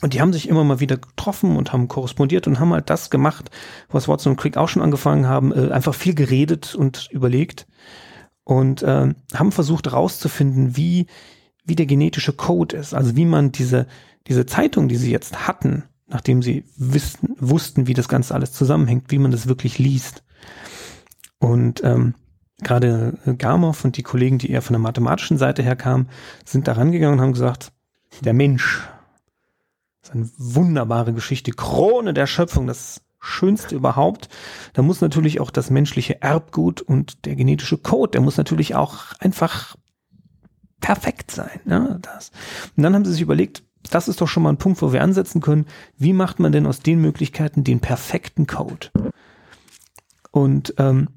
Und 0.00 0.14
die 0.14 0.20
haben 0.20 0.32
sich 0.32 0.48
immer 0.48 0.62
mal 0.62 0.80
wieder 0.80 0.96
getroffen 0.96 1.56
und 1.56 1.72
haben 1.72 1.88
korrespondiert 1.88 2.46
und 2.46 2.60
haben 2.60 2.72
halt 2.72 2.88
das 2.88 3.10
gemacht, 3.10 3.50
was 3.88 4.06
Watson 4.06 4.32
und 4.32 4.36
Crick 4.36 4.56
auch 4.56 4.68
schon 4.68 4.82
angefangen 4.82 5.26
haben, 5.26 5.52
äh, 5.52 5.72
einfach 5.72 5.94
viel 5.94 6.14
geredet 6.14 6.74
und 6.74 7.08
überlegt 7.10 7.66
und 8.48 8.82
äh, 8.82 9.14
haben 9.34 9.52
versucht 9.52 9.84
herauszufinden, 9.84 10.74
wie, 10.74 11.06
wie 11.66 11.76
der 11.76 11.84
genetische 11.84 12.32
Code 12.32 12.78
ist, 12.78 12.94
also 12.94 13.14
wie 13.14 13.26
man 13.26 13.52
diese, 13.52 13.86
diese 14.26 14.46
Zeitung, 14.46 14.88
die 14.88 14.96
sie 14.96 15.10
jetzt 15.10 15.46
hatten, 15.46 15.84
nachdem 16.06 16.42
sie 16.42 16.64
wissen, 16.78 17.36
wussten, 17.38 17.86
wie 17.86 17.92
das 17.92 18.08
Ganze 18.08 18.34
alles 18.34 18.54
zusammenhängt, 18.54 19.10
wie 19.10 19.18
man 19.18 19.32
das 19.32 19.48
wirklich 19.48 19.78
liest. 19.78 20.24
Und 21.38 21.84
ähm, 21.84 22.14
gerade 22.62 23.18
Gamow 23.36 23.84
und 23.84 23.98
die 23.98 24.02
Kollegen, 24.02 24.38
die 24.38 24.50
eher 24.50 24.62
von 24.62 24.72
der 24.72 24.80
mathematischen 24.80 25.36
Seite 25.36 25.62
her 25.62 25.76
kamen, 25.76 26.08
sind 26.46 26.68
da 26.68 26.72
rangegangen 26.72 27.18
und 27.18 27.22
haben 27.22 27.34
gesagt, 27.34 27.70
der 28.22 28.32
Mensch 28.32 28.88
ist 30.02 30.12
eine 30.12 30.30
wunderbare 30.38 31.12
Geschichte, 31.12 31.50
Krone 31.50 32.14
der 32.14 32.26
Schöpfung, 32.26 32.66
das 32.66 33.02
Schönste 33.20 33.74
überhaupt. 33.74 34.28
Da 34.72 34.82
muss 34.82 35.00
natürlich 35.00 35.40
auch 35.40 35.50
das 35.50 35.70
menschliche 35.70 36.22
Erbgut 36.22 36.80
und 36.80 37.24
der 37.24 37.34
genetische 37.36 37.78
Code, 37.78 38.12
der 38.12 38.20
muss 38.20 38.36
natürlich 38.36 38.74
auch 38.74 39.12
einfach 39.18 39.76
perfekt 40.80 41.30
sein. 41.30 41.60
Ja, 41.66 41.98
das. 42.00 42.30
Und 42.76 42.82
dann 42.82 42.94
haben 42.94 43.04
sie 43.04 43.12
sich 43.12 43.22
überlegt, 43.22 43.62
das 43.90 44.08
ist 44.08 44.20
doch 44.20 44.28
schon 44.28 44.42
mal 44.42 44.50
ein 44.50 44.58
Punkt, 44.58 44.82
wo 44.82 44.92
wir 44.92 45.02
ansetzen 45.02 45.40
können. 45.40 45.66
Wie 45.96 46.12
macht 46.12 46.40
man 46.40 46.52
denn 46.52 46.66
aus 46.66 46.80
den 46.80 47.00
Möglichkeiten 47.00 47.64
den 47.64 47.80
perfekten 47.80 48.46
Code? 48.46 48.88
Und 50.30 50.74
ähm, 50.78 51.08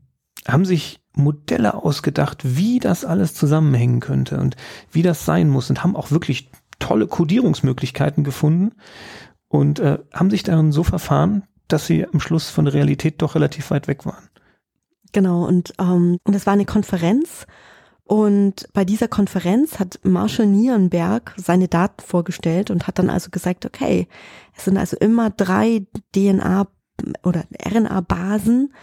haben 0.48 0.66
sich 0.66 1.00
Modelle 1.14 1.74
ausgedacht, 1.74 2.40
wie 2.44 2.80
das 2.80 3.04
alles 3.04 3.34
zusammenhängen 3.34 4.00
könnte 4.00 4.40
und 4.40 4.56
wie 4.92 5.02
das 5.02 5.26
sein 5.26 5.50
muss 5.50 5.70
und 5.70 5.84
haben 5.84 5.96
auch 5.96 6.12
wirklich 6.12 6.50
tolle 6.80 7.08
Codierungsmöglichkeiten 7.08 8.24
gefunden 8.24 8.72
und 9.50 9.80
äh, 9.80 10.00
haben 10.14 10.30
sich 10.30 10.44
darin 10.44 10.72
so 10.72 10.84
verfahren, 10.84 11.44
dass 11.72 11.88
sie 11.88 12.06
am 12.06 12.20
Schluss 12.20 12.50
von 12.50 12.66
der 12.66 12.74
Realität 12.74 13.22
doch 13.22 13.36
relativ 13.36 13.72
weit 13.72 13.88
weg 13.88 14.06
waren. 14.06 14.30
Genau, 15.12 15.46
und, 15.46 15.74
ähm, 15.80 16.18
und 16.24 16.34
es 16.36 16.46
war 16.46 16.54
eine 16.54 16.66
Konferenz 16.66 17.46
und 18.12 18.68
bei 18.74 18.84
dieser 18.84 19.08
Konferenz 19.08 19.80
hat 19.80 20.02
Marshall 20.04 20.48
Nierenberg 20.48 21.34
seine 21.38 21.70
Daten 21.70 22.02
vorgestellt 22.02 22.70
und 22.70 22.86
hat 22.86 23.00
dann 23.00 23.10
also 23.10 23.30
gesagt, 23.30 23.66
okay, 23.66 24.10
es 24.54 24.66
sind 24.66 24.78
also 24.78 24.98
immer 24.98 25.30
drei 25.30 25.86
DNA 26.14 26.68
oder 27.24 27.46
RNA-Basen, 27.66 28.74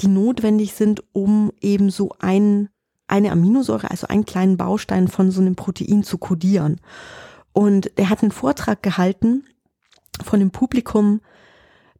die 0.00 0.08
notwendig 0.08 0.72
sind, 0.72 1.04
um 1.12 1.52
eben 1.60 1.90
so 1.90 2.14
ein, 2.20 2.70
eine 3.06 3.32
Aminosäure, 3.32 3.90
also 3.90 4.06
einen 4.06 4.24
kleinen 4.24 4.56
Baustein 4.56 5.08
von 5.08 5.30
so 5.30 5.42
einem 5.42 5.56
Protein 5.56 6.02
zu 6.02 6.16
kodieren. 6.16 6.80
Und 7.52 7.98
er 7.98 8.08
hat 8.08 8.22
einen 8.22 8.32
Vortrag 8.32 8.82
gehalten 8.82 9.44
von 10.24 10.40
dem 10.40 10.52
Publikum, 10.52 11.20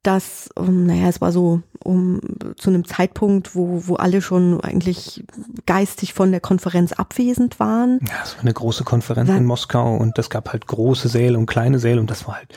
das, 0.03 0.49
um, 0.57 0.67
ähm, 0.67 0.87
naja, 0.87 1.09
es 1.09 1.21
war 1.21 1.33
so 1.33 1.63
um 1.83 2.21
zu 2.57 2.71
einem 2.71 2.85
Zeitpunkt, 2.85 3.55
wo, 3.55 3.83
wo 3.87 3.97
alle 3.97 4.21
schon 4.21 4.61
eigentlich 4.61 5.25
geistig 5.67 6.13
von 6.13 6.31
der 6.31 6.41
Konferenz 6.41 6.93
abwesend 6.93 7.59
waren. 7.59 8.01
Ja, 8.07 8.23
es 8.23 8.35
war 8.35 8.43
eine 8.43 8.53
große 8.53 8.85
Konferenz 8.85 9.29
Dann, 9.29 9.39
in 9.39 9.47
Moskau 9.47 9.97
und 9.97 10.19
es 10.19 10.29
gab 10.31 10.53
halt 10.53 10.67
große 10.67 11.09
Säle 11.09 11.39
und 11.39 11.47
kleine 11.47 11.79
Säle 11.79 12.01
und 12.01 12.11
das 12.11 12.27
war 12.27 12.37
halt, 12.37 12.55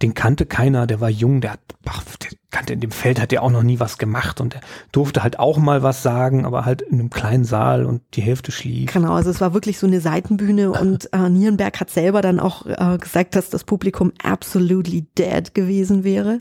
den 0.00 0.14
kannte 0.14 0.46
keiner, 0.46 0.86
der 0.86 1.00
war 1.00 1.08
jung, 1.08 1.40
der 1.40 1.52
hat, 1.52 1.60
ach, 1.86 2.02
der 2.16 2.30
kannte 2.50 2.72
in 2.72 2.80
dem 2.80 2.90
Feld, 2.90 3.20
hat 3.20 3.32
er 3.32 3.42
auch 3.42 3.50
noch 3.50 3.62
nie 3.62 3.80
was 3.80 3.98
gemacht 3.98 4.40
und 4.40 4.54
er 4.54 4.60
durfte 4.92 5.22
halt 5.22 5.38
auch 5.38 5.58
mal 5.58 5.82
was 5.82 6.02
sagen, 6.02 6.44
aber 6.44 6.64
halt 6.64 6.82
in 6.82 7.00
einem 7.00 7.10
kleinen 7.10 7.44
Saal 7.44 7.84
und 7.84 8.02
die 8.14 8.22
Hälfte 8.22 8.52
schlief. 8.52 8.92
Genau, 8.92 9.14
also 9.14 9.30
es 9.30 9.40
war 9.40 9.54
wirklich 9.54 9.78
so 9.78 9.86
eine 9.86 10.00
Seitenbühne 10.00 10.70
und 10.80 11.12
äh, 11.12 11.28
Nierenberg 11.28 11.80
hat 11.80 11.90
selber 11.90 12.22
dann 12.22 12.40
auch 12.40 12.66
äh, 12.66 12.98
gesagt, 12.98 13.34
dass 13.34 13.50
das 13.50 13.64
Publikum 13.64 14.12
absolutely 14.22 15.06
dead 15.18 15.54
gewesen 15.54 16.04
wäre. 16.04 16.38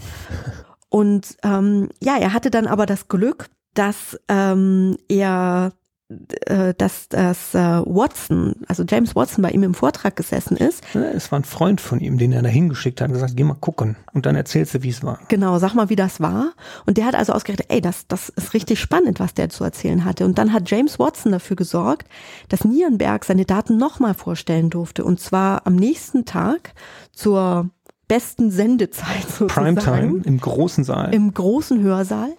Und 0.90 1.38
ähm, 1.44 1.90
ja, 2.02 2.18
er 2.18 2.34
hatte 2.34 2.52
dann 2.52 2.68
aber 2.68 2.86
das 2.86 3.08
Glück, 3.08 3.48
dass 3.74 4.20
ähm, 4.28 4.98
er 5.08 5.72
dass, 6.78 7.10
dass 7.10 7.54
äh, 7.54 7.82
Watson, 7.86 8.56
also 8.68 8.84
James 8.88 9.16
Watson 9.16 9.42
bei 9.42 9.52
ihm 9.52 9.64
im 9.64 9.74
Vortrag 9.74 10.16
gesessen 10.16 10.58
ist. 10.58 10.84
Es 10.96 11.32
war 11.32 11.40
ein 11.40 11.44
Freund 11.44 11.82
von 11.82 12.00
ihm, 12.00 12.18
den 12.18 12.32
er 12.32 12.42
da 12.42 12.50
hingeschickt 12.50 13.02
hat 13.02 13.10
und 13.10 13.14
gesagt, 13.14 13.36
geh 13.36 13.44
mal 13.44 13.56
gucken 13.56 13.96
und 14.14 14.26
dann 14.26 14.36
erzählst 14.36 14.74
du, 14.74 14.84
wie 14.84 14.90
es 14.90 15.04
war. 15.04 15.20
Genau, 15.28 15.58
sag 15.60 15.74
mal, 15.74 15.90
wie 15.90 15.96
das 15.96 16.20
war. 16.20 16.54
Und 16.86 16.98
der 16.98 17.06
hat 17.06 17.16
also 17.16 17.34
ausgerechnet, 17.34 17.68
ey, 17.70 17.82
das, 17.82 18.08
das 18.08 18.30
ist 18.30 18.54
richtig 18.54 18.80
spannend, 18.80 19.20
was 19.20 19.34
der 19.34 19.50
zu 19.50 19.64
erzählen 19.64 20.06
hatte. 20.06 20.26
Und 20.26 20.38
dann 20.38 20.54
hat 20.54 20.70
James 20.70 21.00
Watson 21.00 21.32
dafür 21.32 21.56
gesorgt, 21.56 22.08
dass 22.50 22.66
Nierenberg 22.66 23.26
seine 23.26 23.46
Daten 23.46 23.78
nochmal 23.78 24.14
vorstellen 24.14 24.70
durfte. 24.70 25.04
Und 25.04 25.20
zwar 25.20 25.66
am 25.66 25.76
nächsten 25.76 26.26
Tag 26.26 26.74
zur 27.12 27.70
besten 28.12 28.52
Sendezeit 28.52 29.24
sozusagen. 29.30 29.76
Primetime 29.76 30.22
im 30.26 30.38
großen 30.38 30.84
Saal. 30.84 31.14
Im 31.14 31.34
großen 31.34 31.82
Hörsaal. 31.82 32.34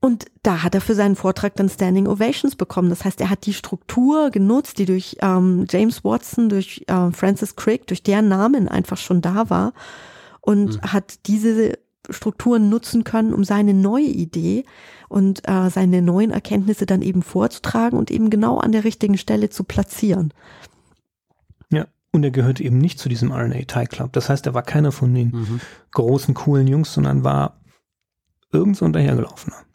Und 0.00 0.26
da 0.42 0.62
hat 0.62 0.74
er 0.74 0.80
für 0.80 0.94
seinen 0.94 1.16
Vortrag 1.16 1.56
dann 1.56 1.68
Standing 1.68 2.06
Ovations 2.06 2.54
bekommen. 2.54 2.90
Das 2.90 3.04
heißt, 3.04 3.20
er 3.20 3.30
hat 3.30 3.46
die 3.46 3.54
Struktur 3.54 4.30
genutzt, 4.30 4.78
die 4.78 4.84
durch 4.84 5.16
ähm, 5.20 5.66
James 5.68 6.04
Watson, 6.04 6.48
durch 6.48 6.84
äh, 6.86 7.10
Francis 7.10 7.56
Crick, 7.56 7.86
durch 7.86 8.02
deren 8.02 8.28
Namen 8.28 8.68
einfach 8.68 8.98
schon 8.98 9.22
da 9.22 9.50
war 9.50 9.72
und 10.40 10.76
mhm. 10.76 10.92
hat 10.92 11.26
diese 11.26 11.78
Strukturen 12.08 12.68
nutzen 12.68 13.02
können, 13.02 13.34
um 13.34 13.42
seine 13.42 13.74
neue 13.74 14.04
Idee 14.04 14.64
und 15.08 15.48
äh, 15.48 15.70
seine 15.70 16.02
neuen 16.02 16.30
Erkenntnisse 16.30 16.86
dann 16.86 17.02
eben 17.02 17.22
vorzutragen 17.22 17.98
und 17.98 18.10
eben 18.10 18.30
genau 18.30 18.58
an 18.58 18.72
der 18.72 18.84
richtigen 18.84 19.18
Stelle 19.18 19.50
zu 19.50 19.64
platzieren. 19.64 20.32
Und 22.16 22.24
er 22.24 22.30
gehörte 22.30 22.64
eben 22.64 22.78
nicht 22.78 22.98
zu 22.98 23.10
diesem 23.10 23.30
RNA 23.30 23.64
Tie 23.66 23.84
Club. 23.84 24.14
Das 24.14 24.30
heißt, 24.30 24.46
er 24.46 24.54
war 24.54 24.62
keiner 24.62 24.90
von 24.90 25.12
den 25.12 25.32
mhm. 25.32 25.60
großen, 25.92 26.32
coolen 26.32 26.66
Jungs, 26.66 26.94
sondern 26.94 27.24
war 27.24 27.60
irgend 28.50 28.78
so 28.78 28.86
ein 28.86 28.94
dahergelaufener. 28.94 29.65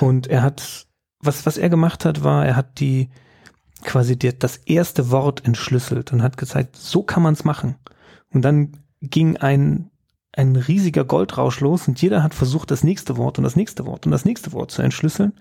Und 0.00 0.26
er 0.26 0.42
hat, 0.42 0.86
was, 1.20 1.46
was 1.46 1.56
er 1.56 1.68
gemacht 1.68 2.04
hat, 2.04 2.24
war, 2.24 2.44
er 2.44 2.56
hat 2.56 2.80
die, 2.80 3.10
quasi 3.82 4.18
die, 4.18 4.36
das 4.36 4.56
erste 4.56 5.10
Wort 5.10 5.44
entschlüsselt 5.44 6.12
und 6.12 6.22
hat 6.22 6.36
gezeigt, 6.36 6.76
so 6.76 7.02
kann 7.02 7.22
man 7.22 7.34
es 7.34 7.44
machen. 7.44 7.76
Und 8.32 8.42
dann 8.42 8.72
ging 9.00 9.36
ein, 9.36 9.90
ein 10.32 10.56
riesiger 10.56 11.04
Goldrausch 11.04 11.60
los 11.60 11.86
und 11.86 12.00
jeder 12.00 12.22
hat 12.22 12.34
versucht, 12.34 12.70
das 12.70 12.82
nächste 12.82 13.16
Wort 13.16 13.38
und 13.38 13.44
das 13.44 13.56
nächste 13.56 13.86
Wort 13.86 14.06
und 14.06 14.12
das 14.12 14.24
nächste 14.24 14.52
Wort 14.52 14.70
zu 14.70 14.82
entschlüsseln, 14.82 15.32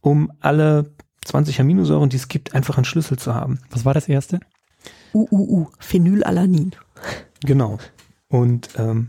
um 0.00 0.32
alle 0.40 0.90
20 1.24 1.60
Aminosäuren, 1.60 2.10
die 2.10 2.16
es 2.16 2.28
gibt, 2.28 2.54
einfach 2.54 2.78
entschlüsselt 2.78 3.20
zu 3.20 3.34
haben. 3.34 3.58
Was 3.70 3.84
war 3.84 3.94
das 3.94 4.08
erste? 4.08 4.40
UUU, 5.12 5.68
Phenylalanin. 5.78 6.74
Genau. 7.44 7.78
Und 8.28 8.70
ähm, 8.78 9.08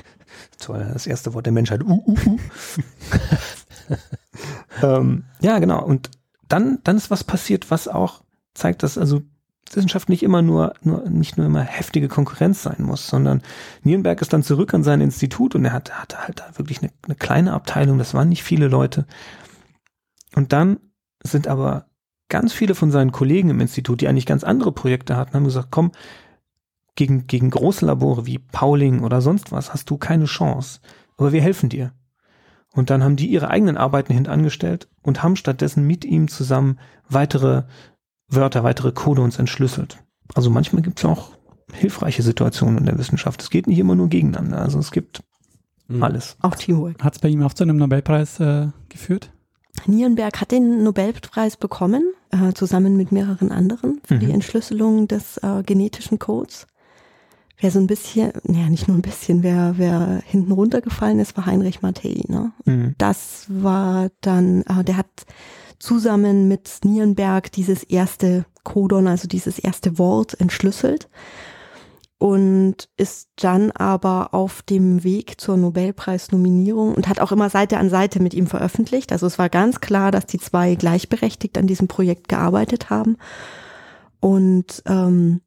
das 0.66 1.06
erste 1.06 1.34
Wort 1.34 1.46
der 1.46 1.52
Menschheit. 1.52 1.82
UUU. 1.82 2.16
ähm, 4.82 5.24
ja, 5.40 5.58
genau. 5.58 5.84
Und 5.84 6.10
dann, 6.48 6.78
dann 6.84 6.96
ist 6.96 7.10
was 7.10 7.24
passiert, 7.24 7.70
was 7.70 7.88
auch 7.88 8.22
zeigt, 8.54 8.82
dass 8.82 8.98
also 8.98 9.22
Wissenschaft 9.72 10.08
nicht 10.08 10.22
immer 10.22 10.42
nur, 10.42 10.74
nur, 10.82 11.08
nicht 11.08 11.36
nur 11.36 11.46
immer 11.46 11.62
heftige 11.62 12.08
Konkurrenz 12.08 12.62
sein 12.62 12.82
muss, 12.82 13.06
sondern 13.06 13.42
Nierenberg 13.82 14.20
ist 14.20 14.32
dann 14.32 14.42
zurück 14.42 14.74
an 14.74 14.82
sein 14.82 15.00
Institut 15.00 15.54
und 15.54 15.64
er 15.64 15.72
hatte, 15.72 15.92
hatte 15.94 16.18
halt 16.18 16.40
da 16.40 16.58
wirklich 16.58 16.82
eine, 16.82 16.90
eine 17.02 17.14
kleine 17.14 17.52
Abteilung, 17.52 17.98
das 17.98 18.14
waren 18.14 18.28
nicht 18.28 18.42
viele 18.42 18.68
Leute. 18.68 19.06
Und 20.34 20.52
dann 20.52 20.78
sind 21.22 21.46
aber 21.46 21.86
ganz 22.28 22.52
viele 22.52 22.74
von 22.74 22.90
seinen 22.90 23.12
Kollegen 23.12 23.50
im 23.50 23.60
Institut, 23.60 24.00
die 24.00 24.08
eigentlich 24.08 24.26
ganz 24.26 24.44
andere 24.44 24.72
Projekte 24.72 25.16
hatten, 25.16 25.34
haben 25.34 25.44
gesagt, 25.44 25.68
komm, 25.70 25.92
gegen, 26.96 27.26
gegen 27.26 27.50
große 27.50 27.86
Labore 27.86 28.26
wie 28.26 28.38
Pauling 28.38 29.02
oder 29.02 29.20
sonst 29.20 29.52
was 29.52 29.72
hast 29.72 29.88
du 29.90 29.96
keine 29.96 30.26
Chance. 30.26 30.80
Aber 31.16 31.32
wir 31.32 31.42
helfen 31.42 31.68
dir. 31.68 31.92
Und 32.74 32.90
dann 32.90 33.02
haben 33.02 33.16
die 33.16 33.26
ihre 33.26 33.48
eigenen 33.48 33.76
Arbeiten 33.76 34.12
hintangestellt 34.12 34.88
und 35.02 35.22
haben 35.22 35.36
stattdessen 35.36 35.86
mit 35.86 36.04
ihm 36.04 36.28
zusammen 36.28 36.78
weitere 37.08 37.64
Wörter, 38.28 38.62
weitere 38.62 38.92
Codons 38.92 39.38
entschlüsselt. 39.38 39.98
Also 40.34 40.50
manchmal 40.50 40.82
gibt 40.82 41.00
es 41.00 41.04
auch 41.04 41.32
hilfreiche 41.72 42.22
Situationen 42.22 42.78
in 42.78 42.86
der 42.86 42.98
Wissenschaft. 42.98 43.42
Es 43.42 43.50
geht 43.50 43.66
nicht 43.66 43.78
immer 43.78 43.94
nur 43.94 44.08
gegeneinander. 44.08 44.60
Also 44.60 44.78
es 44.78 44.92
gibt 44.92 45.22
mhm. 45.88 46.02
alles. 46.02 46.36
Auch 46.40 46.54
Teamwork. 46.54 47.02
Hat 47.02 47.14
es 47.14 47.18
bei 47.18 47.28
ihm 47.28 47.42
auch 47.42 47.54
zu 47.54 47.64
einem 47.64 47.76
Nobelpreis 47.76 48.38
äh, 48.40 48.68
geführt? 48.88 49.32
Nierenberg 49.86 50.40
hat 50.40 50.50
den 50.50 50.82
Nobelpreis 50.82 51.56
bekommen, 51.56 52.12
äh, 52.30 52.52
zusammen 52.52 52.96
mit 52.96 53.12
mehreren 53.12 53.50
anderen, 53.50 54.00
für 54.04 54.14
mhm. 54.14 54.20
die 54.20 54.30
Entschlüsselung 54.30 55.08
des 55.08 55.38
äh, 55.38 55.62
genetischen 55.64 56.18
Codes. 56.18 56.66
Wer 57.60 57.70
so 57.70 57.78
ein 57.78 57.86
bisschen, 57.86 58.32
naja, 58.44 58.68
nicht 58.68 58.88
nur 58.88 58.96
ein 58.96 59.02
bisschen, 59.02 59.42
wer, 59.42 59.74
wer 59.76 60.22
hinten 60.24 60.52
runtergefallen 60.52 61.20
ist, 61.20 61.36
war 61.36 61.46
Heinrich 61.46 61.82
Mattei. 61.82 62.22
Ne? 62.26 62.52
Mhm. 62.64 62.94
Das 62.98 63.46
war 63.48 64.08
dann, 64.22 64.62
äh, 64.62 64.82
der 64.82 64.96
hat 64.96 65.26
zusammen 65.78 66.48
mit 66.48 66.80
Nierenberg 66.84 67.52
dieses 67.52 67.82
erste 67.82 68.46
Codon, 68.64 69.06
also 69.06 69.28
dieses 69.28 69.58
erste 69.58 69.98
Wort 69.98 70.40
entschlüsselt 70.40 71.08
und 72.20 72.90
ist 72.98 73.30
dann 73.36 73.70
aber 73.70 74.34
auf 74.34 74.60
dem 74.60 75.04
Weg 75.04 75.40
zur 75.40 75.56
Nobelpreisnominierung 75.56 76.94
und 76.94 77.08
hat 77.08 77.18
auch 77.18 77.32
immer 77.32 77.48
Seite 77.48 77.78
an 77.78 77.88
Seite 77.88 78.20
mit 78.20 78.34
ihm 78.34 78.46
veröffentlicht. 78.46 79.10
Also 79.10 79.26
es 79.26 79.38
war 79.38 79.48
ganz 79.48 79.80
klar, 79.80 80.10
dass 80.10 80.26
die 80.26 80.38
zwei 80.38 80.74
gleichberechtigt 80.74 81.56
an 81.56 81.66
diesem 81.66 81.88
Projekt 81.88 82.28
gearbeitet 82.28 82.90
haben. 82.90 83.16
Und 84.20 84.82
ähm, 84.84 85.40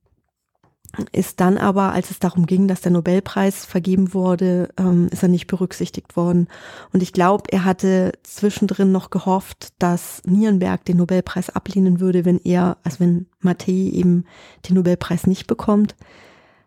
ist 1.11 1.39
dann 1.39 1.57
aber, 1.57 1.91
als 1.93 2.11
es 2.11 2.19
darum 2.19 2.45
ging, 2.45 2.67
dass 2.67 2.81
der 2.81 2.91
Nobelpreis 2.91 3.65
vergeben 3.65 4.13
wurde, 4.13 4.69
ähm, 4.77 5.07
ist 5.11 5.23
er 5.23 5.29
nicht 5.29 5.47
berücksichtigt 5.47 6.15
worden. 6.15 6.47
Und 6.91 7.01
ich 7.01 7.13
glaube, 7.13 7.45
er 7.51 7.65
hatte 7.65 8.11
zwischendrin 8.23 8.91
noch 8.91 9.09
gehofft, 9.09 9.73
dass 9.79 10.21
Nierenberg 10.25 10.85
den 10.85 10.97
Nobelpreis 10.97 11.49
ablehnen 11.49 11.99
würde, 11.99 12.25
wenn 12.25 12.39
er, 12.43 12.77
also 12.83 12.99
wenn 12.99 13.25
Mattei 13.39 13.71
eben 13.71 14.25
den 14.69 14.75
Nobelpreis 14.75 15.27
nicht 15.27 15.47
bekommt 15.47 15.95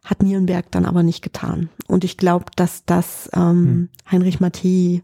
hat 0.06 0.22
Nierenberg 0.22 0.70
dann 0.70 0.86
aber 0.86 1.02
nicht 1.02 1.20
getan. 1.20 1.68
Und 1.88 2.04
ich 2.04 2.16
glaube, 2.16 2.46
dass 2.54 2.84
das 2.84 3.28
ähm, 3.34 3.40
hm. 3.42 3.88
Heinrich 4.08 4.38
Mattei 4.38 5.02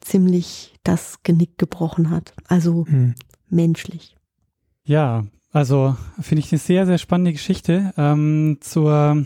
ziemlich 0.00 0.78
das 0.84 1.22
Genick 1.24 1.58
gebrochen 1.58 2.10
hat. 2.10 2.32
Also 2.46 2.86
hm. 2.86 3.16
menschlich. 3.48 4.16
Ja, 4.84 5.24
also 5.56 5.96
finde 6.20 6.40
ich 6.40 6.52
eine 6.52 6.58
sehr, 6.58 6.84
sehr 6.84 6.98
spannende 6.98 7.32
Geschichte. 7.32 7.94
Ähm, 7.96 8.58
zur 8.60 9.24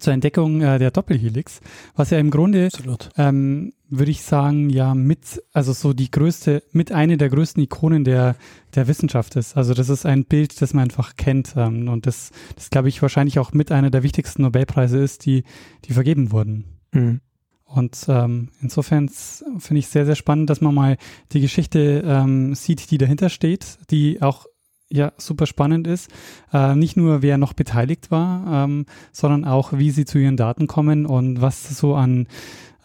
zur 0.00 0.14
Entdeckung 0.14 0.62
äh, 0.62 0.78
der 0.78 0.90
Doppelhelix, 0.90 1.60
was 1.94 2.08
ja 2.08 2.18
im 2.18 2.30
Grunde, 2.30 2.70
ähm, 3.18 3.74
würde 3.90 4.10
ich 4.10 4.22
sagen, 4.22 4.70
ja 4.70 4.94
mit, 4.94 5.42
also 5.52 5.74
so 5.74 5.92
die 5.92 6.10
größte, 6.10 6.62
mit 6.72 6.92
eine 6.92 7.18
der 7.18 7.28
größten 7.28 7.62
Ikonen 7.62 8.04
der, 8.04 8.36
der 8.74 8.88
Wissenschaft 8.88 9.36
ist. 9.36 9.54
Also 9.54 9.74
das 9.74 9.90
ist 9.90 10.06
ein 10.06 10.24
Bild, 10.24 10.62
das 10.62 10.72
man 10.72 10.84
einfach 10.84 11.14
kennt 11.16 11.52
ähm, 11.58 11.90
und 11.90 12.06
das, 12.06 12.30
das 12.56 12.70
glaube 12.70 12.88
ich 12.88 13.02
wahrscheinlich 13.02 13.38
auch 13.38 13.52
mit 13.52 13.70
einer 13.70 13.90
der 13.90 14.02
wichtigsten 14.02 14.42
Nobelpreise 14.42 14.98
ist, 14.98 15.26
die, 15.26 15.44
die 15.84 15.92
vergeben 15.92 16.32
wurden. 16.32 16.64
Mhm. 16.92 17.20
Und 17.66 18.06
ähm, 18.08 18.48
insofern 18.62 19.10
finde 19.10 19.78
ich 19.78 19.88
sehr, 19.88 20.06
sehr 20.06 20.16
spannend, 20.16 20.48
dass 20.48 20.62
man 20.62 20.74
mal 20.74 20.96
die 21.32 21.40
Geschichte 21.42 22.02
ähm, 22.04 22.54
sieht, 22.54 22.90
die 22.90 22.98
dahinter 22.98 23.28
steht, 23.28 23.78
die 23.90 24.22
auch 24.22 24.46
ja 24.92 25.12
super 25.16 25.46
spannend 25.46 25.86
ist. 25.86 26.10
Äh, 26.52 26.74
nicht 26.74 26.96
nur, 26.96 27.22
wer 27.22 27.38
noch 27.38 27.52
beteiligt 27.52 28.10
war, 28.10 28.64
ähm, 28.64 28.86
sondern 29.12 29.44
auch, 29.44 29.72
wie 29.72 29.90
sie 29.90 30.04
zu 30.04 30.18
ihren 30.18 30.36
Daten 30.36 30.66
kommen 30.66 31.06
und 31.06 31.40
was 31.40 31.76
so 31.76 31.94
an, 31.94 32.26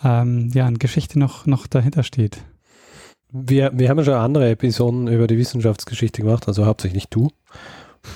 ähm, 0.04 0.50
ja, 0.54 0.66
an 0.66 0.80
Geschichte 0.80 1.20
noch, 1.20 1.46
noch 1.46 1.68
dahinter 1.68 2.04
steht. 2.04 2.40
Wir, 3.32 3.72
wir 3.74 3.90
haben 3.90 3.98
ja 3.98 4.06
schon 4.06 4.14
andere 4.14 4.50
Episoden 4.50 5.08
über 5.08 5.28
die 5.28 5.38
Wissenschaftsgeschichte 5.38 6.22
gemacht, 6.22 6.48
also 6.48 6.66
hauptsächlich 6.66 7.10
du. 7.10 7.30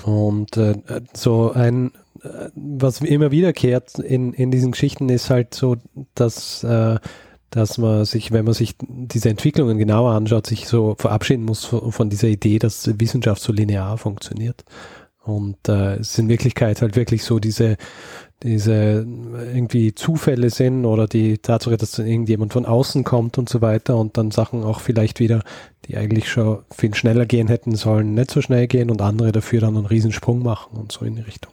Und 0.04 0.56
äh, 0.56 0.76
so 1.14 1.52
ein, 1.52 1.92
äh, 2.24 2.50
was 2.56 3.02
immer 3.02 3.32
wiederkehrt 3.32 4.00
in, 4.00 4.32
in 4.34 4.52
diesen 4.52 4.72
Geschichten 4.72 5.10
ist 5.10 5.30
halt 5.30 5.54
so, 5.54 5.76
dass 6.16 6.64
äh, 6.64 6.98
dass 7.52 7.78
man 7.78 8.06
sich, 8.06 8.32
wenn 8.32 8.46
man 8.46 8.54
sich 8.54 8.76
diese 8.80 9.30
Entwicklungen 9.30 9.78
genauer 9.78 10.14
anschaut, 10.14 10.48
sich 10.48 10.68
so 10.68 10.96
verabschieden 10.98 11.44
muss 11.44 11.66
von, 11.66 12.10
dieser 12.10 12.30
Idee, 12.30 12.60
dass 12.60 12.90
Wissenschaft 13.00 13.42
so 13.42 13.52
linear 13.52 13.98
funktioniert. 13.98 14.64
Und 15.24 15.70
äh, 15.70 15.96
es 15.96 16.12
ist 16.12 16.20
in 16.20 16.30
Wirklichkeit 16.30 16.82
halt 16.82 16.96
wirklich 16.96 17.24
so 17.24 17.40
diese, 17.40 17.78
diese 18.42 19.06
irgendwie 19.54 19.94
Zufälle 19.94 20.50
sind 20.50 20.86
oder 20.86 21.08
die 21.08 21.38
Tatsache, 21.38 21.78
dass 21.78 21.92
dann 21.92 22.08
irgendjemand 22.08 22.54
von 22.54 22.66
außen 22.66 23.04
kommt 23.04 23.38
und 23.38 23.48
so 23.48 23.62
weiter 23.62 23.98
und 23.98 24.18
dann 24.18 24.32
Sachen 24.32 24.64
auch 24.64 24.80
vielleicht 24.80 25.20
wieder, 25.20 25.44
die 25.86 25.96
eigentlich 25.96 26.30
schon 26.30 26.64
viel 26.72 26.96
schneller 26.96 27.28
gehen 27.28 27.48
hätten 27.48 27.76
sollen, 27.76 28.16
nicht 28.16 28.32
so 28.32 28.42
schnell 28.42 28.66
gehen 28.66 28.90
und 28.90 29.02
andere 29.02 29.32
dafür 29.32 29.62
dann 29.62 29.78
einen 29.78 29.86
Riesensprung 29.86 30.42
machen 30.42 30.78
und 30.78 30.92
so 30.92 31.06
in 31.06 31.16
die 31.16 31.22
Richtung. 31.22 31.52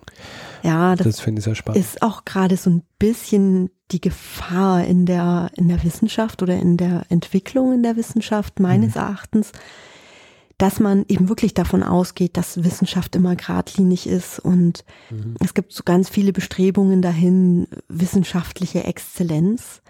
Ja, 0.63 0.97
das, 0.97 1.07
das 1.07 1.21
finde 1.21 1.41
ich 1.41 1.45
sehr 1.45 1.55
spannend. 1.55 1.81
Ist 1.81 2.03
auch 2.03 2.25
gerade 2.25 2.57
so 2.57 2.71
ein 2.71 2.83
bisschen 2.99 3.71
die 3.91 4.01
Gefahr 4.01 4.85
in 4.85 5.07
der, 5.07 5.51
in 5.57 5.69
der 5.69 5.83
Wissenschaft 5.85 6.43
oder 6.43 6.57
in 6.57 6.77
der 6.77 7.05
Entwicklung 7.11 7.73
in 7.73 7.83
der 7.83 7.97
Wissenschaft 7.97 8.61
meines 8.61 8.95
mhm. 8.95 9.01
Erachtens, 9.01 9.53
dass 10.59 10.81
man 10.81 11.05
eben 11.09 11.29
wirklich 11.29 11.55
davon 11.55 11.85
ausgeht, 11.85 12.37
dass 12.37 12.65
Wissenschaft 12.65 13.15
immer 13.15 13.37
geradlinig 13.37 14.09
ist 14.09 14.41
und 14.41 14.85
mhm. 15.09 15.37
es 15.39 15.55
gibt 15.55 15.73
so 15.73 15.85
ganz 15.85 16.09
viele 16.09 16.33
Bestrebungen 16.33 17.01
dahin, 17.01 17.69
wissenschaftliche 17.89 18.83
Exzellenz 18.83 19.83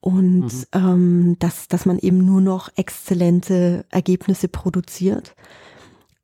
und 0.00 0.42
mhm. 0.42 0.64
ähm, 0.72 1.36
dass, 1.38 1.68
dass 1.68 1.86
man 1.86 1.98
eben 2.00 2.24
nur 2.24 2.40
noch 2.40 2.68
exzellente 2.74 3.84
Ergebnisse 3.90 4.48
produziert. 4.48 5.36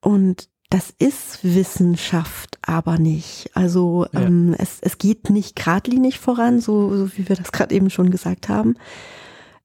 Und 0.01 0.49
das 0.71 0.93
ist 0.99 1.45
Wissenschaft 1.45 2.59
aber 2.61 2.99
nicht. 2.99 3.51
Also 3.55 4.07
ja. 4.13 4.23
ähm, 4.23 4.57
es, 4.59 4.79
es 4.81 4.99
geht 4.99 5.31
nicht 5.31 5.55
geradlinig 5.55 6.19
voran, 6.19 6.61
so, 6.61 6.95
so 6.97 7.17
wie 7.17 7.29
wir 7.29 7.37
das 7.37 7.53
gerade 7.53 7.75
eben 7.75 7.91
schon 7.91 8.11
gesagt 8.11 8.49
haben, 8.49 8.75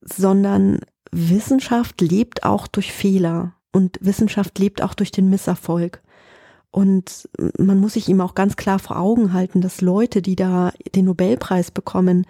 sondern 0.01 0.79
Wissenschaft 1.11 1.99
lebt 1.99 2.43
auch 2.43 2.67
durch 2.67 2.91
Fehler 2.91 3.55
und 3.73 3.97
Wissenschaft 4.01 4.57
lebt 4.59 4.81
auch 4.81 4.93
durch 4.93 5.11
den 5.11 5.29
Misserfolg. 5.29 6.01
Und 6.71 7.29
man 7.57 7.79
muss 7.79 7.93
sich 7.93 8.07
ihm 8.07 8.21
auch 8.21 8.33
ganz 8.33 8.55
klar 8.55 8.79
vor 8.79 8.97
Augen 8.97 9.33
halten, 9.33 9.61
dass 9.61 9.81
Leute, 9.81 10.21
die 10.21 10.35
da 10.35 10.71
den 10.95 11.05
Nobelpreis 11.05 11.69
bekommen, 11.69 12.25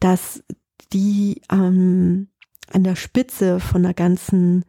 dass 0.00 0.42
die 0.92 1.42
ähm, 1.50 2.28
an 2.72 2.84
der 2.84 2.96
Spitze 2.96 3.60
von 3.60 3.84
einer 3.84 3.94
ganzen 3.94 4.64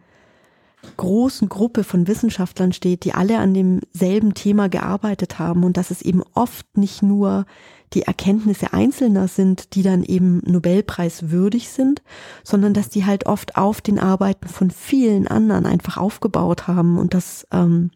großen 0.95 1.49
Gruppe 1.49 1.83
von 1.83 2.07
Wissenschaftlern 2.07 2.71
steht, 2.71 3.03
die 3.03 3.13
alle 3.13 3.39
an 3.39 3.53
demselben 3.53 4.33
Thema 4.33 4.69
gearbeitet 4.69 5.39
haben 5.39 5.63
und 5.63 5.77
dass 5.77 5.91
es 5.91 6.01
eben 6.01 6.23
oft 6.33 6.77
nicht 6.77 7.01
nur 7.01 7.45
die 7.93 8.03
Erkenntnisse 8.03 8.73
Einzelner 8.73 9.27
sind, 9.27 9.73
die 9.75 9.83
dann 9.83 10.03
eben 10.03 10.41
Nobelpreis 10.45 11.29
würdig 11.29 11.69
sind, 11.69 12.01
sondern 12.43 12.73
dass 12.73 12.89
die 12.89 13.05
halt 13.05 13.25
oft 13.25 13.55
auf 13.55 13.81
den 13.81 13.99
Arbeiten 13.99 14.47
von 14.47 14.71
vielen 14.71 15.27
anderen 15.27 15.65
einfach 15.65 15.97
aufgebaut 15.97 16.67
haben 16.67 16.97
und 16.97 17.13
dass, 17.13 17.47
ähm, 17.51 17.91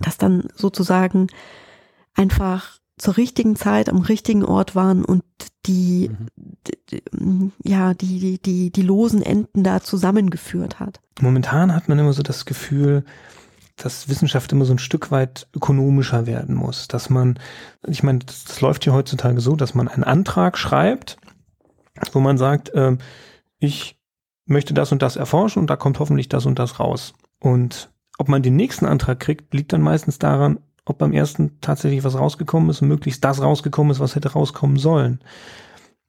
dass 0.00 0.16
dann 0.16 0.48
sozusagen 0.54 1.28
einfach 2.14 2.78
zur 2.96 3.16
richtigen 3.16 3.56
Zeit 3.56 3.88
am 3.88 4.00
richtigen 4.00 4.44
Ort 4.44 4.74
waren 4.74 5.04
und 5.04 5.22
die, 5.66 6.10
mhm. 7.12 7.52
ja, 7.62 7.94
die, 7.94 8.18
die, 8.18 8.38
die, 8.40 8.70
die 8.70 8.82
losen 8.82 9.22
Enden 9.22 9.64
da 9.64 9.80
zusammengeführt 9.80 10.80
hat. 10.80 11.00
Momentan 11.20 11.74
hat 11.74 11.88
man 11.88 11.98
immer 11.98 12.12
so 12.12 12.22
das 12.22 12.44
Gefühl, 12.44 13.04
dass 13.84 14.08
Wissenschaft 14.08 14.52
immer 14.52 14.64
so 14.64 14.74
ein 14.74 14.78
Stück 14.78 15.10
weit 15.10 15.48
ökonomischer 15.54 16.26
werden 16.26 16.54
muss. 16.54 16.88
Dass 16.88 17.10
man, 17.10 17.38
ich 17.86 18.02
meine, 18.02 18.20
das, 18.20 18.44
das 18.44 18.60
läuft 18.60 18.86
ja 18.86 18.92
heutzutage 18.92 19.40
so, 19.40 19.56
dass 19.56 19.74
man 19.74 19.88
einen 19.88 20.04
Antrag 20.04 20.58
schreibt, 20.58 21.16
wo 22.12 22.20
man 22.20 22.38
sagt, 22.38 22.70
äh, 22.70 22.96
ich 23.58 23.98
möchte 24.46 24.74
das 24.74 24.92
und 24.92 25.02
das 25.02 25.16
erforschen 25.16 25.60
und 25.60 25.70
da 25.70 25.76
kommt 25.76 25.98
hoffentlich 25.98 26.28
das 26.28 26.46
und 26.46 26.58
das 26.58 26.80
raus. 26.80 27.14
Und 27.38 27.90
ob 28.18 28.28
man 28.28 28.42
den 28.42 28.56
nächsten 28.56 28.86
Antrag 28.86 29.20
kriegt, 29.20 29.54
liegt 29.54 29.72
dann 29.72 29.80
meistens 29.80 30.18
daran, 30.18 30.60
ob 30.84 30.98
beim 30.98 31.12
ersten 31.12 31.60
tatsächlich 31.60 32.04
was 32.04 32.18
rausgekommen 32.18 32.70
ist 32.70 32.82
und 32.82 32.88
möglichst 32.88 33.24
das 33.24 33.40
rausgekommen 33.40 33.92
ist, 33.92 34.00
was 34.00 34.16
hätte 34.16 34.32
rauskommen 34.32 34.76
sollen. 34.76 35.20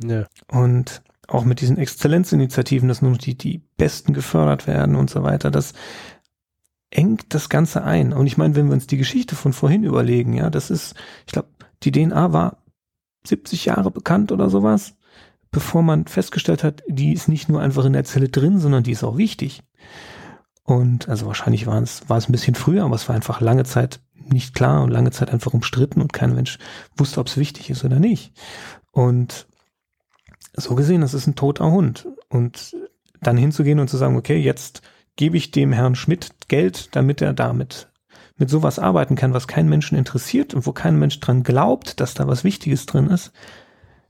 Ja. 0.03 0.25
Und 0.49 1.03
auch 1.27 1.45
mit 1.45 1.61
diesen 1.61 1.77
Exzellenzinitiativen, 1.77 2.89
dass 2.89 3.01
nur 3.01 3.13
die, 3.17 3.37
die 3.37 3.61
Besten 3.77 4.13
gefördert 4.13 4.67
werden 4.67 4.95
und 4.95 5.09
so 5.09 5.23
weiter, 5.23 5.51
das 5.51 5.73
engt 6.91 7.33
das 7.33 7.49
Ganze 7.49 7.83
ein. 7.83 8.13
Und 8.13 8.27
ich 8.27 8.37
meine, 8.37 8.55
wenn 8.55 8.67
wir 8.67 8.73
uns 8.73 8.85
die 8.85 8.97
Geschichte 8.97 9.35
von 9.35 9.53
vorhin 9.53 9.83
überlegen, 9.83 10.33
ja, 10.33 10.49
das 10.49 10.69
ist, 10.69 10.93
ich 11.25 11.33
glaube, 11.33 11.47
die 11.83 11.91
DNA 11.91 12.33
war 12.33 12.57
70 13.25 13.65
Jahre 13.65 13.91
bekannt 13.91 14.31
oder 14.31 14.49
sowas, 14.49 14.95
bevor 15.51 15.81
man 15.81 16.05
festgestellt 16.05 16.63
hat, 16.63 16.83
die 16.87 17.13
ist 17.13 17.27
nicht 17.27 17.49
nur 17.49 17.61
einfach 17.61 17.85
in 17.85 17.93
der 17.93 18.03
Zelle 18.03 18.29
drin, 18.29 18.59
sondern 18.59 18.83
die 18.83 18.91
ist 18.91 19.03
auch 19.03 19.17
wichtig. 19.17 19.63
Und 20.63 21.09
also 21.09 21.25
wahrscheinlich 21.25 21.65
war 21.65 21.81
es, 21.81 22.07
war 22.09 22.17
es 22.17 22.29
ein 22.29 22.33
bisschen 22.33 22.55
früher, 22.55 22.83
aber 22.83 22.95
es 22.95 23.07
war 23.07 23.15
einfach 23.15 23.41
lange 23.41 23.63
Zeit 23.63 23.99
nicht 24.13 24.53
klar 24.53 24.83
und 24.83 24.91
lange 24.91 25.11
Zeit 25.11 25.31
einfach 25.31 25.53
umstritten 25.53 26.01
und 26.01 26.13
kein 26.13 26.35
Mensch 26.35 26.59
wusste, 26.95 27.19
ob 27.19 27.27
es 27.27 27.37
wichtig 27.37 27.69
ist 27.69 27.83
oder 27.83 27.99
nicht. 27.99 28.33
Und 28.91 29.47
so 30.53 30.75
gesehen, 30.75 31.01
das 31.01 31.13
ist 31.13 31.27
ein 31.27 31.35
toter 31.35 31.71
Hund. 31.71 32.07
Und 32.29 32.75
dann 33.21 33.37
hinzugehen 33.37 33.79
und 33.79 33.89
zu 33.89 33.97
sagen, 33.97 34.17
okay, 34.17 34.37
jetzt 34.37 34.81
gebe 35.15 35.37
ich 35.37 35.51
dem 35.51 35.71
Herrn 35.71 35.95
Schmidt 35.95 36.31
Geld, 36.47 36.95
damit 36.95 37.21
er 37.21 37.33
damit 37.33 37.89
mit 38.37 38.49
sowas 38.49 38.79
arbeiten 38.79 39.15
kann, 39.15 39.33
was 39.33 39.47
keinen 39.47 39.69
Menschen 39.69 39.97
interessiert 39.97 40.53
und 40.53 40.65
wo 40.65 40.73
kein 40.73 40.97
Mensch 40.97 41.19
dran 41.19 41.43
glaubt, 41.43 41.99
dass 41.99 42.15
da 42.15 42.27
was 42.27 42.43
Wichtiges 42.43 42.87
drin 42.87 43.07
ist. 43.07 43.31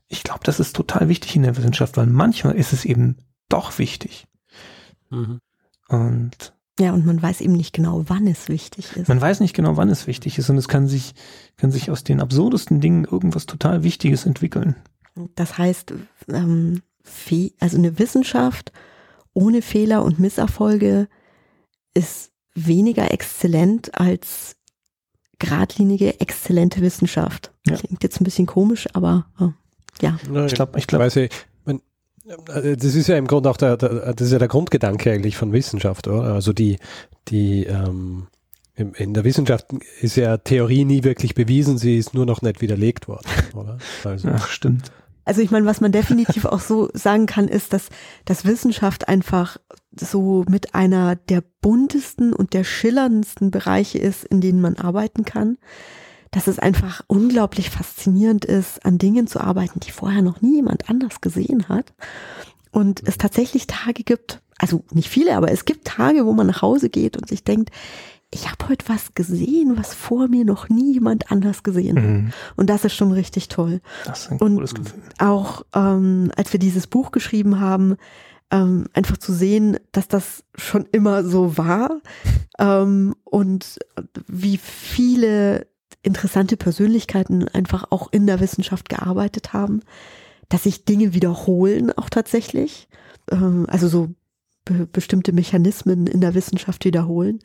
Ich 0.07 0.23
glaube, 0.23 0.41
das 0.43 0.59
ist 0.59 0.75
total 0.75 1.09
wichtig 1.09 1.35
in 1.35 1.43
der 1.43 1.57
Wissenschaft, 1.57 1.97
weil 1.97 2.07
manchmal 2.07 2.55
ist 2.55 2.73
es 2.73 2.85
eben 2.85 3.17
doch 3.49 3.77
wichtig. 3.77 4.25
Mhm. 5.09 5.39
Und 5.89 6.53
ja, 6.79 6.93
und 6.93 7.05
man 7.05 7.21
weiß 7.21 7.41
eben 7.41 7.53
nicht 7.53 7.73
genau, 7.73 8.05
wann 8.07 8.25
es 8.25 8.47
wichtig 8.47 8.95
ist. 8.95 9.07
Man 9.07 9.21
weiß 9.21 9.41
nicht 9.41 9.53
genau, 9.53 9.77
wann 9.77 9.89
es 9.89 10.07
wichtig 10.07 10.37
ist 10.39 10.49
und 10.49 10.57
es 10.57 10.67
kann 10.67 10.87
sich, 10.87 11.13
kann 11.57 11.71
sich 11.71 11.91
aus 11.91 12.03
den 12.03 12.21
absurdesten 12.21 12.79
Dingen 12.79 13.03
irgendwas 13.03 13.45
total 13.45 13.83
Wichtiges 13.83 14.25
entwickeln. 14.25 14.75
Das 15.35 15.57
heißt, 15.57 15.93
ähm, 16.29 16.81
also 17.59 17.77
eine 17.77 17.99
Wissenschaft 17.99 18.71
ohne 19.33 19.61
Fehler 19.61 20.03
und 20.03 20.19
Misserfolge 20.19 21.07
ist 21.93 22.31
weniger 22.53 23.11
exzellent 23.11 23.97
als 23.99 24.55
geradlinige, 25.39 26.19
exzellente 26.19 26.81
Wissenschaft. 26.81 27.51
Ja. 27.65 27.75
Klingt 27.75 28.03
jetzt 28.03 28.21
ein 28.21 28.23
bisschen 28.23 28.45
komisch, 28.45 28.87
aber 28.93 29.25
oh, 29.39 29.49
ja. 30.01 30.17
Ich 30.45 30.53
glaube, 30.53 30.79
ich 30.79 30.87
glaube. 30.87 31.05
Äh, 31.05 32.77
das 32.77 32.95
ist 32.95 33.07
ja 33.07 33.17
im 33.17 33.27
Grunde 33.27 33.49
auch 33.49 33.57
der, 33.57 33.77
der, 33.77 34.13
das 34.13 34.27
ist 34.27 34.33
ja 34.33 34.39
der 34.39 34.47
Grundgedanke 34.47 35.11
eigentlich 35.11 35.37
von 35.37 35.51
Wissenschaft, 35.51 36.07
oder? 36.07 36.33
Also 36.33 36.53
die, 36.53 36.77
die, 37.27 37.65
ähm, 37.65 38.27
in 38.75 39.13
der 39.13 39.23
Wissenschaft 39.23 39.67
ist 39.99 40.15
ja 40.15 40.37
Theorie 40.37 40.85
nie 40.85 41.03
wirklich 41.03 41.35
bewiesen, 41.35 41.77
sie 41.77 41.97
ist 41.97 42.13
nur 42.13 42.25
noch 42.25 42.41
nicht 42.41 42.61
widerlegt 42.61 43.07
worden, 43.07 43.27
oder? 43.53 43.77
Also. 44.03 44.29
Ach, 44.29 44.47
stimmt. 44.47 44.91
Also 45.25 45.41
ich 45.41 45.51
meine, 45.51 45.65
was 45.65 45.81
man 45.81 45.91
definitiv 45.91 46.45
auch 46.45 46.59
so 46.59 46.89
sagen 46.93 47.25
kann, 47.25 47.47
ist, 47.47 47.73
dass, 47.73 47.89
dass 48.25 48.45
Wissenschaft 48.45 49.07
einfach 49.07 49.57
so 49.95 50.45
mit 50.49 50.73
einer 50.73 51.15
der 51.15 51.43
buntesten 51.61 52.33
und 52.33 52.53
der 52.53 52.63
schillerndsten 52.63 53.51
Bereiche 53.51 53.99
ist, 53.99 54.23
in 54.25 54.41
denen 54.41 54.61
man 54.61 54.77
arbeiten 54.77 55.25
kann. 55.25 55.57
Dass 56.31 56.47
es 56.47 56.59
einfach 56.59 57.03
unglaublich 57.07 57.69
faszinierend 57.69 58.45
ist, 58.45 58.85
an 58.85 58.97
Dingen 58.97 59.27
zu 59.27 59.41
arbeiten, 59.41 59.81
die 59.81 59.91
vorher 59.91 60.21
noch 60.21 60.41
nie 60.41 60.55
jemand 60.55 60.89
anders 60.89 61.19
gesehen 61.19 61.67
hat. 61.67 61.93
Und 62.71 63.05
es 63.05 63.17
tatsächlich 63.17 63.67
Tage 63.67 64.03
gibt, 64.03 64.41
also 64.57 64.83
nicht 64.91 65.09
viele, 65.09 65.35
aber 65.35 65.51
es 65.51 65.65
gibt 65.65 65.85
Tage, 65.85 66.25
wo 66.25 66.31
man 66.31 66.47
nach 66.47 66.61
Hause 66.61 66.89
geht 66.89 67.17
und 67.17 67.27
sich 67.27 67.43
denkt, 67.43 67.69
ich 68.33 68.49
habe 68.49 68.69
heute 68.69 68.87
was 68.87 69.13
gesehen, 69.13 69.77
was 69.77 69.93
vor 69.93 70.27
mir 70.29 70.45
noch 70.45 70.69
nie 70.69 70.93
jemand 70.93 71.31
anders 71.31 71.63
gesehen 71.63 71.97
hat. 71.97 72.03
Mhm. 72.05 72.33
Und 72.55 72.69
das 72.69 72.85
ist 72.85 72.93
schon 72.95 73.11
richtig 73.11 73.49
toll. 73.49 73.81
Das 74.05 74.21
ist 74.21 74.31
ein 74.31 74.39
Und- 74.39 74.55
cooles 74.55 74.73
Gefühl. 74.73 75.01
Auch 75.19 75.63
ähm, 75.75 76.31
als 76.37 76.51
wir 76.53 76.59
dieses 76.59 76.87
Buch 76.87 77.11
geschrieben 77.11 77.59
haben, 77.59 77.97
ähm, 78.49 78.85
einfach 78.93 79.17
zu 79.17 79.33
sehen, 79.33 79.77
dass 79.91 80.07
das 80.07 80.43
schon 80.55 80.85
immer 80.91 81.23
so 81.23 81.57
war 81.57 82.01
ähm, 82.59 83.15
und 83.23 83.79
wie 84.27 84.57
viele 84.57 85.67
interessante 86.03 86.57
Persönlichkeiten 86.57 87.47
einfach 87.49 87.85
auch 87.91 88.11
in 88.11 88.27
der 88.27 88.39
Wissenschaft 88.39 88.89
gearbeitet 88.89 89.53
haben, 89.53 89.81
dass 90.49 90.63
sich 90.63 90.83
Dinge 90.85 91.13
wiederholen 91.13 91.91
auch 91.97 92.09
tatsächlich, 92.09 92.87
ähm, 93.29 93.65
also 93.69 93.87
so 93.87 94.09
be 94.65 94.85
bestimmte 94.91 95.31
Mechanismen 95.33 96.07
in 96.07 96.21
der 96.21 96.33
Wissenschaft 96.33 96.83
wiederholen. 96.85 97.39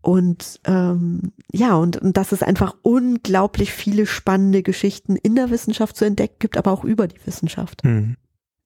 Und 0.00 0.60
ähm, 0.64 1.32
ja, 1.52 1.74
und, 1.76 1.96
und 1.96 2.16
dass 2.16 2.32
es 2.32 2.42
einfach 2.42 2.74
unglaublich 2.82 3.72
viele 3.72 4.06
spannende 4.06 4.62
Geschichten 4.62 5.16
in 5.16 5.34
der 5.34 5.50
Wissenschaft 5.50 5.96
zu 5.96 6.04
entdecken 6.04 6.36
gibt, 6.38 6.56
aber 6.56 6.72
auch 6.72 6.84
über 6.84 7.08
die 7.08 7.18
Wissenschaft. 7.26 7.84
Mhm. 7.84 8.16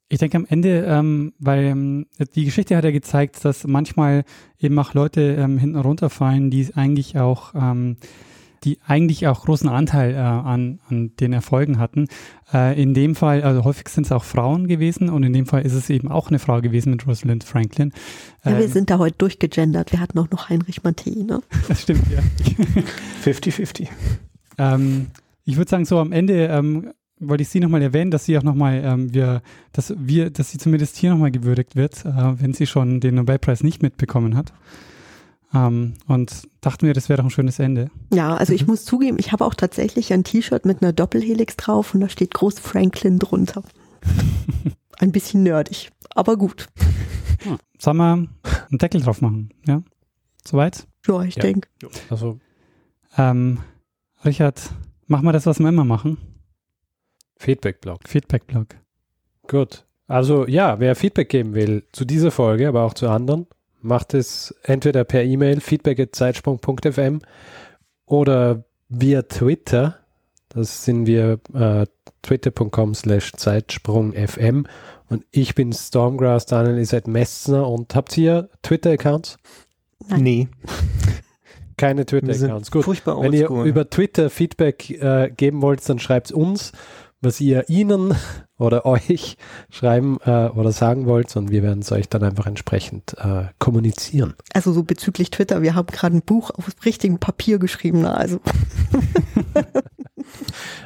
Ich 0.09 0.19
denke 0.19 0.37
am 0.37 0.47
Ende, 0.47 0.85
ähm, 0.87 1.33
weil 1.39 1.65
ähm, 1.65 2.07
die 2.35 2.45
Geschichte 2.45 2.77
hat 2.77 2.85
ja 2.85 2.91
gezeigt, 2.91 3.43
dass 3.47 3.67
manchmal 3.67 4.25
eben 4.61 4.79
auch 4.79 4.93
Leute 4.93 5.37
ähm, 5.39 5.57
hinten 5.57 5.79
runterfallen, 5.79 6.51
die 6.51 6.69
eigentlich 6.75 7.19
auch, 7.19 7.55
ähm, 7.55 7.97
die 8.65 8.79
eigentlich 8.87 9.27
auch 9.27 9.45
großen 9.45 9.69
Anteil 9.69 10.15
äh, 10.15 10.19
an, 10.19 10.81
an 10.89 11.13
den 11.21 11.33
Erfolgen 11.33 11.79
hatten. 11.79 12.09
Äh, 12.53 12.81
in 12.81 12.95
dem 12.95 13.15
Fall, 13.15 13.43
also 13.43 13.65
häufig 13.65 13.89
sind 13.89 14.05
es 14.05 14.13
auch 14.13 14.25
Frauen 14.25 14.69
gewesen 14.69 15.09
und 15.09 15.23
in 15.23 15.33
dem 15.33 15.47
Fall 15.47 15.63
ist 15.63 15.75
es 15.75 15.91
eben 15.91 16.09
auch 16.09 16.29
eine 16.29 16.39
Frau 16.39 16.61
gewesen 16.61 16.91
mit 16.91 17.07
Rosalind 17.07 17.45
Franklin. 17.45 17.93
Ja, 18.45 18.53
wir 18.53 18.65
Ähm, 18.65 18.71
sind 18.71 18.91
da 18.91 18.99
heute 18.99 19.19
durchgegendert. 19.19 19.93
Wir 19.93 20.01
hatten 20.01 20.19
auch 20.19 20.31
noch 20.31 20.49
Heinrich 20.49 20.83
Mattei, 20.85 21.11
ne? 21.11 21.43
das 21.69 21.83
stimmt, 21.83 22.05
ja. 22.11 22.21
50-50. 23.25 23.89
Ähm, 24.59 25.07
ich 25.45 25.57
würde 25.57 25.71
sagen, 25.71 25.85
so 25.85 25.99
am 25.99 26.13
Ende 26.13 26.47
ähm, 26.47 26.93
wollte 27.19 27.43
ich 27.43 27.49
Sie 27.49 27.61
nochmal 27.61 27.83
erwähnen, 27.83 28.11
dass 28.11 28.25
sie 28.25 28.37
auch 28.37 28.43
nochmal, 28.43 28.83
ähm, 28.85 29.15
wir, 29.15 29.43
dass 29.73 29.95
wir, 29.97 30.31
dass 30.31 30.51
sie 30.51 30.59
zumindest 30.59 30.97
hier 30.97 31.11
nochmal 31.11 31.31
gewürdigt 31.31 31.77
wird, 31.77 32.05
äh, 32.05 32.41
wenn 32.41 32.53
sie 32.53 32.67
schon 32.67 33.01
den 33.01 33.15
Nobelpreis 33.17 33.63
nicht 33.63 33.83
mitbekommen 33.83 34.37
hat. 34.37 34.53
Ähm, 35.55 35.95
und 36.07 36.49
dachten 36.63 36.87
wir, 36.87 36.95
das 36.95 37.09
wäre 37.09 37.19
doch 37.19 37.25
ein 37.25 37.31
schönes 37.31 37.59
Ende. 37.59 37.91
Ja, 38.13 38.35
also 38.37 38.53
Mhm. 38.53 38.57
ich 38.57 38.67
muss 38.67 38.85
zugeben, 38.85 39.19
ich 39.19 39.33
habe 39.33 39.45
auch 39.45 39.55
tatsächlich 39.55 40.13
ein 40.13 40.25
T-Shirt 40.25 40.65
mit 40.65 40.83
einer 40.83 40.93
Doppelhelix 40.93 41.57
drauf 41.57 41.95
und 41.95 42.01
da 42.01 42.09
steht 42.09 42.33
groß 42.35 42.59
Franklin 42.59 43.19
drunter. 43.19 43.63
Ein 44.99 45.13
bisschen 45.13 45.43
nerdig, 45.43 45.91
aber 46.15 46.37
gut. 46.37 46.69
Sollen 47.79 47.97
wir 47.97 48.13
einen 48.13 48.79
Deckel 48.79 49.01
drauf 49.01 49.21
machen? 49.21 49.51
Ja? 49.67 49.83
Soweit? 50.47 50.87
Ja, 51.07 51.23
ich 51.23 51.35
Ja. 51.37 51.43
denke. 51.43 51.69
Also 52.09 52.39
Ähm, 53.19 53.59
Richard, 54.25 54.71
machen 55.07 55.25
wir 55.27 55.33
das, 55.33 55.45
was 55.47 55.59
wir 55.59 55.69
immer 55.69 55.85
machen. 55.85 56.17
Feedback-Blog. 57.39 58.01
Feedback-Blog. 58.07 58.69
Gut. 59.49 59.85
Also 60.07 60.47
ja, 60.47 60.79
wer 60.79 60.95
Feedback 60.95 61.29
geben 61.29 61.55
will 61.55 61.85
zu 61.93 62.05
dieser 62.05 62.31
Folge, 62.31 62.69
aber 62.69 62.83
auch 62.85 62.95
zu 62.95 63.09
anderen, 63.09 63.47
macht 63.83 64.15
es 64.15 64.55
entweder 64.63 65.05
per 65.05 65.23
E-Mail 65.25 65.61
feedback.zeitsprung.fm 65.61 67.21
oder 68.07 68.65
via 68.89 69.23
Twitter. 69.23 69.99
Das 70.49 70.85
sind 70.85 71.07
wir 71.07 71.41
äh, 71.55 71.87
twitter.com 72.23 72.95
slash 72.95 73.33
zeitsprungfm 73.33 74.65
und 75.09 75.25
ich 75.31 75.55
bin 75.55 75.73
Stormgrass, 75.73 76.47
Daniel 76.47 76.79
ist 76.79 76.95
at 76.95 77.07
Messner 77.07 77.69
und 77.69 77.95
habt 77.95 78.17
ihr 78.17 78.49
Twitter-Accounts? 78.63 79.37
Nein. 80.09 80.23
Nee, 80.23 80.49
Keine 81.77 82.07
Twitter-Accounts. 82.07 82.71
Gut. 82.71 82.85
furchtbar 82.85 83.21
Wenn 83.21 83.33
ihr 83.33 83.49
über 83.49 83.89
Twitter 83.91 84.31
Feedback 84.31 84.89
äh, 84.91 85.31
geben 85.37 85.63
wollt, 85.63 85.87
dann 85.89 85.99
schreibt 85.99 86.31
uns, 86.31 86.73
was 87.23 87.41
ihr 87.41 87.69
ihnen 87.69 88.15
oder 88.59 88.85
euch 88.85 89.37
schreiben 89.71 90.19
äh, 90.25 90.49
oder 90.49 90.73
sagen 90.73 91.07
wollt 91.07 91.35
und 91.37 91.51
wir 91.51 91.63
werden 91.63 91.81
es 91.81 91.93
euch 91.93 92.09
dann 92.09 92.23
einfach 92.23 92.47
entsprechend 92.47 93.17
äh, 93.19 93.45
kommunizieren. 93.59 94.35
Also 94.53 94.73
so 94.73 94.83
bezüglich 94.83 95.31
Twitter, 95.31 95.63
wir 95.63 95.75
haben 95.75 95.87
gerade 95.87 96.17
ein 96.17 96.23
Buch 96.23 96.51
auf 96.51 96.67
richtigem 96.85 97.19
Papier 97.19 97.59
geschrieben. 97.59 98.03
ne? 98.03 98.15
Also 98.15 98.41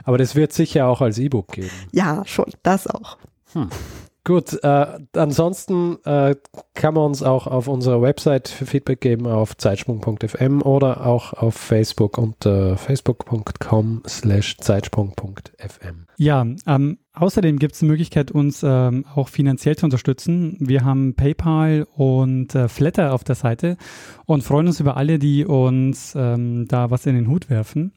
Aber 0.05 0.19
das 0.19 0.35
wird 0.35 0.53
sicher 0.53 0.87
auch 0.87 1.01
als 1.01 1.19
E-Book 1.19 1.53
geben. 1.53 1.71
ja, 1.93 2.23
schon, 2.27 2.47
das 2.63 2.87
auch. 2.87 3.19
Gut, 4.27 4.59
äh, 4.65 4.87
ansonsten 5.13 5.99
äh, 6.05 6.35
kann 6.75 6.95
man 6.95 7.05
uns 7.05 7.23
auch 7.23 7.47
auf 7.47 7.69
unserer 7.69 8.03
Website 8.03 8.49
Feedback 8.49 9.01
geben 9.01 9.29
auf 9.29 9.57
zeitsprung.fm 9.57 10.63
oder 10.63 11.07
auch 11.07 11.33
auf 11.33 11.55
Facebook 11.55 12.19
unter 12.19 12.77
facebook.com 12.77 14.03
slash 14.05 14.57
zeitsprung.fm. 14.57 16.07
Ja, 16.17 16.45
ähm, 16.67 16.99
außerdem 17.13 17.61
gibt 17.61 17.75
es 17.75 17.79
die 17.79 17.85
Möglichkeit, 17.85 18.33
uns 18.33 18.65
ähm, 18.65 19.05
auch 19.15 19.29
finanziell 19.29 19.77
zu 19.77 19.87
unterstützen. 19.87 20.57
Wir 20.59 20.85
haben 20.85 21.15
PayPal 21.15 21.87
und 21.95 22.53
äh, 22.57 22.69
Flatter 22.69 23.15
auf 23.15 23.23
der 23.23 23.37
Seite 23.37 23.77
und 24.25 24.43
freuen 24.43 24.67
uns 24.67 24.81
über 24.81 24.97
alle, 24.97 25.21
die 25.21 25.45
uns 25.45 26.15
ähm, 26.17 26.67
da 26.67 26.91
was 26.91 27.07
in 27.07 27.15
den 27.15 27.29
Hut 27.29 27.49
werfen. 27.49 27.93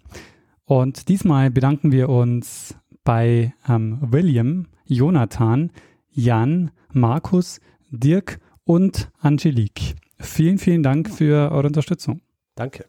Und 0.65 1.09
diesmal 1.09 1.49
bedanken 1.49 1.91
wir 1.91 2.07
uns 2.07 2.75
bei 3.03 3.55
ähm, 3.67 3.97
William, 4.01 4.67
Jonathan, 4.85 5.71
Jan, 6.19 6.71
Markus, 6.91 7.61
Dirk 7.91 8.39
und 8.65 9.09
Angelique. 9.19 9.95
Vielen, 10.19 10.57
vielen 10.57 10.83
Dank 10.83 11.09
für 11.09 11.49
eure 11.51 11.67
Unterstützung. 11.67 12.21
Danke. 12.55 12.85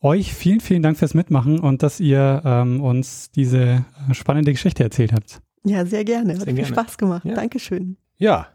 Euch 0.00 0.32
vielen, 0.34 0.60
vielen 0.60 0.82
Dank 0.82 0.96
fürs 0.96 1.14
Mitmachen 1.14 1.60
und 1.60 1.82
dass 1.82 2.00
ihr 2.00 2.42
ähm, 2.44 2.80
uns 2.80 3.30
diese 3.30 3.84
spannende 4.12 4.52
Geschichte 4.52 4.82
erzählt 4.82 5.12
habt. 5.12 5.40
Ja, 5.64 5.84
sehr 5.84 6.04
gerne. 6.04 6.32
Hat 6.32 6.38
Sehr 6.38 6.46
viel 6.46 6.54
gerne. 6.54 6.68
Spaß 6.68 6.98
gemacht. 6.98 7.24
Ja. 7.24 7.34
Dankeschön. 7.34 7.96
Ja, 8.16 8.48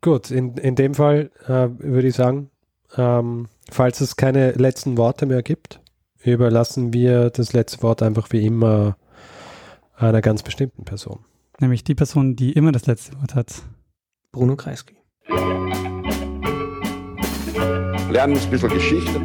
gut. 0.00 0.30
In, 0.30 0.56
in 0.56 0.74
dem 0.74 0.94
Fall 0.94 1.30
äh, 1.46 1.68
würde 1.78 2.08
ich 2.08 2.14
sagen, 2.14 2.50
ähm, 2.96 3.48
falls 3.70 4.00
es 4.00 4.16
keine 4.16 4.52
letzten 4.52 4.96
Worte 4.96 5.26
mehr 5.26 5.42
gibt, 5.42 5.80
überlassen 6.22 6.92
wir 6.92 7.30
das 7.30 7.52
letzte 7.52 7.82
Wort 7.82 8.02
einfach 8.02 8.30
wie 8.32 8.44
immer 8.44 8.96
einer 9.96 10.20
ganz 10.20 10.42
bestimmten 10.42 10.84
Person. 10.84 11.20
Nämlich 11.60 11.84
die 11.84 11.94
Person, 11.94 12.36
die 12.36 12.52
immer 12.52 12.72
das 12.72 12.86
letzte 12.86 13.20
Wort 13.20 13.34
hat. 13.34 13.62
Bruno 14.32 14.56
Kreisky. 14.56 14.96
Lernen 18.10 18.38
ein 18.38 18.50
bisschen 18.50 18.70
Geschichte. 18.70 19.20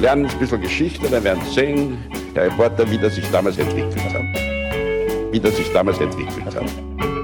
Lernen 0.00 0.26
ein 0.26 0.38
bisschen 0.38 0.60
Geschichte, 0.62 1.08
dann 1.10 1.22
werden 1.22 1.42
Sie 1.44 1.54
sehen, 1.54 1.98
der 2.34 2.46
Reporter, 2.46 2.90
wie 2.90 2.96
das 2.96 3.14
sich 3.14 3.30
damals 3.30 3.58
entwickelt 3.58 4.02
hat. 4.14 5.32
Wie 5.32 5.38
das 5.38 5.54
sich 5.56 5.70
damals 5.70 5.98
entwickelt 6.00 6.54
hat. 6.56 7.15